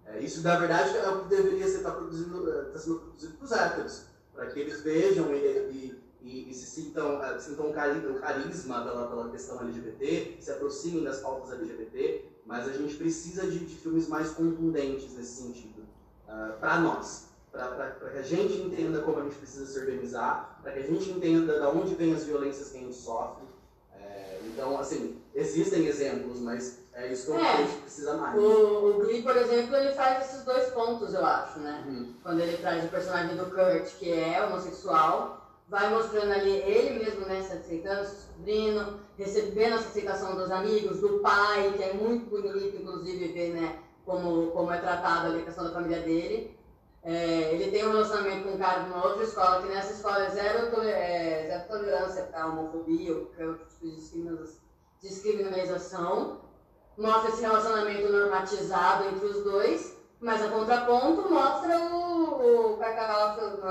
É, 0.05 0.19
isso, 0.19 0.41
na 0.41 0.57
verdade, 0.57 0.97
é 0.97 1.07
o 1.09 1.23
que 1.23 1.29
deveria 1.29 1.67
ser 1.67 1.83
tá 1.83 1.89
eh, 1.89 2.69
tá 2.71 2.79
sendo 2.79 2.99
produzido 2.99 3.33
para 3.37 3.45
os 3.45 3.51
héteros, 3.51 4.05
para 4.33 4.47
que 4.47 4.59
eles 4.59 4.81
vejam 4.81 5.31
e, 5.33 6.01
e, 6.21 6.49
e- 6.49 6.53
se 6.53 6.65
sintam, 6.65 7.23
eh, 7.23 7.37
sintam 7.37 7.69
um, 7.69 7.73
cari 7.73 8.01
carisma 8.19 8.83
pela, 8.83 9.07
pela 9.07 9.29
questão 9.29 9.61
LGBT, 9.61 10.37
se 10.39 10.51
aproximem 10.51 11.03
das 11.03 11.19
pautas 11.19 11.51
LGBT, 11.51 12.25
mas 12.45 12.67
a 12.67 12.73
gente 12.73 12.95
precisa 12.95 13.45
de, 13.45 13.59
de 13.59 13.75
filmes 13.75 14.07
mais 14.07 14.31
contundentes 14.31 15.13
nesse 15.13 15.43
sentido, 15.43 15.83
para 16.59 16.79
nós 16.79 17.28
para 17.51 18.09
que 18.11 18.17
a 18.17 18.21
gente 18.21 18.53
entenda 18.61 19.01
como 19.01 19.19
a 19.19 19.23
gente 19.23 19.35
precisa 19.35 19.65
se 19.65 19.79
organizar, 19.79 20.59
para 20.61 20.71
que 20.71 20.79
a 20.79 20.83
gente 20.83 21.09
entenda 21.09 21.59
de 21.59 21.65
onde 21.65 21.95
vêm 21.95 22.13
as 22.13 22.23
violências 22.23 22.69
que 22.69 22.77
a 22.77 22.81
gente 22.81 22.95
sofre. 22.95 23.43
É, 23.95 24.39
então, 24.45 24.79
assim, 24.79 25.21
existem 25.33 25.85
exemplos, 25.87 26.39
mas 26.39 26.79
é 26.93 27.11
isso 27.11 27.25
que 27.25 27.31
eu 27.31 27.39
É. 27.39 27.53
a 27.53 27.57
gente 27.57 27.81
precisa 27.81 28.17
mais. 28.17 28.37
o, 28.37 28.89
o 28.89 28.93
Glee, 28.99 29.23
por 29.23 29.35
exemplo, 29.35 29.75
ele 29.75 29.93
faz 29.93 30.25
esses 30.25 30.43
dois 30.43 30.69
pontos, 30.69 31.13
eu 31.13 31.25
acho, 31.25 31.59
né? 31.59 31.83
Uhum. 31.87 32.13
quando 32.21 32.39
ele 32.39 32.57
traz 32.57 32.85
o 32.85 32.89
personagem 32.89 33.35
do 33.35 33.45
Kurt, 33.45 33.97
que 33.97 34.11
é 34.11 34.45
homossexual, 34.45 35.39
vai 35.67 35.89
mostrando 35.89 36.31
ali 36.31 36.51
ele 36.51 37.03
mesmo, 37.03 37.25
né, 37.27 37.43
se 37.43 37.53
aceitando, 37.53 38.05
se 38.05 38.15
descobrindo, 38.15 38.99
recebendo 39.17 39.75
essa 39.75 39.87
aceitação 39.89 40.35
dos 40.35 40.49
amigos, 40.49 40.99
do 40.99 41.19
pai, 41.19 41.73
que 41.77 41.83
é 41.83 41.93
muito 41.93 42.25
bonito, 42.29 42.75
inclusive, 42.75 43.27
ver, 43.27 43.53
né, 43.53 43.79
como, 44.05 44.47
como 44.47 44.71
é 44.71 44.77
tratado 44.79 45.27
ali 45.27 45.41
a 45.41 45.45
questão 45.45 45.63
da 45.63 45.71
família 45.71 46.01
dele. 46.01 46.57
É, 47.03 47.53
ele 47.53 47.71
tem 47.71 47.87
um 47.87 47.91
relacionamento 47.91 48.43
com 48.43 48.55
um 48.55 48.57
cara 48.57 48.79
de 48.83 48.89
uma 48.91 49.05
outra 49.05 49.23
escola, 49.23 49.61
que 49.61 49.69
nessa 49.69 49.93
escola 49.93 50.25
é 50.25 50.29
zero, 50.31 50.69
tole- 50.71 50.89
é, 50.89 51.45
zero 51.47 51.67
tolerância 51.67 52.23
para 52.23 52.47
homofobia 52.47 53.13
ou 53.15 53.25
qualquer 53.27 53.47
outro 53.47 53.65
tipo 53.67 53.85
de 53.85 53.95
discrimina- 53.95 54.47
discriminalização. 55.01 56.41
Mostra 56.97 57.29
esse 57.29 57.41
relacionamento 57.41 58.11
normatizado 58.11 59.05
entre 59.05 59.25
os 59.25 59.43
dois, 59.43 59.95
mas 60.19 60.43
a 60.43 60.49
contraponto 60.49 61.29
mostra 61.31 61.79
o, 61.79 62.73
o 62.73 62.77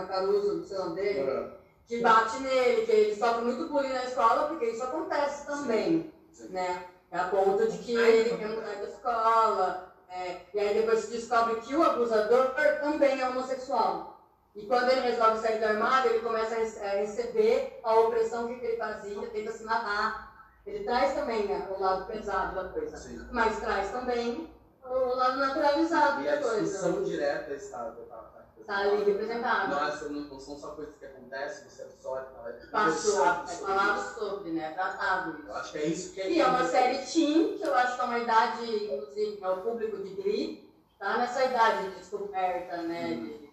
Caruso, 0.09 0.61
do 0.61 0.65
seu 0.67 0.79
nome 0.79 0.95
dele, 0.97 1.51
que 1.87 2.01
bate 2.01 2.39
nele, 2.41 2.87
que 2.87 2.93
ele 2.93 3.17
sofre 3.17 3.45
muito 3.45 3.69
bullying 3.69 3.93
na 3.93 4.05
escola, 4.05 4.49
porque 4.49 4.67
isso 4.67 4.83
acontece 4.83 5.47
também, 5.47 6.13
Sim. 6.33 6.49
né? 6.49 6.87
A 7.13 7.25
ponto 7.25 7.67
de 7.71 7.79
que 7.79 7.95
ele 7.95 8.37
quer 8.37 8.49
mudar 8.49 8.75
da 8.75 8.85
escola, 8.85 9.88
é, 10.11 10.41
e 10.55 10.61
aí 10.61 10.75
depois 10.75 11.01
se 11.01 11.11
descobre 11.13 11.57
que 11.57 11.75
o 11.75 11.83
abusador 11.83 12.49
também 12.81 13.21
é 13.21 13.29
homossexual. 13.29 14.19
E 14.55 14.67
quando 14.67 14.91
ele 14.91 15.03
resolve 15.03 15.39
sair 15.39 15.59
do 15.59 15.67
armário, 15.67 16.11
ele 16.11 16.21
começa 16.21 16.55
a 16.55 16.59
rece- 16.59 16.81
a 16.81 16.91
receber 16.91 17.81
a 17.85 17.95
opressão 18.01 18.47
que 18.47 18.55
ele 18.55 18.77
fazia, 18.77 19.29
tenta 19.29 19.53
se 19.53 19.65
matar. 19.65 20.29
Ele 20.67 20.85
traz 20.85 21.15
também 21.15 21.47
né, 21.47 21.67
o 21.71 21.81
lado 21.81 22.07
pesado 22.07 22.55
da 22.55 22.65
coisa, 22.69 22.97
Sim. 22.97 23.25
mas 23.31 23.59
traz 23.61 23.91
também 23.91 24.51
o 24.85 25.15
lado 25.15 25.39
naturalizado 25.39 26.21
E 26.23 26.29
a 26.29 26.37
da 26.37 26.43
coisa. 26.43 26.63
discussão 26.63 27.03
direta 27.03 27.55
está, 27.55 27.85
tá, 27.85 28.17
tá, 28.17 28.45
Tá 28.67 28.79
ali 28.81 29.05
representado. 29.05 29.71
Não, 29.71 29.89
essa 29.89 30.09
não, 30.11 30.21
não 30.23 30.39
são 30.39 30.57
só 30.59 30.73
coisas 30.73 30.95
que 30.97 31.07
acontecem, 31.07 31.69
você 31.69 31.83
absorve, 31.83 32.27
ela 32.39 32.51
é 32.51 32.67
Passou, 32.67 33.13
conversado 33.13 33.51
é 33.51 33.55
falado 33.55 34.15
sobre, 34.15 34.51
né? 34.51 34.71
Tratado 34.73 35.31
Eu 35.31 35.39
isso. 35.39 35.53
acho 35.53 35.73
que 35.73 35.79
é 35.79 35.87
isso 35.87 36.13
que 36.13 36.21
é 36.21 36.31
E 36.31 36.41
é 36.41 36.47
uma 36.47 36.65
série 36.65 36.99
teen, 36.99 37.57
que 37.57 37.65
eu 37.65 37.75
acho 37.75 37.95
que 37.97 38.01
é 38.01 38.05
uma 38.05 38.19
idade, 38.19 38.85
inclusive, 38.85 39.39
é 39.43 39.49
o 39.49 39.63
público 39.63 39.97
de 40.03 40.11
Glee, 40.15 40.71
tá 40.99 41.17
nessa 41.17 41.45
idade 41.45 41.89
de 41.89 41.97
descoberta, 41.97 42.77
né? 42.83 43.15
De... 43.15 43.49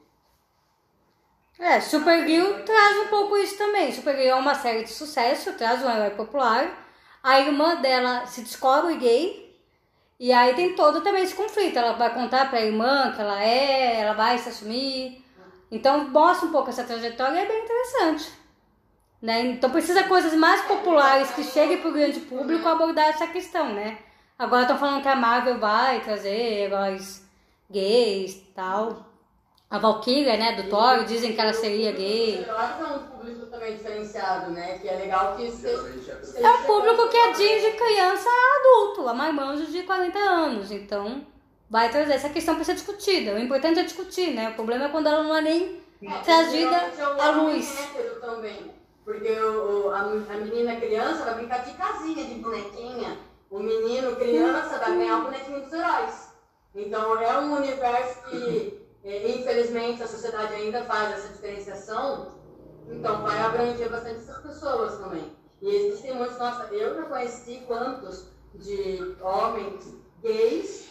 É, 1.57 1.79
Supergirl 1.79 2.63
traz 2.65 2.97
um 2.97 3.07
pouco 3.07 3.37
isso 3.37 3.57
também. 3.57 3.93
Supergirl 3.93 4.31
é 4.31 4.35
uma 4.35 4.55
série 4.55 4.83
de 4.83 4.91
sucesso, 4.91 5.53
traz 5.53 5.81
um 5.81 5.89
herói 5.89 6.09
popular. 6.11 6.85
A 7.23 7.39
irmã 7.39 7.75
dela 7.81 8.25
se 8.25 8.41
descobre 8.41 8.97
gay. 8.97 9.44
E 10.19 10.31
aí 10.31 10.53
tem 10.55 10.75
todo 10.75 11.01
também 11.01 11.23
esse 11.23 11.35
conflito. 11.35 11.77
Ela 11.77 11.93
vai 11.93 12.13
contar 12.13 12.49
pra 12.49 12.61
irmã 12.61 13.11
que 13.11 13.21
ela 13.21 13.43
é, 13.43 13.99
ela 14.01 14.13
vai 14.13 14.37
se 14.37 14.49
assumir. 14.49 15.23
Então 15.71 16.07
mostra 16.09 16.47
um 16.47 16.51
pouco 16.51 16.69
essa 16.69 16.83
trajetória 16.83 17.35
e 17.35 17.43
é 17.43 17.47
bem 17.47 17.63
interessante. 17.63 18.31
Né? 19.21 19.41
Então 19.41 19.69
precisa 19.69 20.03
coisas 20.03 20.33
mais 20.33 20.61
populares 20.61 21.31
que 21.31 21.43
cheguem 21.43 21.81
pro 21.81 21.91
grande 21.91 22.19
público 22.21 22.67
abordar 22.67 23.07
essa 23.07 23.27
questão, 23.27 23.73
né? 23.73 23.97
Agora 24.37 24.63
estão 24.63 24.77
falando 24.77 25.01
que 25.01 25.07
a 25.07 25.15
Marvel 25.15 25.57
vai 25.57 26.01
trazer 26.01 26.63
heróis 26.63 27.25
gays 27.69 28.35
tal. 28.53 29.14
A 29.69 29.79
Valkyria, 29.79 30.37
né, 30.37 30.61
do 30.61 30.69
Thor, 30.69 31.03
dizem 31.05 31.33
que 31.33 31.41
ela 31.41 31.51
seria 31.53 31.91
gay. 31.91 32.45
Eu 32.47 32.57
acho 32.57 32.77
que 32.77 32.83
é 32.83 32.87
um 32.87 32.99
público 32.99 33.45
também 33.47 33.75
diferenciado, 33.75 34.51
né? 34.51 34.77
Que 34.77 34.87
é 34.87 34.95
legal 34.95 35.35
que 35.35 35.49
seja. 35.51 36.13
É 36.13 36.25
seja 36.25 36.47
É 36.47 36.51
um 36.51 36.63
público 36.63 37.09
que 37.09 37.17
é 37.17 37.31
de 37.31 37.71
criança 37.71 38.29
a 38.29 38.59
adulto, 38.59 39.07
a 39.09 39.13
marmanjos 39.13 39.71
de 39.71 39.81
40 39.83 40.17
anos. 40.19 40.71
Então, 40.71 41.25
vai 41.69 41.89
trazer 41.89 42.13
essa 42.13 42.29
questão 42.29 42.55
para 42.55 42.63
ser 42.63 42.75
discutida. 42.75 43.33
O 43.33 43.39
importante 43.39 43.79
é 43.79 43.83
discutir, 43.83 44.33
né? 44.35 44.49
O 44.49 44.53
problema 44.53 44.85
é 44.85 44.89
quando 44.89 45.07
ela 45.07 45.23
não 45.23 45.35
é 45.35 45.41
nem 45.41 45.81
É, 46.03 46.17
trazida 46.19 46.75
é 46.75 47.01
à 47.01 47.31
luz. 47.31 47.79
hétero 47.79 48.19
também. 48.21 48.71
Porque 49.03 49.31
o, 49.31 49.89
a, 49.91 49.99
a 49.99 50.37
menina 50.37 50.75
criança 50.75 51.25
vai 51.25 51.35
brincar 51.35 51.65
de 51.65 51.73
casinha, 51.73 52.23
de 52.23 52.35
bonequinha. 52.35 53.17
O 53.49 53.59
menino 53.59 54.15
criança 54.15 54.77
vai 54.77 54.95
ganhar 54.97 55.19
o 55.19 55.23
bonequinho 55.23 55.61
dos 55.61 55.73
heróis. 55.73 56.29
Então 56.75 57.19
é 57.21 57.37
um 57.39 57.55
universo 57.55 58.23
que, 58.29 58.84
infelizmente, 59.05 60.01
a 60.01 60.07
sociedade 60.07 60.53
ainda 60.55 60.83
faz 60.85 61.13
essa 61.13 61.33
diferenciação. 61.33 62.35
Então 62.89 63.21
vai 63.21 63.39
abranger 63.41 63.89
bastante 63.89 64.21
essas 64.21 64.41
pessoas 64.41 64.97
também. 64.97 65.35
E 65.61 65.75
existem 65.75 66.13
muitos, 66.13 66.37
nossa, 66.37 66.65
eu 66.73 66.95
já 66.95 67.03
conheci 67.03 67.63
quantos 67.67 68.27
de 68.55 69.15
homens 69.21 69.95
gays 70.21 70.89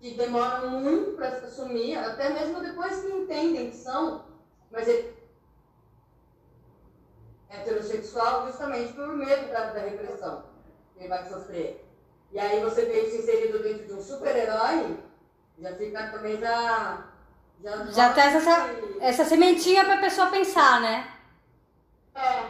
que 0.00 0.14
demoram 0.14 0.70
muito 0.70 1.12
para 1.12 1.28
assumir, 1.28 1.96
até 1.96 2.30
mesmo 2.30 2.60
depois 2.60 3.02
que 3.02 3.08
entendem 3.08 3.70
que 3.70 3.76
são, 3.76 4.24
mas 4.70 4.88
ele 4.88 5.14
heterossexual 7.50 8.46
justamente 8.46 8.92
por 8.92 9.08
medo 9.08 9.50
da, 9.52 9.72
da 9.72 9.80
repressão 9.80 10.44
que 10.94 11.00
ele 11.00 11.08
vai 11.08 11.28
sofrer. 11.28 11.84
E 12.32 12.38
aí 12.38 12.62
você 12.62 12.84
vê 12.86 13.02
isso 13.02 13.16
inserido 13.16 13.62
dentro 13.62 13.86
de 13.86 13.92
um 13.92 14.02
super-herói, 14.02 14.96
já 15.58 15.74
fica 15.74 16.10
também 16.10 16.38
já... 16.38 17.09
Já, 17.62 17.84
Já 17.86 18.12
traz 18.12 18.34
essa, 18.36 18.70
essa 19.00 19.24
sementinha 19.24 19.84
pra 19.84 19.98
pessoa 19.98 20.28
pensar, 20.28 20.80
né? 20.80 21.06
É, 22.14 22.44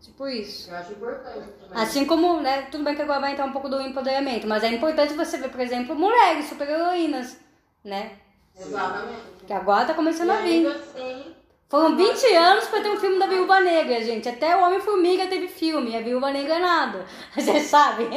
Tipo 0.00 0.28
isso. 0.28 0.70
eu 0.70 0.76
acho 0.76 0.92
importante 0.92 1.48
também. 1.60 1.82
Assim 1.82 2.04
como, 2.06 2.40
né, 2.40 2.62
tudo 2.70 2.84
bem 2.84 2.94
que 2.94 3.02
agora 3.02 3.20
vai 3.20 3.32
entrar 3.32 3.46
um 3.46 3.52
pouco 3.52 3.68
do 3.68 3.80
empoderamento, 3.80 4.46
mas 4.46 4.62
é 4.62 4.68
importante 4.68 5.14
você 5.14 5.38
ver, 5.38 5.48
por 5.50 5.60
exemplo, 5.60 5.94
mulheres 5.96 6.46
super-heroínas, 6.46 7.36
né? 7.82 8.18
Exatamente. 8.56 9.44
Que 9.46 9.52
agora 9.52 9.86
tá 9.86 9.94
começando 9.94 10.28
E 10.28 10.32
a 10.32 10.36
vir. 10.36 10.66
ainda 10.66 10.70
assim, 10.76 11.34
Foram 11.74 11.96
20 11.96 12.36
anos 12.36 12.68
pra 12.68 12.80
ter 12.80 12.88
um 12.88 13.00
filme 13.00 13.18
da 13.18 13.26
Viúva 13.26 13.58
Negra, 13.58 14.00
gente. 14.00 14.28
Até 14.28 14.56
o 14.56 14.64
Homem-Formiga 14.64 15.26
teve 15.26 15.48
filme, 15.48 15.96
a 15.96 16.00
Viúva 16.00 16.30
Negra 16.30 16.60
nada. 16.60 17.04
Você 17.34 17.58
sabe? 17.58 18.08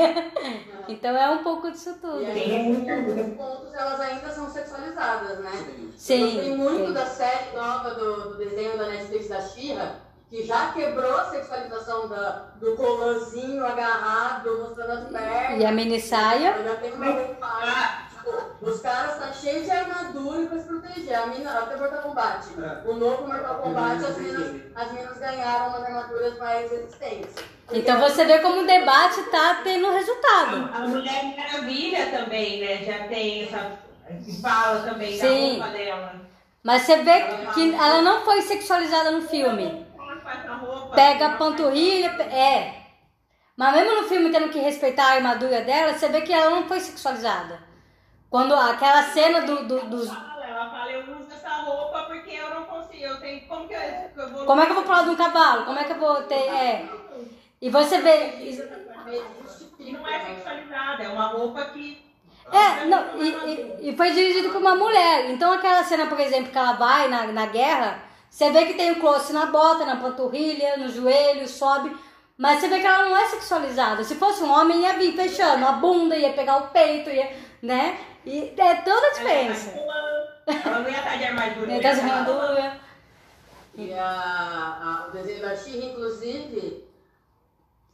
Então 0.88 1.18
é 1.18 1.28
um 1.32 1.39
pouco 1.39 1.72
disso 1.72 1.97
tudo. 1.99 2.22
E 2.22 2.26
aí, 2.28 2.66
em 2.66 3.32
pontos, 3.32 3.74
elas 3.74 3.99
ainda 3.99 4.30
são 4.30 4.47
sexualizadas, 4.47 5.39
né? 5.39 5.51
Sim. 5.97 6.22
Eu 6.22 6.32
gostei 6.34 6.55
muito 6.55 6.88
sim. 6.88 6.93
da 6.93 7.05
série 7.08 7.55
nova 7.55 7.95
do, 7.95 8.30
do 8.30 8.38
desenho 8.38 8.78
da 8.78 8.89
Netflix 8.89 9.28
da 9.28 9.41
Xirra, 9.41 9.95
que 10.30 10.45
já 10.45 10.72
quebrou 10.74 11.18
a 11.18 11.26
sexualização 11.26 12.08
da, 12.08 12.51
do 12.60 12.76
colanzinho 12.76 13.66
agarrado, 13.66 14.55
mostrando 14.60 14.91
as 14.91 15.12
pernas. 15.12 15.60
E 15.60 15.66
a 15.66 15.72
mini 15.72 15.99
saia. 15.99 16.58
Eu 16.58 16.64
já 16.64 16.76
tenho 16.76 16.93
uma 16.93 17.10
roupagem. 17.12 18.07
Os 18.61 18.82
caras 18.82 19.19
tá 19.19 19.32
cheios 19.32 19.65
de 19.65 19.71
armadura 19.71 20.47
pra 20.47 20.57
se 20.59 20.65
proteger. 20.65 21.15
A 21.15 21.28
mina, 21.28 21.51
até 21.51 21.75
Mortal 21.78 22.01
Kombat. 22.01 22.47
É. 22.59 22.89
O 22.89 22.95
novo 22.95 23.28
Mortal 23.28 23.55
Kombat, 23.55 24.03
as 24.03 24.17
minas, 24.17 24.55
as 24.75 24.91
minas 24.91 25.17
ganharam 25.17 25.69
umas 25.69 25.84
armaduras 25.84 26.38
mais 26.38 26.71
resistentes. 26.71 27.36
Então 27.71 27.99
você 27.99 28.25
vê 28.25 28.39
como 28.39 28.61
o 28.61 28.65
debate 28.65 29.21
tá 29.23 29.61
tendo 29.63 29.91
resultado. 29.91 30.69
A 30.73 30.88
Mulher 30.88 31.36
Maravilha 31.38 32.07
também, 32.11 32.61
né? 32.61 32.84
Já 32.84 33.07
tem 33.07 33.43
essa. 33.43 33.78
fala 34.41 34.82
também 34.82 35.17
Sim. 35.19 35.59
da 35.59 35.65
roupa 35.65 35.78
dela. 35.78 36.15
Mas 36.63 36.82
você 36.82 36.97
vê 36.97 37.23
que 37.53 37.73
ela 37.73 38.01
não 38.01 38.21
foi 38.25 38.41
sexualizada 38.41 39.11
no 39.11 39.21
filme. 39.21 39.86
Ela 39.97 40.17
faz 40.17 40.49
a 40.49 40.55
roupa. 40.55 40.95
Pega 40.95 41.28
a 41.28 41.38
panturrilha, 41.38 42.09
é. 42.23 42.73
Mas 43.55 43.75
mesmo 43.75 44.01
no 44.01 44.07
filme 44.07 44.30
tendo 44.30 44.49
que 44.49 44.59
respeitar 44.59 45.05
a 45.05 45.15
armadura 45.15 45.61
dela, 45.61 45.93
você 45.93 46.07
vê 46.09 46.21
que 46.21 46.34
ela 46.34 46.49
não 46.51 46.67
foi 46.67 46.80
sexualizada. 46.80 47.66
Quando 48.30 48.53
aquela 48.53 49.03
cena 49.03 49.41
do, 49.41 49.63
do- 49.65 49.86
dos. 49.88 50.07
Ela 50.09 50.69
fala, 50.69 50.91
eu 50.91 51.01
uso 51.15 51.28
essa 51.32 51.49
roupa 51.61 52.03
porque 52.03 52.32
eu 52.32 52.49
não 52.49 52.63
consigo. 52.65 53.03
Eu 53.03 53.19
tenho. 53.19 53.41
Como 53.47 53.67
que 53.67 53.73
eu, 53.73 53.80
eu 54.17 54.30
vou. 54.32 54.45
Como 54.45 54.61
é 54.61 54.65
que 54.65 54.71
eu 54.71 54.75
vou 54.75 54.84
pular 54.84 55.03
de 55.03 55.09
um 55.11 55.15
cavalo? 55.15 55.65
Como 55.65 55.80
é 55.80 55.84
que 55.84 55.91
eu 55.91 55.99
vou 55.99 56.15
ter. 56.23 56.36
É. 56.36 56.86
E 57.61 57.69
você 57.69 57.99
vê. 57.99 58.34
E 59.80 59.91
não 59.91 60.07
é 60.07 60.19
sexualizada, 60.25 61.03
é 61.03 61.07
uma 61.09 61.28
roupa 61.28 61.65
que. 61.65 62.05
É, 62.51 62.86
não, 62.86 63.21
e, 63.21 63.30
e- 63.30 63.89
e 63.89 63.97
foi 63.97 64.11
dirigido 64.11 64.49
por 64.49 64.59
uma 64.61 64.75
mulher. 64.75 65.30
Então 65.30 65.51
aquela 65.53 65.84
cena, 65.84 66.05
por 66.07 66.19
exemplo, 66.19 66.51
que 66.51 66.57
ela 66.57 66.73
vai 66.73 67.07
na, 67.09 67.28
na 67.28 67.45
guerra, 67.45 67.99
você 68.30 68.49
vê 68.51 68.65
que 68.65 68.73
tem 68.73 68.91
o 68.91 68.99
close 68.99 69.34
na 69.34 69.47
bota, 69.47 69.86
na 69.86 69.97
panturrilha, 69.97 70.78
no 70.78 70.88
joelho, 70.89 71.47
sobe. 71.47 71.95
Mas 72.38 72.59
você 72.59 72.67
vê 72.69 72.80
que 72.80 72.86
ela 72.88 73.03
não 73.05 73.17
é 73.17 73.25
sexualizada. 73.28 74.03
Se 74.03 74.15
fosse 74.15 74.43
um 74.43 74.51
homem, 74.51 74.82
ia 74.82 74.93
vir 74.93 75.13
fechando 75.13 75.65
a 75.65 75.73
bunda, 75.73 76.15
ia 76.15 76.32
pegar 76.34 76.57
o 76.57 76.67
peito, 76.69 77.09
ia, 77.09 77.36
né? 77.61 77.97
E 78.28 78.53
é 78.57 78.75
toda 78.82 79.07
a 79.07 79.11
diferença. 79.13 79.69
Ela 80.47 80.80
não 80.80 80.89
ia 80.89 80.97
estar 80.97 81.17
de 81.17 81.23
armadura. 81.25 81.67
Né, 81.67 81.80
das 81.80 81.99
armaduras. 81.99 82.73
E 83.75 83.93
a, 83.93 84.03
a- 84.05 85.07
o 85.07 85.11
desenho 85.11 85.41
da 85.41 85.55
Xirra, 85.55 85.86
inclusive, 85.86 86.84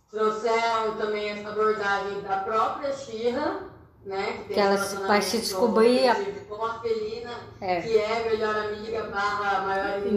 trouxeram 0.09 0.95
também 0.97 1.29
essa 1.29 1.49
abordagem 1.49 2.21
da 2.21 2.37
própria 2.37 2.93
Xirra, 2.93 3.63
né? 4.05 4.25
Que, 4.33 4.43
tem 4.45 4.55
Que 4.55 4.59
ela 4.59 4.75
vai 5.07 5.21
se 5.21 5.37
descobrir 5.37 6.07
a- 6.07 6.15
com 6.47 6.63
a 6.65 6.79
felina, 6.79 7.31
É. 7.61 7.81
que 7.81 7.97
é 7.97 8.23
melhor 8.29 8.55
amiga 8.55 9.03
barra 9.03 9.61
maior 9.61 9.97
inimiga, 9.99 10.09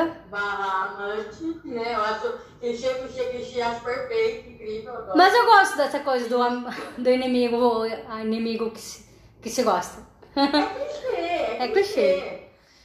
Inimiga. 0.00 0.16
barra 0.30 0.84
amante, 0.94 1.60
né? 1.64 1.94
Eu 1.94 2.00
acho 2.00 2.34
clichê, 2.60 2.88
clichê, 2.94 3.24
clichê, 3.24 3.60
acho 3.62 3.80
perfeito, 3.84 4.50
incrível. 4.50 4.94
eu. 4.94 5.16
Mas 5.16 5.34
eu 5.34 5.44
gosto 5.46 5.76
dessa 5.76 6.00
coisa 6.00 6.28
do, 6.28 6.38
do 7.02 7.10
inimigo, 7.10 7.56
o 7.56 7.86
inimigo 8.20 8.70
que 8.70 8.80
se, 8.80 9.03
que 9.44 9.50
se 9.50 9.62
gosta. 9.62 10.02
É 10.34 10.46
clichê, 10.48 11.16
é, 11.16 11.56
É 11.64 11.68
clichê. 11.68 12.40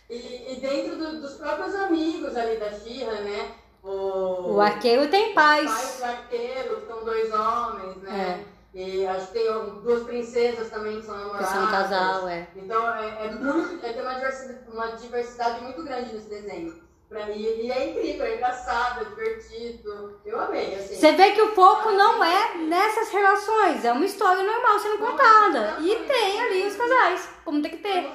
E, 0.09 0.53
e 0.53 0.59
dentro 0.59 0.97
do- 0.97 1.21
dos 1.21 1.33
próprios 1.35 1.73
amigos 1.75 2.35
ali 2.35 2.57
da 2.57 2.71
Xirra, 2.71 3.13
né? 3.21 3.51
O, 3.81 4.55
O 4.55 4.61
arqueiro 4.61 5.09
tem 5.09 5.29
Os 5.29 5.33
pais 5.35 5.69
paz. 5.71 5.97
do 5.99 6.03
arqueiro, 6.05 6.81
que 6.81 6.87
são 6.87 7.05
dois 7.05 7.33
homens, 7.33 7.95
né? 8.03 8.43
E 8.73 9.07
acho 9.07 9.27
que 9.27 9.33
tem 9.33 9.47
duas 9.81 10.03
princesas 10.03 10.69
também 10.69 10.99
que 10.99 11.05
são 11.05 11.15
Que 11.15 11.21
namoradas. 11.21 11.49
são 11.49 11.63
um 11.63 11.71
casal, 11.71 12.27
é. 12.27 12.47
Então 12.55 12.95
é, 12.95 13.25
é 13.27 13.31
muito, 13.31 13.85
é, 13.85 13.93
tem 13.93 14.01
uma 14.01 14.13
diversidade, 14.15 14.59
uma 14.71 14.87
diversidade 14.87 15.63
muito 15.63 15.83
grande 15.83 16.13
nesse 16.13 16.29
desenho. 16.29 16.88
Pra 17.09 17.25
mim, 17.25 17.41
e 17.41 17.71
é 17.71 17.89
incrível, 17.89 18.23
é 18.23 18.35
engraçado, 18.35 19.01
é 19.01 19.05
divertido. 19.05 20.21
Eu 20.23 20.39
amei, 20.39 20.75
assim. 20.75 20.95
Você 20.95 21.11
vê 21.13 21.31
que 21.31 21.41
o 21.41 21.55
foco 21.55 21.89
não 21.89 22.23
é 22.23 22.55
nessas 22.57 23.09
relações, 23.09 23.83
é 23.83 23.91
uma 23.91 24.05
história 24.05 24.43
normal 24.43 24.77
sendo 24.77 24.99
contada. 24.99 25.77
E 25.79 25.95
tem 26.05 26.39
ali 26.39 26.67
os 26.67 26.75
casais, 26.75 27.27
como 27.43 27.63
tem 27.63 27.71
que 27.71 27.77
ter. 27.77 28.11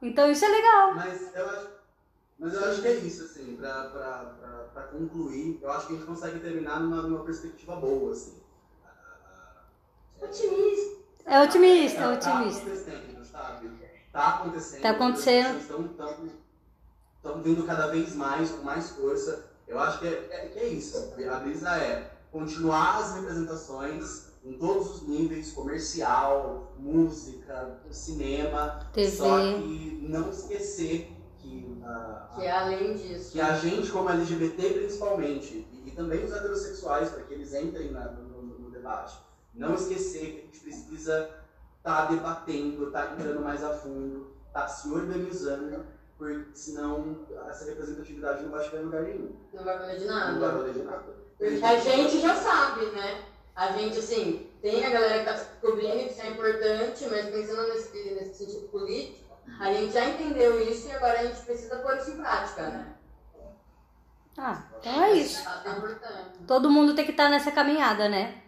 Então 0.00 0.30
isso 0.30 0.46
é 0.46 0.48
legal. 0.48 0.94
Mas 0.94 1.34
eu 1.36 1.46
acho, 1.46 1.68
mas 2.38 2.54
eu 2.54 2.64
acho 2.64 2.80
que 2.80 2.88
é 2.88 2.92
isso, 2.92 3.24
assim, 3.24 3.54
pra, 3.56 3.84
pra, 3.84 4.34
pra, 4.40 4.48
pra 4.72 4.82
concluir, 4.84 5.58
eu 5.62 5.70
acho 5.70 5.86
que 5.86 5.92
a 5.92 5.96
gente 5.96 6.06
consegue 6.06 6.40
terminar 6.40 6.80
numa, 6.80 7.02
numa 7.02 7.22
perspectiva 7.22 7.76
boa, 7.76 8.12
assim. 8.12 8.42
Otimista. 10.22 10.96
É 11.26 11.42
otimista, 11.42 12.00
é 12.00 12.08
otimista. 12.14 12.64
Tá 12.64 12.70
acontecendo, 12.70 13.24
sabe? 13.24 13.70
Tá 14.10 14.28
acontecendo. 14.28 14.80
Tá 14.80 14.90
acontecendo. 14.90 15.58
Estão 15.58 16.45
vindo 17.34 17.64
cada 17.64 17.86
vez 17.88 18.14
mais, 18.14 18.50
com 18.50 18.62
mais 18.64 18.90
força. 18.90 19.44
Eu 19.66 19.78
acho 19.80 19.98
que 19.98 20.06
é, 20.06 20.28
é, 20.30 20.48
que 20.48 20.58
é 20.58 20.68
isso. 20.68 21.12
A 21.30 21.36
brisa 21.36 21.70
é 21.76 22.10
continuar 22.30 22.98
as 22.98 23.14
representações 23.16 24.26
em 24.44 24.52
todos 24.58 24.96
os 25.02 25.08
níveis, 25.08 25.50
comercial, 25.52 26.74
música, 26.78 27.80
cinema. 27.90 28.80
TV. 28.92 29.10
Só 29.10 29.36
que 29.38 30.06
não 30.08 30.30
esquecer 30.30 31.12
que, 31.38 31.76
ah, 31.84 32.30
Que 32.36 32.44
é 32.44 32.52
além 32.52 32.94
disso. 32.96 33.32
que 33.32 33.40
a 33.40 33.56
gente, 33.58 33.90
como 33.90 34.08
LGBT 34.10 34.70
principalmente, 34.74 35.66
e, 35.72 35.88
e 35.88 35.90
também 35.90 36.24
os 36.24 36.32
heterossexuais, 36.32 37.10
para 37.10 37.22
que 37.24 37.34
eles 37.34 37.52
entrem 37.54 37.90
na- 37.90 38.04
no, 38.12 38.42
no- 38.42 38.58
no 38.60 38.70
debate, 38.70 39.18
não 39.54 39.74
esquecer 39.74 40.20
que 40.32 40.38
a 40.38 40.44
gente 40.46 40.60
precisa 40.60 41.28
estar 41.78 42.06
debatendo, 42.06 42.86
estar 42.86 43.12
entrando 43.14 43.40
mais 43.42 43.64
a 43.64 43.72
fundo, 43.74 44.28
estar 44.46 44.68
se 44.68 44.88
organizando, 44.90 45.84
porque 46.18 46.46
senão 46.54 47.26
essa 47.48 47.66
representatividade 47.66 48.42
não 48.42 48.50
vai 48.50 48.64
chegar 48.64 48.78
em 48.78 48.84
lugar 48.84 49.02
nenhum. 49.02 49.36
Não 49.52 49.64
vai 49.64 49.78
valer 49.78 49.98
de 49.98 50.04
Não 50.06 50.14
vai 50.14 50.32
nada. 50.32 50.48
valer 50.58 50.72
de 50.72 50.82
nada. 50.82 51.04
Porque 51.38 51.64
a 51.64 51.78
gente 51.78 52.20
já 52.20 52.34
sabe, 52.34 52.86
né? 52.86 53.22
A 53.54 53.72
gente, 53.72 53.98
assim, 53.98 54.50
tem 54.62 54.84
a 54.84 54.90
galera 54.90 55.18
que 55.18 55.24
tá 55.24 55.32
descobrindo 55.32 56.04
que 56.04 56.10
isso 56.10 56.22
é 56.22 56.28
importante, 56.30 57.06
mas 57.10 57.26
pensando 57.26 57.68
nesse, 57.68 58.14
nesse 58.14 58.34
sentido 58.34 58.68
político, 58.68 59.26
a 59.60 59.72
gente 59.72 59.92
já 59.92 60.04
entendeu 60.06 60.60
isso 60.60 60.88
e 60.88 60.92
agora 60.92 61.20
a 61.20 61.24
gente 61.24 61.40
precisa 61.40 61.76
pôr 61.76 61.96
isso 61.96 62.10
em 62.10 62.16
prática, 62.16 62.62
né? 62.68 62.92
Ah, 64.38 64.62
então 64.78 65.04
é 65.04 65.12
isso. 65.12 65.46
É 65.48 65.70
importante. 65.70 66.38
Todo 66.46 66.70
mundo 66.70 66.94
tem 66.94 67.04
que 67.04 67.12
estar 67.12 67.30
nessa 67.30 67.50
caminhada, 67.50 68.08
né? 68.08 68.42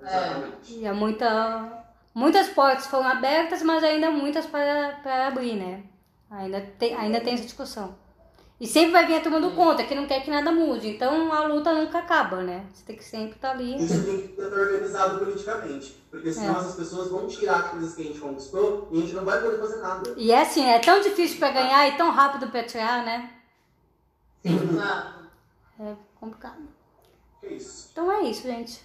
Exatamente. 0.00 0.78
E 0.78 0.86
há 0.86 0.94
muita, 0.94 1.84
muitas 2.14 2.48
portas 2.48 2.86
foram 2.86 3.08
abertas, 3.08 3.62
mas 3.62 3.82
ainda 3.82 4.10
muitas 4.10 4.46
para, 4.46 5.00
para 5.02 5.26
abrir, 5.28 5.56
né? 5.56 5.82
Ainda 6.36 6.60
tem, 6.78 6.94
ainda 6.94 7.20
tem 7.20 7.34
essa 7.34 7.44
discussão. 7.44 7.94
E 8.60 8.66
sempre 8.66 8.92
vai 8.92 9.06
vir 9.06 9.16
a 9.16 9.20
turma 9.20 9.40
do 9.40 9.50
contra, 9.52 9.84
que 9.84 9.94
não 9.94 10.06
quer 10.06 10.22
que 10.22 10.30
nada 10.30 10.50
mude. 10.52 10.88
Então 10.88 11.32
a 11.32 11.46
luta 11.46 11.72
nunca 11.72 11.98
acaba, 11.98 12.42
né? 12.42 12.64
Você 12.72 12.84
tem 12.84 12.96
que 12.96 13.04
sempre 13.04 13.36
estar 13.36 13.50
ali. 13.50 13.76
Isso 13.84 14.04
tem 14.04 14.28
que 14.28 14.40
estar 14.40 14.44
organizado 14.56 15.18
politicamente, 15.18 15.92
porque 16.10 16.32
senão 16.32 16.56
É. 16.56 16.58
essas 16.60 16.76
pessoas 16.76 17.08
vão 17.10 17.26
tirar 17.26 17.70
coisas 17.70 17.94
que 17.94 18.02
a 18.02 18.04
gente 18.04 18.20
conquistou 18.20 18.88
e 18.92 18.98
a 18.98 19.00
gente 19.02 19.14
não 19.14 19.24
vai 19.24 19.40
poder 19.40 19.58
fazer 19.58 19.76
nada. 19.78 20.14
E 20.16 20.32
é 20.32 20.40
assim, 20.40 20.64
é 20.64 20.78
tão 20.78 21.00
difícil 21.00 21.38
para 21.38 21.50
ganhar 21.50 21.88
e 21.88 21.96
tão 21.96 22.10
rápido 22.10 22.48
para 22.48 22.64
tirar, 22.64 23.04
né? 23.04 23.30
Exato. 24.44 25.24
É 25.80 25.94
complicado. 26.20 26.62
É 27.42 27.48
isso. 27.48 27.88
Então 27.92 28.10
é 28.10 28.22
isso, 28.22 28.42
gente. 28.42 28.82